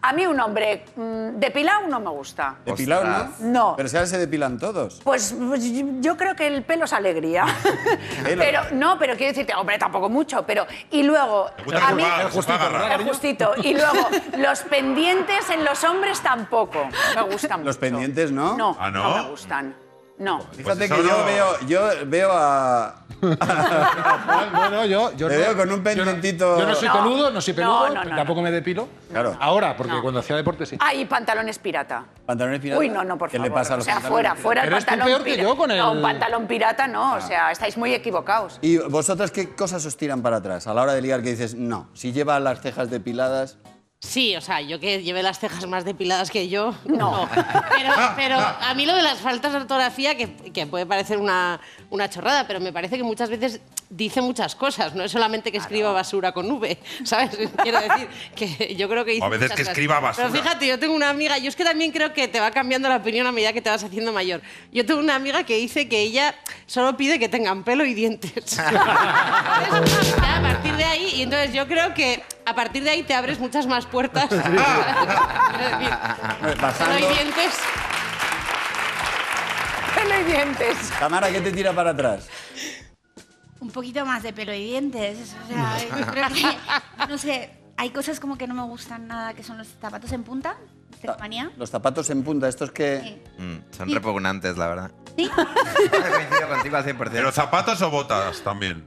a 0.04 0.14
mí 0.14 0.26
un 0.26 0.40
hombre 0.40 0.84
mm, 0.96 1.38
depilado 1.40 1.88
no 1.88 2.00
me 2.00 2.10
gusta. 2.10 2.56
¿Depilado, 2.66 3.04
no? 3.06 3.32
No. 3.40 3.74
Pero 3.78 3.88
si 3.90 3.96
ahora 3.98 4.08
se 4.08 4.18
depilan 4.18 4.58
todos. 4.58 5.00
Pues, 5.04 5.36
pues, 5.38 5.62
yo- 6.02 6.18
creo 6.18 6.36
que 6.36 6.48
el 6.48 6.64
pelo 6.64 6.86
es 6.86 6.94
alegría. 6.94 7.46
Pelo. 8.24 8.42
pero 8.44 8.62
no, 8.74 8.98
pero 9.00 9.16
quiero 9.16 9.32
decirte, 9.32 9.54
hombre, 9.56 9.78
tampoco 9.78 10.10
mucho, 10.10 10.44
pero 10.46 10.66
y 10.92 11.04
luego 11.04 11.50
gusta 11.66 11.88
a 11.88 11.94
mí 11.94 12.04
el 12.04 13.04
justito 13.08 13.54
y 13.64 13.74
luego 13.74 14.08
los 14.38 14.60
pendientes 14.62 15.50
en 15.50 15.64
los 15.64 15.84
hombres 15.84 16.22
tampoco 16.22 16.88
me 17.16 17.22
gustan 17.24 17.64
Los 17.66 17.76
mucho. 17.76 17.80
pendientes, 17.80 18.32
¿no? 18.32 18.56
No, 18.58 18.78
¿Ah, 18.80 18.90
no? 18.92 19.16
me 19.24 19.30
gustan. 19.30 19.76
No. 20.18 20.40
Fíjate 20.52 20.64
Pues 20.64 20.78
que 20.78 20.86
eso 20.86 21.02
yo 21.02 21.18
no. 21.18 21.26
veo, 21.26 21.46
yo 21.68 21.82
veo 22.08 22.30
a. 22.32 22.96
Bueno, 24.52 24.86
yo, 24.86 25.12
yo 25.16 25.28
Te 25.28 25.36
no- 25.36 25.40
veo 25.42 25.58
con 25.58 25.62
un 25.70 25.70
yo 25.70 25.78
no- 25.78 25.84
pendientito- 25.84 26.60
Yo 26.60 26.68
no, 26.68 26.76
soy 26.76 26.88
No. 26.88 26.94
peludo, 26.96 27.32
no 27.32 27.42
soy 27.42 27.54
peludo, 27.54 27.88
No, 27.90 27.94
no, 27.96 28.04
no, 28.04 28.16
tampoco 28.16 28.42
me 28.42 28.52
depilo. 28.52 28.88
Claro. 29.12 29.36
Ahora, 29.40 29.76
porque 29.78 29.94
No. 29.94 30.02
cuando 30.02 30.20
hacía 30.20 30.36
deporte 30.36 30.66
sí. 30.66 30.78
Hay 30.80 31.06
pantalones 31.06 31.60
pirata. 31.60 32.06
¿Pantalones 32.26 32.60
piratas? 32.62 32.80
Uy, 32.80 32.90
no, 32.90 33.04
no, 33.04 33.18
por 33.18 33.30
¿Qué 33.30 33.38
favor. 33.38 33.50
le 33.52 33.54
pasa 33.56 33.74
a 33.74 33.78
los 33.78 33.86
o 33.88 33.92
sea, 33.92 34.00
fuera, 34.02 34.36
fuera 34.36 34.62
el 34.64 34.68
Eres 34.70 34.80
tú 34.86 34.90
pantalón 34.90 35.08
peor 35.08 35.24
que 35.24 35.32
pirata. 35.32 35.50
yo 35.50 35.56
con 35.58 35.68
No, 35.70 35.76
el- 35.92 35.98
un 35.98 36.02
pantalón 36.02 36.48
pirata 36.48 36.88
no, 36.88 37.16
o 37.16 37.22
sea, 37.22 37.52
estáis 37.52 37.78
muy 37.78 37.94
equivocados. 37.94 38.58
¿Y 38.62 38.78
vosotras 38.78 39.32
qué 39.32 39.50
cosas 39.56 39.86
os 39.86 39.98
tiran 39.98 40.22
para 40.22 40.38
atrás 40.38 40.66
a 40.68 40.74
la 40.74 40.82
hora 40.82 40.94
de 40.94 41.02
ligar 41.02 41.22
que 41.22 41.30
dices, 41.32 41.56
no, 41.56 41.90
si 41.94 42.12
lleva 42.14 42.40
las 42.40 42.62
cejas 42.62 42.90
depiladas. 42.90 43.58
Sí, 44.04 44.36
o 44.36 44.42
sea, 44.42 44.62
yo 44.62 44.80
que 44.80 45.04
lleve 45.04 45.22
las 45.22 45.38
cejas 45.40 45.68
más 45.68 45.86
depiladas 45.86 46.32
que 46.32 46.50
yo, 46.50 46.74
No. 46.86 46.98
no. 47.28 47.30
Pero, 47.70 47.94
pero 48.16 48.36
a 48.40 48.74
mí 48.74 48.88
lo 48.88 48.96
de 48.96 49.04
las 49.04 49.20
faltas 49.20 49.52
de 49.54 49.60
ortografía, 49.60 50.18
que, 50.18 50.34
que 50.52 50.66
puede 50.66 50.88
parecer 50.88 51.20
una, 51.20 51.62
una 51.92 52.10
chorrada, 52.10 52.48
pero 52.48 52.60
me 52.60 52.74
parece 52.74 52.98
que 52.98 53.04
muchas 53.04 53.30
veces 53.30 53.62
dice 53.92 54.20
muchas 54.22 54.56
cosas, 54.56 54.96
no 54.96 55.04
es 55.04 55.12
solamente 55.12 55.52
que 55.52 55.60
escriba 55.60 55.92
basura 55.92 56.32
con 56.32 56.50
V, 56.50 56.80
¿sabes? 57.04 57.38
Quiero 57.62 57.80
decir 57.80 58.08
que 58.36 58.76
yo 58.76 58.90
creo 58.90 59.06
que 59.06 59.12
dice 59.12 59.24
O 59.24 59.28
a 59.28 59.30
veces 59.30 59.50
que 59.52 59.58
cosas. 59.58 59.68
escriba 59.68 60.00
basura. 60.00 60.30
Pero 60.32 60.42
fíjate, 60.44 60.66
yo 60.66 60.80
tengo 60.80 60.96
una 60.96 61.10
amiga, 61.10 61.38
yo 61.38 61.50
es 61.50 61.56
que 61.56 61.64
también 61.64 61.92
creo 61.92 62.12
que 62.12 62.28
te 62.28 62.40
va 62.40 62.50
cambiando 62.50 62.90
la 62.90 62.96
opinión 62.96 63.28
a 63.28 63.32
medida 63.32 63.54
que 63.54 63.62
te 63.62 63.70
vas 63.70 63.84
haciendo 63.84 64.12
mayor. 64.12 64.42
Yo 64.72 64.84
tengo 64.84 65.00
una 65.00 65.14
amiga 65.16 65.44
que 65.44 65.58
dice 65.58 65.88
que 65.88 66.02
ella 66.02 66.34
solo 66.66 66.98
pide 66.98 67.20
que 67.20 67.30
tengan 67.30 67.64
pelo 67.64 67.86
y 67.86 67.94
dientes. 67.94 68.58
A 68.60 70.40
partir 70.42 70.76
de 70.76 70.84
ahí, 70.86 71.12
y 71.18 71.22
entonces 71.22 71.54
yo 71.54 71.68
creo 71.68 71.94
que 71.94 72.24
a 72.46 72.56
partir 72.56 72.84
de 72.84 72.90
ahí 72.90 73.04
te 73.04 73.14
abres 73.14 73.40
muchas 73.40 73.68
más 73.68 73.86
puertas. 73.86 74.28
Quiero 74.30 74.44
decir, 75.78 76.62
Bajando. 76.62 76.96
pelo 76.96 77.10
y 77.10 77.14
dientes. 77.14 77.54
Pelo 79.96 80.20
y 80.20 80.24
dientes. 80.24 80.78
Tamara, 81.00 81.32
¿qué 81.32 81.42
te 81.42 81.52
tira 81.52 81.74
para 81.74 81.92
atrás? 81.92 82.28
Un 83.60 83.70
poquito 83.70 84.06
más 84.06 84.24
de 84.24 84.34
pelo 84.34 84.54
y 84.54 84.64
dientes. 84.66 85.36
O 85.44 85.48
sea, 85.48 85.78
yo 86.00 86.06
creo 86.08 86.28
que, 86.30 87.08
no 87.08 87.18
sé, 87.18 87.52
hay 87.78 87.90
cosas 87.92 88.20
como 88.20 88.38
que 88.38 88.48
no 88.48 88.54
me 88.56 88.64
gustan 88.64 89.08
nada, 89.08 89.34
que 89.34 89.44
son 89.44 89.58
los 89.58 89.68
zapatos 89.80 90.12
en 90.12 90.24
punta, 90.24 90.58
Estefanía. 90.94 91.52
Los 91.58 91.70
zapatos 91.72 92.10
en 92.12 92.24
punta, 92.24 92.48
estos 92.48 92.72
que. 92.72 93.02
Sí. 93.38 93.42
Mm, 93.44 93.58
son 93.76 93.88
Sí. 93.88 93.94
repugnantes, 93.96 94.56
la 94.58 94.68
verdad. 94.68 94.92
Sí. 95.18 95.30
Coincido 95.30 96.48
contigo 96.50 96.78
al 96.78 96.86
100%. 96.86 97.10
¿Pero 97.12 97.32
zapatos 97.32 97.82
o 97.82 97.90
botas 97.90 98.42
también? 98.42 98.86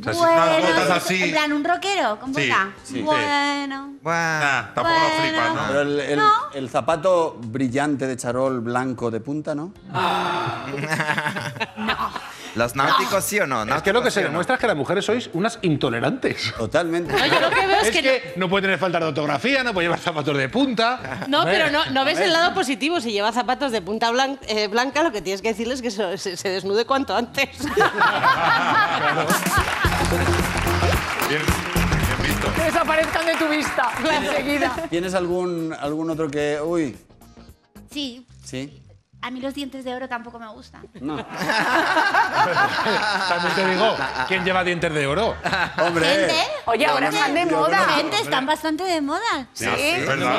O 0.00 0.02
sea, 0.02 0.12
si 0.12 0.18
unas 0.20 0.60
botas 0.62 0.90
así. 0.90 1.22
En 1.24 1.30
plan, 1.30 1.52
un 1.52 1.64
rockero 1.64 2.18
con 2.20 2.34
Sí, 2.34 2.48
bota. 2.48 2.68
sí. 2.82 3.00
Bueno. 3.02 3.92
Nah, 4.02 4.62
tampoco 4.74 4.88
lo 4.88 4.94
Bueno. 4.94 5.20
flipas, 5.20 5.54
¿no? 5.54 5.60
Pero 5.68 5.80
el, 5.82 6.00
el- 6.00 6.18
No. 6.18 6.32
el 6.54 6.68
zapato 6.70 7.36
brillante 7.42 8.06
de 8.06 8.16
charol 8.16 8.60
blanco 8.60 9.10
de 9.10 9.20
punta, 9.20 9.54
¿no? 9.54 9.72
¿Los 12.54 12.74
náuticos 12.74 13.22
sí 13.22 13.38
o 13.38 13.46
no? 13.46 13.64
Es 13.64 13.82
que 13.82 13.92
lo 13.92 14.00
que 14.00 14.04
¿Náuticos 14.04 14.14
se 14.14 14.20
no? 14.22 14.28
demuestra 14.28 14.54
es 14.54 14.60
que 14.62 14.66
las 14.66 14.76
mujeres 14.76 15.04
sois 15.04 15.28
unas 15.34 15.58
intolerantes. 15.60 16.54
Totalmente. 16.56 17.12
No, 17.12 17.26
yo 17.26 17.38
lo 17.40 17.50
que 17.50 17.66
veo 17.66 17.80
es, 17.80 17.88
Es 17.88 17.92
que, 17.94 18.00
que 18.02 18.32
no 18.36 18.48
puede 18.48 18.62
tener 18.62 18.78
falta 18.78 18.98
de 18.98 19.04
ortografía, 19.04 19.62
no 19.62 19.74
puede 19.74 19.84
llevar 19.88 19.98
zapatos 20.00 20.34
de 20.38 20.48
punta. 20.48 21.26
no, 21.28 21.44
pero 21.44 21.70
no, 21.70 21.84
no 21.90 22.04
ves 22.06 22.18
el 22.18 22.32
lado 22.32 22.54
positivo. 22.54 22.98
Si 23.02 23.12
lleva 23.12 23.30
zapatos 23.32 23.72
de 23.72 23.82
punta 23.82 24.10
blan- 24.10 24.38
eh, 24.48 24.68
blanca, 24.68 25.02
lo 25.02 25.12
que 25.12 25.20
tienes 25.20 25.42
que 25.42 25.48
decirle 25.48 25.74
es 25.74 25.82
que 25.82 25.90
se, 25.90 26.16
se- 26.16 26.38
se 26.38 26.48
desnude 26.48 26.86
cuanto 26.86 27.14
antes. 27.14 27.50
Bien, 31.28 31.42
bien 31.42 32.22
visto. 32.22 32.52
Que 32.54 32.62
desaparezcan 32.62 33.26
de 33.26 33.34
tu 33.36 33.48
vista 33.48 33.90
enseguida. 34.10 34.72
¿Tienes 34.90 35.14
algún, 35.14 35.74
algún 35.78 36.10
otro 36.10 36.28
que... 36.30 36.60
Uy, 36.62 36.96
Sí, 37.90 38.26
sí. 38.44 38.82
a 39.22 39.30
mí 39.30 39.40
los 39.40 39.54
dientes 39.54 39.82
de 39.84 39.94
oro 39.94 40.06
tampoco 40.08 40.38
me 40.38 40.46
gustan. 40.48 40.82
No. 41.00 41.16
También 43.28 43.54
te 43.54 43.66
digo, 43.70 43.96
¿quién 44.28 44.44
lleva 44.44 44.62
dientes 44.64 44.92
de 44.92 45.06
oro? 45.06 45.34
Hombre. 45.78 46.04
¿Gente? 46.06 46.34
Oye, 46.66 46.84
ahora 46.86 47.08
están 47.08 47.34
de 47.34 47.46
moda. 47.46 47.78
Gente, 47.96 48.16
están 48.20 48.44
bastante 48.44 48.84
de 48.84 49.00
moda. 49.00 49.46
Sí, 49.54 49.64
es 49.66 50.06
verdad. 50.06 50.36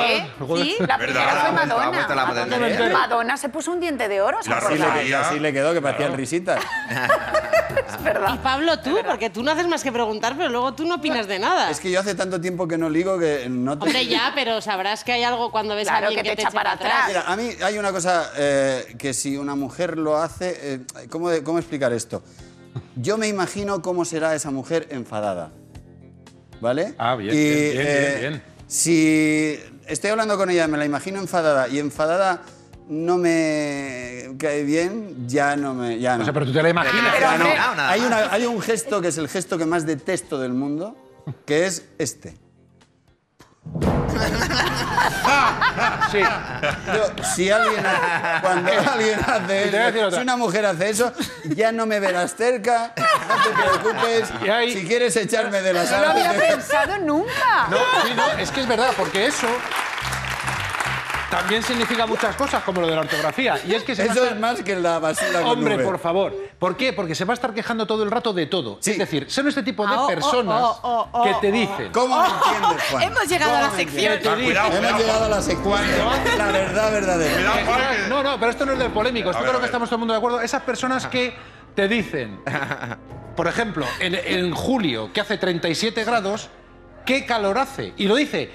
sí. 0.58 0.76
La 0.88 0.98
primera 1.00 1.26
¿Verdad? 1.26 1.42
fue 1.42 1.52
Madonna. 1.66 2.26
modernización. 2.28 2.94
Madonna 2.94 3.38
se 3.38 3.50
puso 3.50 3.72
un 3.72 3.80
diente 3.80 4.08
de 4.08 4.22
oro, 4.22 4.38
¿se 4.44 4.50
La 4.52 4.58
acuerdan? 4.58 4.88
Rosalía. 4.90 5.04
Y 5.10 5.14
así 5.14 5.40
le 5.40 5.52
quedó, 5.54 5.74
que 5.74 5.82
parecían 5.82 6.14
risitas. 6.16 6.62
Es 7.98 8.04
verdad. 8.04 8.34
Y 8.36 8.38
Pablo, 8.40 8.80
tú, 8.80 8.98
porque 9.06 9.30
tú 9.30 9.44
no 9.44 9.52
haces 9.52 9.68
más 9.68 9.84
que 9.84 9.92
preguntar, 9.92 10.36
pero 10.38 10.50
luego 10.50 10.74
tú 10.74 10.86
no 10.86 10.96
opinas 10.96 11.28
de 11.28 11.40
nada. 11.40 11.70
Es 11.70 11.80
que 11.80 11.92
yo 11.92 12.00
hace 12.00 12.16
tanto 12.16 12.40
tiempo 12.42 12.68
que 12.68 12.78
no 12.78 12.90
ligo 12.90 13.18
que 13.20 13.48
no 13.50 13.78
te... 13.78 13.86
Hombre, 13.86 14.06
ya, 14.08 14.32
pero 14.36 14.62
sabrás 14.62 15.04
que 15.04 15.14
hay 15.14 15.24
algo 15.24 15.52
cuando 15.52 15.76
ves 15.76 15.88
a 15.88 15.92
Claro, 15.92 16.08
alguien 16.08 16.24
que 16.24 16.30
que, 16.32 16.36
te 16.36 16.42
te 16.44 16.48
echa 16.48 16.52
para 16.52 16.72
atrás. 16.74 17.06
Mira, 17.08 17.24
a 17.28 17.36
mí 17.36 17.50
hay 17.64 17.78
una 17.78 17.92
cosa 17.92 18.32
eh, 18.38 18.96
que 18.98 19.14
si 19.14 19.38
una 19.38 19.56
mujer 19.56 19.98
lo 19.98 20.18
hace... 20.18 20.58
eh, 20.62 20.80
¿cómo, 21.10 21.30
de- 21.30 21.44
¿Cómo 21.44 21.60
explicar 21.60 21.94
esto? 21.94 22.24
Yo 22.96 23.18
me 23.18 23.28
imagino 23.28 23.82
cómo 23.82 24.06
será 24.06 24.36
esa 24.36 24.52
mujer 24.52 24.88
enfadada. 24.92 25.52
¿Vale? 26.62 26.96
Ah, 26.98 27.16
bien, 27.16 27.34
Y, 27.34 27.38
bien, 27.38 27.54
bien, 27.72 27.74
eh, 27.88 28.16
bien, 28.20 28.32
bien. 28.32 28.44
Si 28.68 29.60
estoy 29.88 30.10
hablando 30.10 30.38
con 30.38 30.50
ella, 30.50 30.68
me 30.68 30.78
la 30.78 30.86
imagino 30.86 31.20
enfadada 31.20 31.68
y 31.68 31.80
enfadada 31.80 32.42
no 32.90 33.18
me 33.18 34.32
cae 34.40 34.64
bien, 34.64 35.28
ya 35.28 35.56
no 35.56 35.74
me... 35.74 36.00
Ya 36.00 36.16
no. 36.18 36.22
O 36.22 36.26
sea, 36.26 36.34
pero 36.34 36.46
tú 36.46 36.54
te 36.54 36.64
la 36.64 36.70
imaginas. 36.70 37.14
Pero, 37.14 37.20
Ya 37.20 37.38
no. 37.38 37.76
No, 37.76 37.82
hay, 37.84 38.02
una- 38.02 38.32
hay 38.32 38.46
un 38.46 38.62
gesto 38.62 39.02
que 39.02 39.10
es 39.10 39.18
el 39.18 39.28
gesto 39.28 39.58
que 39.58 39.66
más 39.66 39.86
detesto 39.86 40.40
del 40.40 40.54
mundo, 40.54 40.96
que 41.46 41.66
es 41.66 41.84
este. 41.98 42.36
Sí. 46.12 46.20
Yo, 46.20 47.24
si 47.36 47.50
alguien, 47.52 47.86
ha- 47.86 48.40
cuando 48.42 48.72
alguien 48.94 49.20
hace 49.20 49.68
eso, 50.00 50.12
si 50.12 50.22
una 50.22 50.38
mujer 50.38 50.66
hace 50.66 50.90
eso, 50.90 51.12
ya 51.56 51.72
no 51.72 51.86
me 51.86 52.00
verás 52.00 52.36
cerca, 52.36 52.94
no 52.96 53.36
te 53.44 53.50
preocupes. 53.82 54.30
Si 54.74 54.86
quieres 54.88 55.16
echarme 55.18 55.62
de 55.62 55.74
la 55.74 55.84
No 55.84 55.90
lo 56.00 56.08
había 56.10 56.32
sala, 56.34 56.40
pensado 56.48 56.98
nunca. 57.00 57.68
No, 57.70 57.78
sí, 58.06 58.14
no, 58.16 58.32
es 58.40 58.52
que 58.52 58.62
es 58.62 58.68
verdad, 58.68 58.92
porque 58.98 59.26
eso 59.28 59.48
también 61.30 61.62
significa 61.64 62.06
muchas 62.06 62.36
cosas, 62.36 62.64
como 62.64 62.82
lo 62.82 62.88
de 62.88 62.96
la 62.96 63.02
ortografía. 63.02 63.60
Y 63.68 63.74
es 63.76 63.84
que 63.84 63.96
se 63.96 64.04
va 64.06 64.12
a 64.12 64.14
eso 64.14 64.24
estar- 64.24 64.36
es 64.36 64.40
más 64.42 64.62
que 64.62 64.76
la 64.76 65.00
basura 65.00 65.42
Hombre, 65.48 65.80
por 65.80 66.00
favor. 66.00 66.34
¿Por 66.58 66.76
qué? 66.78 66.94
Porque 66.94 67.16
se 67.16 67.26
va 67.26 67.34
a 67.34 67.36
estar 67.36 67.54
quejando 67.54 67.86
todo 67.86 68.04
el 68.04 68.12
rato 68.12 68.34
de 68.34 68.46
todo. 68.48 68.78
Sí. 68.82 68.92
Es 68.92 68.98
decir, 68.98 69.30
son 69.30 69.48
este 69.48 69.62
tipo 69.64 69.86
de 69.86 69.94
Ah, 69.94 70.00
oh, 70.02 70.04
oh, 70.04 70.08
personas 70.08 70.62
oh, 70.64 70.80
oh, 70.84 71.10
oh, 71.12 71.24
que 71.24 71.34
te 71.42 71.52
dicen. 71.52 71.92
¿Cómo 71.92 72.20
me 72.22 72.28
entiendes, 72.28 72.84
Juan? 72.92 73.04
Hemos 73.04 73.28
llegado 73.28 73.56
a 73.56 73.62
la 73.62 73.68
¿Cómo 73.68 73.78
me 73.78 73.84
sección. 73.84 74.14
Ah, 74.14 74.20
cuidado, 74.22 74.68
Hemos 74.68 74.80
cuidado. 74.80 74.98
llegado 75.00 75.26
a 75.26 75.30
la 75.30 75.42
sección. 75.42 76.38
La 76.38 76.48
verdad 76.52 76.92
verdadera. 76.92 77.36
Cuidado, 77.36 77.66
Juan, 77.66 77.80
que- 78.04 78.10
No, 78.10 78.24
no, 78.24 78.40
pero 78.40 78.52
esto 78.52 78.66
no 78.66 78.74
es 78.74 78.80
del 78.80 78.92
polémico. 78.92 79.32
Esto 79.32 79.44
creo 79.44 79.60
que 79.60 79.66
estamos 79.66 79.90
todo 79.90 79.96
el 79.96 80.00
mundo 80.00 80.14
de 80.14 80.18
acuerdo. 80.20 80.42
Esas 80.42 80.62
personas 80.64 81.06
que 81.08 81.36
te 81.76 81.88
dicen, 81.88 82.40
por 83.36 83.48
ejemplo, 83.48 83.86
en, 84.00 84.16
en 84.16 84.54
julio, 84.54 85.12
que 85.14 85.22
hace 85.22 85.38
37 85.38 86.04
grados, 86.04 86.50
¿qué 87.08 87.26
calor 87.26 87.58
hace? 87.58 87.94
Y 87.98 88.06
lo 88.06 88.16
dice, 88.16 88.52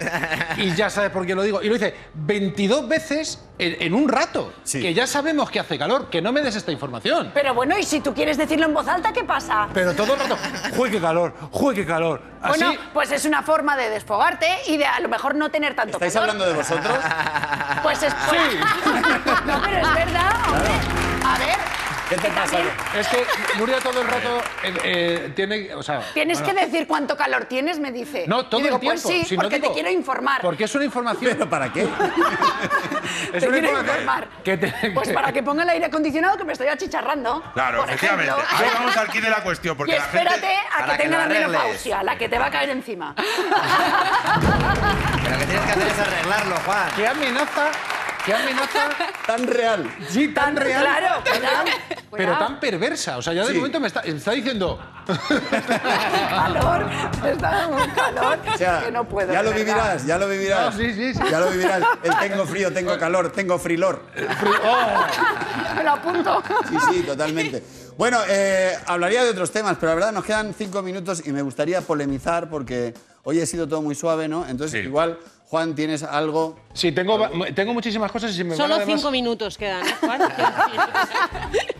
y 0.58 0.72
ya 0.74 0.90
sabes 0.90 1.10
por 1.10 1.26
qué 1.26 1.34
lo 1.34 1.42
digo, 1.42 1.60
y 1.62 1.66
lo 1.68 1.74
dice 1.74 1.94
22 2.14 2.86
veces 2.86 3.42
en, 3.58 3.76
en 3.80 3.94
un 3.94 4.08
rato. 4.08 4.52
Sí. 4.62 4.80
Que 4.80 4.94
ya 4.94 5.06
sabemos 5.06 5.50
que 5.50 5.58
hace 5.58 5.78
calor, 5.78 6.10
que 6.10 6.20
no 6.20 6.30
me 6.32 6.42
des 6.42 6.54
esta 6.54 6.70
información. 6.70 7.32
Pero 7.34 7.54
bueno, 7.54 7.76
y 7.78 7.82
si 7.82 8.00
tú 8.00 8.14
quieres 8.14 8.36
decirlo 8.36 8.66
en 8.66 8.74
voz 8.74 8.86
alta, 8.86 9.12
¿qué 9.12 9.24
pasa? 9.24 9.68
Pero 9.72 9.94
todo 9.94 10.14
el 10.14 10.20
rato, 10.20 10.36
¡jue 10.76 10.90
qué 10.90 11.00
calor! 11.00 11.34
¡jue 11.50 11.74
qué 11.74 11.86
calor! 11.86 12.20
Así, 12.42 12.62
Bueno, 12.62 12.80
pues 12.92 13.10
es 13.10 13.24
una 13.24 13.42
forma 13.42 13.76
de 13.76 13.88
desfogarte 13.88 14.46
y 14.68 14.76
de 14.76 14.84
a 14.84 15.00
lo 15.00 15.08
mejor 15.08 15.34
no 15.34 15.48
tener 15.50 15.74
tanto 15.74 15.96
¿Estáis 15.96 16.12
calor. 16.12 16.30
hablando 16.30 16.46
de 16.52 16.54
vosotros? 16.54 16.98
Pues 17.82 18.02
es... 18.02 18.12
no, 19.46 19.62
pero 19.64 19.78
es 19.78 19.94
verdad, 19.94 20.32
hombre. 20.48 20.72
A 21.24 21.38
ver, 21.38 21.56
¿Qué 22.14 22.20
te 22.20 22.28
pasa? 22.30 22.58
es 22.98 23.08
que 23.08 23.24
Nuria 23.58 23.78
todo 23.80 24.02
el 24.02 24.06
rato 24.06 24.38
eh, 24.62 24.74
eh, 24.84 25.32
tiene, 25.34 25.74
o 25.74 25.82
sea... 25.82 26.02
tienes 26.12 26.40
bueno, 26.42 26.54
que 26.60 26.66
decir 26.66 26.86
cuánto 26.86 27.16
calor 27.16 27.46
tienes, 27.46 27.78
me 27.78 27.90
dice. 27.90 28.24
No, 28.26 28.44
todo 28.46 28.60
Y 28.60 28.64
digo, 28.64 28.74
el 28.76 28.80
tiempo. 28.80 29.00
Pues 29.02 29.14
sí, 29.14 29.24
si 29.24 29.34
no 29.36 29.42
porque 29.44 29.56
digo- 29.56 29.68
te 29.68 29.74
quiero 29.74 29.90
informar. 29.90 30.42
Porque 30.42 30.64
es 30.64 30.74
una 30.74 30.84
información... 30.84 31.32
¿Pero 31.34 31.48
para 31.48 31.72
qué? 31.72 31.82
es 33.32 33.40
te 33.40 33.48
una 33.48 33.58
quiero 33.58 33.68
información 33.68 33.86
informar. 33.86 34.28
que 34.44 34.56
te- 34.58 34.90
Pues 34.92 35.08
para 35.08 35.32
que 35.32 35.42
ponga 35.42 35.62
el 35.62 35.70
aire 35.70 35.86
acondicionado 35.86 36.36
que 36.36 36.44
me 36.44 36.52
estoy 36.52 36.68
achicharrando. 36.68 37.42
Claro, 37.54 37.84
efectivamente. 37.84 38.30
ejemplo. 38.30 38.74
Vamos 38.78 38.96
al 38.98 39.08
quid 39.08 39.22
de 39.22 39.30
la 39.30 39.42
cuestión, 39.42 39.74
Y 39.74 39.78
porque 39.78 39.92
la 39.92 39.98
espérate 40.04 40.40
gente... 40.40 40.56
a 40.70 40.78
Para 40.80 40.92
que 40.92 40.96
que 40.98 41.02
tenga 41.08 41.16
lo 41.26 41.34
la 41.34 41.40
menopausia, 41.40 42.02
la 42.02 42.18
que 42.18 42.28
te 42.28 42.38
va 42.38 42.46
a 42.46 42.50
caer 42.50 42.70
encima. 42.70 43.14
Pero 45.24 45.38
que 45.38 45.44
tienes 45.46 45.64
que 45.64 45.72
hacer 45.72 45.86
es 45.88 45.98
arreglarlo, 45.98 46.56
Juan. 46.66 46.88
¿Qué 46.94 47.06
amenaza? 47.06 47.70
¿Qué 48.24 48.32
amenaza? 48.34 48.90
Tan 49.26 49.46
real. 49.46 49.92
Sí, 50.08 50.28
tan 50.28 50.54
real. 50.56 50.82
Claro, 50.84 51.22
Pero 52.12 52.38
tan 52.38 52.60
perversa. 52.60 53.16
O 53.18 53.22
sea, 53.22 53.32
ya 53.32 53.42
de 53.42 53.48
Sí. 53.48 53.54
momento 53.56 53.80
me 53.80 53.88
está, 53.88 54.00
está 54.00 54.30
diciendo. 54.32 54.78
calor, 56.30 56.86
está 57.26 57.50
dando 57.50 57.76
un 57.76 57.90
calor 57.90 58.38
O 58.54 58.56
sea, 58.58 58.82
que 58.84 58.92
no 58.92 59.04
puedo. 59.08 59.32
ya 59.32 59.42
lo 59.42 59.50
verdad. 59.50 59.64
vivirás, 59.64 60.06
ya 60.06 60.18
lo 60.18 60.28
vivirás. 60.28 60.74
No, 60.74 60.80
sí, 60.80 60.92
sí, 60.94 61.14
sí. 61.14 61.20
Ya 61.30 61.40
lo 61.40 61.50
vivirás. 61.50 61.82
El 62.02 62.16
tengo 62.18 62.46
frío, 62.46 62.72
tengo 62.72 62.98
calor, 62.98 63.32
tengo 63.32 63.58
frilor. 63.58 64.02
¡Oh! 64.64 65.04
Me 65.76 65.82
lo 65.84 65.90
apunto. 65.92 66.42
Sí, 66.68 66.76
sí, 66.90 67.02
totalmente. 67.02 67.62
Bueno, 67.96 68.18
eh, 68.28 68.76
hablaría 68.86 69.24
de 69.24 69.30
otros 69.30 69.50
temas, 69.50 69.76
pero 69.80 69.90
la 69.90 69.94
verdad 69.96 70.12
nos 70.12 70.24
quedan 70.24 70.54
cinco 70.56 70.82
minutos 70.82 71.22
y 71.26 71.32
me 71.32 71.42
gustaría 71.42 71.80
polemizar 71.80 72.48
porque 72.48 72.94
hoy 73.24 73.40
ha 73.40 73.46
sido 73.46 73.66
todo 73.68 73.82
muy 73.82 73.94
suave, 73.94 74.28
¿no? 74.28 74.46
Entonces, 74.46 74.80
Sí. 74.82 74.86
igual, 74.88 75.18
Juan, 75.52 75.74
tienes 75.74 76.02
algo. 76.02 76.56
Sí, 76.72 76.92
tengo, 76.92 77.28
tengo 77.54 77.74
muchísimas 77.74 78.10
cosas 78.10 78.30
y 78.30 78.34
si 78.36 78.42
me 78.42 78.56
Solo 78.56 78.70
van 78.70 78.80
además- 78.84 79.00
cinco 79.00 79.10
minutos 79.10 79.58
quedan, 79.58 79.86
¿eh, 79.86 79.94
Juan? 80.00 80.20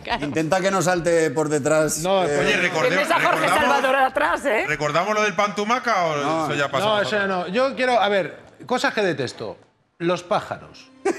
Claro. 0.03 0.25
Intenta 0.25 0.59
que 0.61 0.69
no 0.69 0.79
salte 0.83 1.31
por 1.31 1.49
detrás. 1.49 1.97
No, 2.03 2.23
eh, 2.23 2.37
Oye, 2.39 2.57
recordemos, 2.57 3.09
a 3.09 3.15
Jorge 3.19 3.47
Salvador 3.47 3.75
recordamos, 3.81 4.11
atrás, 4.11 4.45
¿eh? 4.45 4.65
¿recordamos 4.67 5.15
lo 5.15 5.23
del 5.23 5.33
pan 5.33 5.55
tumaca 5.55 6.05
o 6.05 6.17
No, 6.17 6.45
eso 6.45 6.53
ya 6.53 6.69
pasó? 6.69 6.85
No, 6.85 7.01
eso 7.01 7.11
ya 7.15 7.25
no. 7.25 7.47
Yo 7.47 7.75
quiero, 7.75 7.99
a 7.99 8.07
ver, 8.09 8.37
cosas 8.67 8.93
que 8.93 9.01
detesto. 9.01 9.57
Los 9.97 10.21
pájaros. 10.21 10.91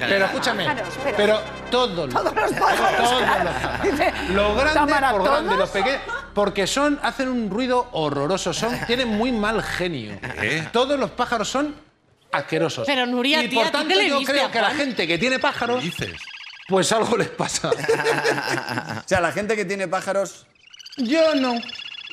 Pero 0.00 0.24
escúchame, 0.26 0.64
Pájaros, 0.66 0.94
pero- 1.02 1.16
pero 1.16 1.40
todos, 1.70 2.10
Todos 2.10 2.24
los 2.24 2.32
pájaros, 2.34 2.56
todos 3.10 3.20
los 3.20 3.30
pájaros. 3.52 4.30
Los 4.30 4.54
grandes 4.54 4.74
¿Tamara, 4.74 5.10
por 5.12 5.22
grandes, 5.22 5.44
todos? 5.46 5.58
los 5.58 5.70
pequeños, 5.70 6.00
porque 6.34 6.66
son, 6.66 6.98
hacen 7.02 7.28
un 7.28 7.50
ruido 7.50 7.88
horroroso, 7.92 8.52
son, 8.52 8.78
tienen 8.86 9.08
muy 9.08 9.32
mal 9.32 9.62
genio. 9.62 10.18
¿Qué? 10.40 10.68
Todos 10.72 10.98
los 10.98 11.10
pájaros 11.10 11.48
son 11.48 11.74
asquerosos. 12.32 12.86
Pero, 12.86 13.06
Nuria, 13.06 13.42
y 13.42 13.48
tía, 13.48 13.58
por 13.62 13.66
¿tú 13.66 13.78
tanto 13.78 14.00
yo 14.00 14.18
viste 14.18 14.32
creo 14.32 14.46
a 14.46 14.50
que 14.50 14.60
la 14.60 14.66
Juan? 14.68 14.76
gente 14.78 15.06
que 15.06 15.18
tiene 15.18 15.36
¿Qué 15.36 15.42
pájaros, 15.42 15.82
dices? 15.82 16.12
pues 16.68 16.90
algo 16.92 17.16
les 17.16 17.28
pasa. 17.28 17.70
O 19.04 19.08
sea, 19.08 19.20
la 19.20 19.32
gente 19.32 19.56
que 19.56 19.64
tiene 19.64 19.88
pájaros. 19.88 20.46
yo 20.96 21.34
no, 21.34 21.54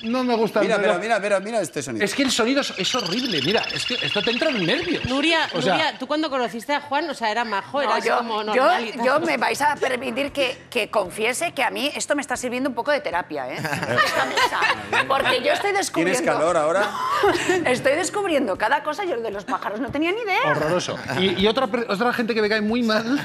no 0.03 0.23
me 0.23 0.35
gusta. 0.35 0.61
Mira, 0.61 0.77
pero- 0.77 0.93
mira, 0.99 0.99
mira, 0.99 1.19
mira, 1.19 1.39
mira 1.39 1.61
este 1.61 1.81
sonido. 1.81 2.03
Es 2.05 2.13
que 2.13 2.23
el 2.23 2.31
sonido 2.31 2.61
es, 2.61 2.73
es 2.77 2.95
horrible, 2.95 3.41
mira, 3.43 3.63
es 3.73 3.85
que 3.85 3.95
esto 3.95 4.21
te 4.21 4.31
entra 4.31 4.49
en 4.49 4.65
nervios. 4.65 5.05
Nuria, 5.05 5.47
O 5.53 5.61
sea, 5.61 5.73
Nuria, 5.73 5.97
tú 5.97 6.07
cuando 6.07 6.29
conociste 6.29 6.73
a 6.73 6.81
Juan, 6.81 7.09
o 7.09 7.13
sea, 7.13 7.31
era 7.31 7.43
majo, 7.45 7.81
era 7.81 7.97
No, 7.97 8.03
yo, 8.05 8.17
como 8.17 8.43
yo, 8.53 8.63
normal 8.95 9.21
me 9.25 9.37
vais 9.37 9.61
a 9.61 9.75
permitir 9.75 10.31
que, 10.31 10.57
que 10.69 10.89
confiese 10.89 11.51
que 11.53 11.63
a 11.63 11.69
mí 11.69 11.91
esto 11.95 12.15
me 12.15 12.21
está 12.21 12.35
sirviendo 12.37 12.69
un 12.69 12.75
poco 12.75 12.91
de 12.91 12.99
terapia, 13.01 13.47
¿eh? 13.49 13.55
Esta 13.57 14.25
mesa. 14.25 15.05
Porque 15.07 15.41
yo 15.43 15.51
estoy 15.53 15.71
descubriendo... 15.71 16.19
¿Tienes 16.21 16.21
calor 16.21 16.57
ahora? 16.57 16.89
Estoy 17.65 17.93
descubriendo 17.95 18.57
cada 18.57 18.83
cosa. 18.83 19.03
Yo 19.05 19.17
de 19.19 19.31
los 19.31 19.45
pájaros 19.45 19.79
no 19.79 19.89
tenía 19.89 20.11
ni 20.11 20.21
idea. 20.21 20.39
Horroroso. 20.51 20.97
Y, 21.19 21.41
y 21.41 21.47
otra, 21.47 21.67
otra 21.87 22.13
gente 22.13 22.33
que 22.33 22.41
me 22.41 22.49
cae 22.49 22.61
muy 22.61 22.83
mal 22.83 23.19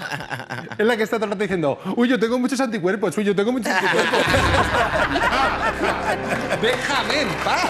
es 0.78 0.86
la 0.86 0.96
que 0.96 1.02
está 1.02 1.16
todo 1.16 1.26
el 1.26 1.30
rato 1.32 1.42
diciendo, 1.42 1.78
uy, 1.96 2.08
yo 2.08 2.18
tengo 2.18 2.38
muchos 2.38 2.60
anticuerpos, 2.60 3.16
uy, 3.18 3.24
yo 3.24 3.34
tengo 3.36 3.52
muchos 3.52 3.72
anticuerpos. 3.72 4.18
Déjame 6.62 7.22
en 7.22 7.28
paz. 7.44 7.66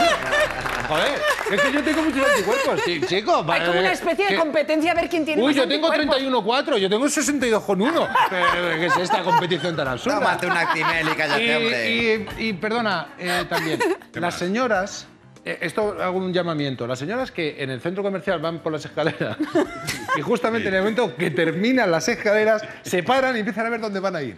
Joder, 0.88 1.20
es 1.50 1.60
que 1.62 1.72
yo 1.72 1.82
tengo 1.82 2.02
muchos 2.02 2.28
anticuerpos, 2.28 2.80
sí, 2.84 3.00
chico. 3.06 3.36
Hay 3.38 3.44
vale, 3.44 3.66
como 3.66 3.80
una 3.80 3.92
especie 3.92 4.28
de 4.28 4.36
competencia 4.36 4.92
a 4.92 4.94
ver 4.94 5.08
quién 5.08 5.24
tiene 5.24 5.40
Uy, 5.40 5.48
más 5.48 5.56
yo 5.56 5.66
tengo 5.68 5.90
anticuerpos. 5.90 6.44
31,4, 6.44 6.78
yo 6.78 6.90
tengo 6.90 7.06
62,1. 7.06 8.08
Pero, 8.30 8.78
¿Qué 8.78 8.86
es 8.86 8.96
esta 8.98 9.22
competición 9.22 9.74
tan 9.74 9.88
absurda? 9.88 10.18
Tómate 10.18 10.46
una 10.46 10.60
Actimel 10.60 11.08
y 11.08 11.14
cállate, 11.14 11.56
hombre. 11.56 11.90
Y, 11.90 12.26
y- 12.40 12.48
y, 12.48 12.52
perdona, 12.52 13.14
eh, 13.18 13.44
también, 13.48 13.80
las 14.12 14.34
señoras, 14.34 15.06
eh, 15.44 15.58
esto 15.62 15.96
hago 16.00 16.18
un 16.18 16.32
llamamiento, 16.32 16.86
las 16.86 16.98
señoras 16.98 17.30
que 17.32 17.62
en 17.62 17.70
el 17.70 17.80
centro 17.80 18.02
comercial 18.02 18.40
van 18.40 18.58
por 18.58 18.72
las 18.72 18.84
escaleras 18.84 19.36
y 20.16 20.20
justamente 20.20 20.68
en 20.68 20.74
el 20.74 20.80
momento 20.80 21.16
que 21.16 21.30
terminan 21.30 21.90
las 21.90 22.06
escaleras 22.08 22.62
se 22.82 23.02
paran 23.02 23.34
y 23.36 23.40
empiezan 23.40 23.66
a 23.66 23.70
ver 23.70 23.80
dónde 23.80 24.00
van 24.00 24.16
a 24.16 24.22
ir. 24.22 24.36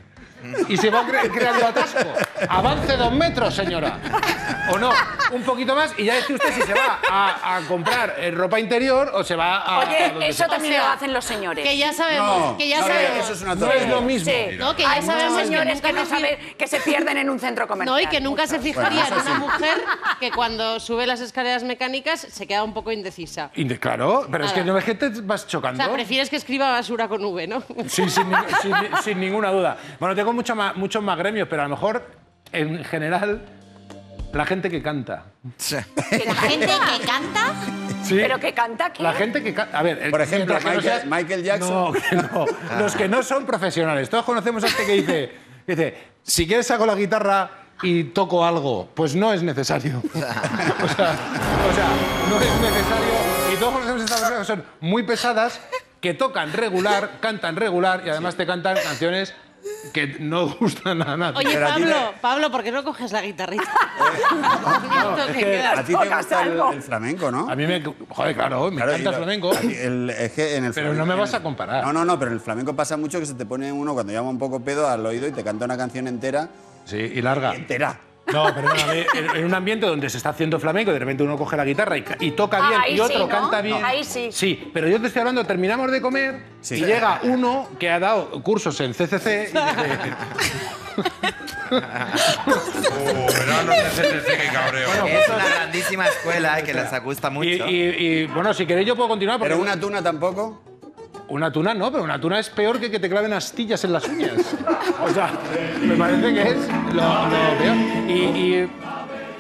Y 0.69 0.77
se 0.77 0.91
va 0.91 1.03
cre- 1.07 1.31
creando 1.33 1.67
atasco. 1.67 2.01
Avance 2.49 2.97
dos 2.97 3.13
metros, 3.13 3.55
señora. 3.55 3.99
O 4.73 4.79
no, 4.79 4.91
un 5.33 5.43
poquito 5.43 5.75
más 5.75 5.93
y 5.99 6.05
ya 6.05 6.15
decide 6.15 6.35
usted 6.35 6.53
si 6.55 6.63
se 6.63 6.75
va 6.75 6.99
a, 7.11 7.57
a 7.57 7.61
comprar 7.63 8.15
eh, 8.19 8.31
ropa 8.31 8.59
interior 8.61 9.11
o 9.15 9.23
se 9.25 9.37
va 9.37 9.59
a... 9.59 9.77
a 9.77 9.79
Oye, 9.81 10.09
donde 10.11 10.29
eso 10.29 10.47
también 10.47 10.75
O 10.75 10.77
sea, 10.77 10.87
lo 10.87 10.93
hacen 10.95 11.13
los 11.13 11.25
señores. 11.25 11.65
Que 11.67 11.77
ya 11.77 11.93
sabemos, 11.93 12.39
No, 12.53 12.57
que 12.57 12.69
ya 12.69 12.81
no, 12.81 12.87
sabemos. 12.87 13.25
eso 13.25 13.33
es 13.35 13.43
una 13.43 13.55
No 13.55 13.73
es 13.73 13.89
lo 13.89 14.01
mismo. 14.01 14.31
Sí. 14.33 14.57
No, 14.59 14.75
que 14.77 14.83
ya 14.83 14.91
Hay 14.93 15.03
sabemos 15.03 15.43
señores 15.43 15.81
que, 15.81 15.93
no 15.93 16.07
saben- 16.07 16.39
que 16.57 16.67
se 16.67 16.81
pierden 16.81 17.19
en 17.19 17.31
un 17.31 17.39
centro 17.41 17.67
comercial. 17.69 17.95
No, 17.97 18.01
y 18.01 18.07
que 18.07 18.21
nunca 18.21 18.47
se 18.47 18.59
fijaría 18.61 19.07
en 19.07 19.15
una 19.15 19.35
mujer 19.39 19.83
que 20.21 20.31
cuando 20.31 20.81
sube 20.81 21.07
las 21.07 21.21
escaleras 21.21 21.63
mecánicas 21.65 22.21
se 22.21 22.47
queda 22.47 22.63
un 22.65 22.73
poco 22.75 22.91
indecisa. 22.93 23.51
Inde- 23.57 23.79
Claro, 23.79 24.27
pero 24.31 24.45
es 24.47 24.53
que 24.53 24.61
Nada. 24.61 24.73
no 24.73 24.79
es 24.79 24.85
que 24.85 24.95
te 24.95 25.09
vas 25.23 25.45
O 25.45 25.49
chocando. 25.49 25.83
sea, 25.83 25.93
prefieres 25.93 26.31
que 26.31 26.37
escriba 26.37 26.71
basura 26.73 27.07
con 27.09 27.23
V, 27.25 27.47
¿no? 27.47 27.63
Sí, 27.87 28.09
sin, 28.09 28.27
sin- 28.63 28.75
sin 29.03 29.21
ninguna 29.21 29.51
duda. 29.51 29.77
Bueno, 30.01 30.15
mucho 30.35 30.55
más- 30.55 30.77
muchos 30.77 31.03
más 31.03 31.17
gremios, 31.19 31.49
pero 31.49 31.63
a 31.63 31.65
lo 31.65 31.71
mejor, 31.71 32.07
en 32.53 32.85
general, 32.85 33.43
la 34.33 34.45
gente 34.47 34.69
que 34.71 34.83
canta. 34.83 35.25
La 36.27 36.35
gente 36.35 36.67
que 36.67 37.07
canta. 37.07 37.53
¿Sí? 38.03 38.17
Pero 38.17 38.39
que 38.39 38.53
canta 38.53 38.87
aquí. 38.87 39.03
La 39.03 39.13
gente 39.15 39.43
que 39.43 39.55
canta. 39.55 39.79
A 39.79 39.83
ver, 39.83 39.99
el- 40.03 40.11
Por 40.11 40.21
ejemplo, 40.21 40.55
Michael- 40.57 40.83
seas- 40.83 41.07
Michael 41.07 41.43
Jackson. 41.45 41.71
No, 41.71 41.93
que 41.93 42.17
no. 42.17 42.45
Los 42.79 42.95
que 42.97 43.09
no 43.09 43.23
son 43.23 43.47
profesionales. 43.47 44.11
Todos 44.11 44.25
conocemos 44.25 44.63
a 44.65 44.67
este 44.67 44.85
que 44.85 44.93
dice, 44.93 45.33
que 45.67 45.75
dice 45.77 45.99
si 46.23 46.47
quieres 46.47 46.67
saco 46.67 46.85
la 46.85 46.95
guitarra 46.95 47.51
y 47.83 48.05
toco 48.05 48.45
algo, 48.45 48.89
pues 48.95 49.15
no 49.15 49.33
es 49.33 49.43
necesario. 49.43 50.03
o, 50.15 50.19
sea, 50.19 50.33
o 50.83 51.75
sea, 51.75 51.89
no 52.29 52.41
es 52.41 52.61
necesario. 52.61 53.15
Y 53.53 53.57
todos 53.57 53.73
conocemos 53.73 54.01
a 54.03 54.05
estas 54.05 54.21
personas 54.21 54.41
que 54.41 54.45
son 54.47 54.65
muy 54.81 55.03
pesadas, 55.05 55.61
que 56.01 56.13
tocan 56.13 56.53
regular, 56.53 57.13
cantan 57.21 57.57
regular 57.57 58.03
y 58.05 58.11
además 58.11 58.35
te 58.37 58.45
cantan 58.47 58.77
canciones 58.83 59.35
que 59.93 60.07
no 60.21 60.49
gustan 60.61 61.03
a 61.03 61.17
nadie. 61.17 61.39
Oye, 61.39 61.51
Pero 61.55 61.67
a 61.69 61.75
ti 61.77 61.83
Pablo, 61.83 62.15
Pablo, 62.21 62.51
¿por 62.51 62.63
qué 62.63 62.73
no 62.73 62.85
coges 62.85 63.13
la 63.13 63.23
guitarrita? 63.23 63.63
es 65.29 65.37
que 65.37 65.61
A 65.63 65.77
ti 65.85 65.87
te 65.87 65.93
Tocas 65.93 66.19
gusta 66.19 66.43
el, 66.43 66.51
algo. 66.53 66.73
el 66.73 66.83
flamenco, 66.83 67.31
¿no? 67.31 67.49
A 67.51 67.55
mí 67.57 67.67
me... 67.67 67.83
Joder, 68.09 68.35
claro, 68.35 68.71
me 68.71 68.77
Claro, 68.77 68.93
y 68.93 68.95
encanta 69.01 69.11
el 69.11 69.17
lo- 69.17 69.25
flamenco. 69.25 69.53
a 69.53 69.61
ti 69.61 69.75
el- 69.75 70.11
es 70.11 70.33
que 70.33 70.57
en 70.57 70.65
el 70.65 70.73
Pero 70.73 70.89
flamenco- 70.89 70.99
no 70.99 71.07
me 71.07 71.21
vas 71.21 71.35
a 71.35 71.43
comparar. 71.43 71.85
No, 71.85 71.93
no, 71.93 72.05
no, 72.05 72.19
pero 72.19 72.31
en 72.31 72.35
el 72.37 72.41
flamenco 72.41 72.75
pasa 72.75 72.97
mucho 72.97 73.19
que 73.21 73.27
se 73.27 73.35
te 73.35 73.47
pone 73.47 73.71
uno 73.73 73.95
cuando 73.95 74.13
llama 74.13 74.29
un 74.31 74.39
poco 74.39 74.61
pedo 74.61 74.89
al 74.89 75.05
oído 75.07 75.27
y 75.29 75.33
te 75.33 75.43
canta 75.45 75.65
una 75.65 75.77
canción 75.77 76.09
entera. 76.09 76.49
Sí, 76.85 76.97
y 76.97 77.23
larga. 77.23 77.55
Entera. 77.55 77.99
No, 78.33 78.55
perdóname, 78.55 79.07
en, 79.15 79.37
en 79.37 79.45
un 79.45 79.55
ambiente 79.55 79.87
donde 79.87 80.09
se 80.09 80.17
está 80.17 80.31
haciendo 80.31 80.59
flamenco 80.59 80.91
y 80.91 80.95
de 80.95 80.99
repente 81.01 81.23
uno 81.23 81.37
coge 81.37 81.57
la 81.57 81.65
guitarra 81.65 81.97
y, 81.99 82.03
ca- 82.03 82.17
y 82.19 82.31
toca 82.33 82.59
Ah, 82.63 82.69
bien 82.69 82.81
ahí 82.81 82.95
y 82.97 83.01
otro 83.01 83.17
sí, 83.17 83.23
¿no? 83.23 83.29
canta 83.29 83.61
bien. 83.61 83.85
Ahí 83.85 84.03
sí. 84.05 84.29
Sí, 84.33 84.71
pero 84.73 84.89
yo 84.89 84.99
te 85.01 85.09
estoy 85.09 85.21
hablando, 85.21 85.45
terminamos 85.45 85.91
de 85.93 86.01
comer 86.01 86.43
Sí. 86.63 86.77
y 86.77 86.85
llega 86.87 87.21
uno 87.25 87.69
que 87.79 87.91
ha 87.91 87.99
dado 88.01 88.31
cursos 88.43 88.81
en 88.81 88.93
CCC 88.95 89.27
y 89.27 89.47
dice, 89.47 89.53
Oh, 92.47 93.27
CCC 93.97 94.53
cabreo. 94.53 94.89
Es 95.07 95.29
una 95.29 95.45
grandísima 95.49 96.07
escuela 96.09 96.61
eh, 96.61 96.65
que 96.65 96.75
les 96.75 97.03
gusta 97.03 97.31
mucho. 97.31 97.49
y, 97.49 97.75
y- 97.75 98.07
y, 98.23 98.27
bueno, 98.27 98.55
si 98.55 98.67
queréis 98.67 98.87
yo 98.87 98.97
puedo 98.97 99.09
continuar. 99.09 99.39
Porque 99.39 99.53
Pero 99.55 99.63
una 99.63 99.79
tuna 99.79 100.03
tampoco. 100.03 100.63
Una 101.29 101.51
tuna 101.51 101.73
no, 101.75 101.91
pero 101.91 102.05
una 102.05 102.21
tuna 102.21 102.39
es 102.39 102.51
peor 102.51 102.79
que 102.79 102.91
que 102.91 103.01
te 103.01 103.09
claven 103.09 103.33
astillas 103.33 103.83
en 103.85 103.93
las 103.93 104.07
uñas. 104.09 104.55
O 105.03 105.09
sea, 105.09 105.33
me 105.81 105.97
parece 105.97 106.35
que 106.35 106.43
es 106.43 106.69
lo, 106.93 107.29
peor. 107.59 107.77
Y, 108.09 108.69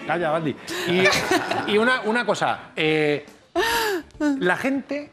Calla, 0.07 0.31
Baldi. 0.31 0.57
Y, 0.89 1.73
y 1.73 1.79
una, 1.79 2.01
una 2.03 2.25
cosa. 2.27 2.71
eh, 2.77 3.27
la 4.19 4.57
gente 4.57 5.11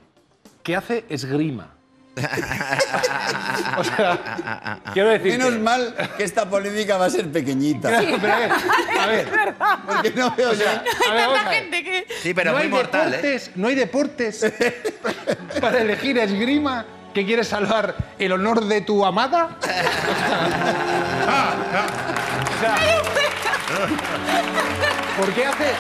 que 0.64 0.76
hace 0.76 1.06
esgrima. 1.10 1.70
o 3.78 3.84
sea, 3.84 4.80
quiero 4.94 5.10
decir. 5.10 5.38
Menos 5.38 5.58
mal 5.60 5.96
que 6.18 6.24
esta 6.26 6.50
política 6.50 6.98
va 6.98 7.06
a 7.06 7.10
ser 7.10 7.32
pequeñita. 7.32 7.90
Pero 7.90 8.34
a 8.34 8.38
ver, 8.38 8.52
a 9.00 9.08
ver, 9.08 9.28
Porque 9.88 10.12
no 10.12 10.36
veo 10.36 10.52
o 10.52 10.56
sea, 10.56 10.84
ya. 10.84 11.10
a 11.10 11.14
ver, 11.14 11.28
vamos 11.28 11.40
a 11.46 11.50
ver. 11.50 12.06
Sí, 12.22 12.34
pero 12.34 12.52
no 12.52 12.58
muy 12.58 12.64
hay 12.66 12.70
mortal, 12.70 13.14
¿eh? 13.14 13.18
deportes, 13.18 13.52
No 13.56 13.68
hay 13.70 13.76
deportes 13.76 14.46
para 15.62 15.80
elegir 15.82 16.18
esgrima 16.18 16.86
que 17.14 17.26
quieres 17.26 17.48
salvar 17.48 17.96
el 18.20 18.32
honor 18.34 18.66
de 18.66 18.82
tu 18.82 19.06
amada. 19.06 19.58
O 22.48 22.60
sea, 22.60 22.76
¿Por 25.18 25.34
qué 25.34 25.46
haces? 25.46 25.76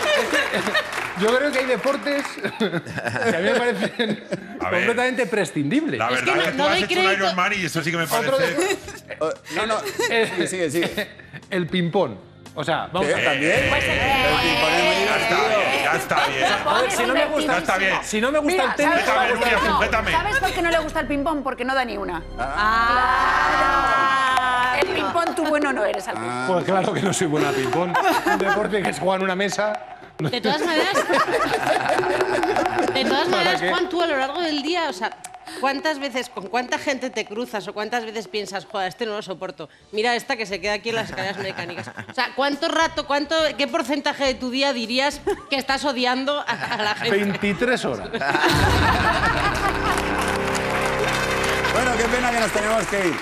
Yo 1.19 1.35
creo 1.37 1.51
que 1.51 1.59
hay 1.59 1.65
deportes 1.65 2.23
que 2.59 2.65
a 2.65 3.39
mí 3.39 3.43
me 3.43 3.55
parecen 3.59 4.23
completamente 4.59 5.25
prescindibles. 5.25 5.97
La 5.99 6.09
verdad 6.09 6.33
que 6.33 6.39
es 6.39 6.45
no- 6.45 6.51
que 6.51 6.51
no 6.51 6.57
tú 6.57 6.63
has 6.63 6.69
doy 6.79 6.83
hecho 6.83 6.99
un. 6.99 7.11
Iron 7.11 7.35
Man 7.35 7.53
y 7.53 7.65
eso 7.65 7.83
sí 7.83 7.91
que 7.91 7.97
me 7.97 8.07
parece. 8.07 8.31
de- 8.31 8.77
Oh, 9.19 9.29
No, 9.55 9.65
no. 9.67 9.75
Sigue, 9.79 10.47
sigue, 10.47 10.71
sigue. 10.71 11.07
El 11.49 11.67
ping-pong. 11.67 12.15
O 12.53 12.63
sea, 12.63 12.89
vamos 12.91 13.07
¿Qué? 13.07 13.13
a 13.13 13.17
ver. 13.17 13.25
¿También? 13.25 13.51
El 13.53 13.61
ping-pong 13.69 14.73
es 14.73 14.83
muy 14.83 14.95
Ya 15.05 15.15
está 15.17 15.37
bien, 15.47 15.83
ya 15.83 15.93
está 15.95 16.27
bien. 16.27 16.45
A 16.65 16.81
ver, 16.81 16.91
si 16.91 17.03
no 17.05 17.13
me 17.13 17.25
gusta, 17.25 17.51
Ya 17.53 17.57
está 17.59 17.77
bien. 17.77 17.93
si 18.03 18.21
no 18.21 18.31
me 18.31 18.39
gusta 18.39 18.51
Mira, 18.53 18.65
el 18.71 18.75
tenis, 18.75 19.05
¿sabes 19.05 19.31
por 19.33 19.43
ping-pong. 19.43 19.67
sujétame. 19.75 20.11
¿Sabes 20.11 20.37
por 20.39 20.51
qué 20.51 20.61
no 20.61 20.69
le 20.71 20.79
gusta 20.79 20.99
el 21.01 21.07
ping-pong? 21.07 21.43
Porque 21.43 21.63
no 21.65 21.75
da 21.75 21.85
ni 21.85 21.97
una. 21.97 22.21
Ah. 23.43 24.77
El 24.81 24.87
ping-pong 24.89 25.35
tú 25.35 25.45
bueno 25.45 25.71
no 25.73 25.85
eres 25.85 26.07
al 26.07 26.15
ping-pong. 26.15 26.47
Pues 26.47 26.65
claro 26.65 26.93
que 26.93 27.01
no 27.01 27.13
soy 27.13 27.27
buena 27.27 27.49
a 27.49 27.51
ping-pong. 27.53 27.93
Un 28.25 28.37
deporte 28.39 28.81
que 28.83 28.93
se 28.93 28.99
juega 28.99 29.15
en 29.17 29.23
una 29.23 29.35
mesa. 29.35 29.73
De 30.29 30.41
todas 30.41 30.61
maneras, 30.61 30.93
de 32.93 33.05
todas 33.05 33.27
maneras? 33.29 33.61
Juan, 33.69 33.89
tú 33.89 34.01
a 34.01 34.07
lo 34.07 34.17
largo 34.17 34.41
del 34.41 34.61
día, 34.61 34.89
o 34.89 34.93
sea, 34.93 35.17
¿cuántas 35.59 35.99
veces, 35.99 36.29
con 36.29 36.47
cuánta 36.47 36.77
gente 36.77 37.09
te 37.09 37.25
cruzas 37.25 37.67
o 37.67 37.73
cuántas 37.73 38.05
veces 38.05 38.27
piensas, 38.27 38.65
joder, 38.65 38.89
este 38.89 39.05
no 39.05 39.13
lo 39.13 39.21
soporto? 39.21 39.69
Mira 39.91 40.15
esta 40.15 40.35
que 40.35 40.45
se 40.45 40.59
queda 40.61 40.73
aquí 40.73 40.89
en 40.89 40.95
las 40.95 41.09
escaleras 41.09 41.37
mecánicas. 41.37 41.89
O 42.09 42.13
sea, 42.13 42.33
¿cuánto 42.35 42.67
rato, 42.67 43.07
cuánto, 43.07 43.35
qué 43.57 43.67
porcentaje 43.67 44.25
de 44.25 44.33
tu 44.35 44.49
día 44.49 44.73
dirías 44.73 45.21
que 45.49 45.55
estás 45.55 45.83
odiando 45.85 46.39
a, 46.39 46.51
a 46.51 46.83
la 46.83 46.95
gente? 46.95 47.17
23 47.17 47.85
horas. 47.85 48.09
Bueno, 51.73 51.91
qué 51.97 52.03
pena 52.03 52.31
que 52.31 52.39
nos 52.39 52.51
tenemos 52.51 52.85
que 52.87 53.07
ir. 53.07 53.15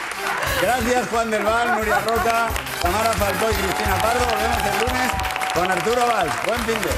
Gracias, 0.62 1.08
Juan 1.10 1.32
del 1.32 1.44
Val, 1.44 1.78
Nuria 1.78 2.00
Roca, 2.00 2.50
Tamara 2.82 3.14
Falcó 3.14 3.52
y 3.52 3.54
Cristina 3.54 3.96
Pardo. 4.02 4.26
Volvemos 4.26 4.58
el 4.66 4.88
lunes 4.88 5.12
con 5.54 5.70
Arturo 5.70 6.06
Valls. 6.08 6.34
Buen 6.46 6.60
fin 6.62 6.76
de. 6.82 6.90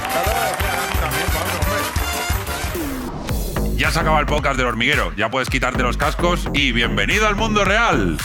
Ya 3.77 3.91
se 3.91 3.99
acaba 3.99 4.19
el 4.19 4.25
podcast 4.25 4.57
del 4.57 4.67
hormiguero. 4.67 5.11
Ya 5.15 5.29
puedes 5.29 5.49
quitarte 5.49 5.81
los 5.83 5.97
cascos 5.97 6.47
y 6.53 6.71
bienvenido 6.71 7.27
al 7.27 7.35
mundo 7.35 7.65
real. 7.65 8.17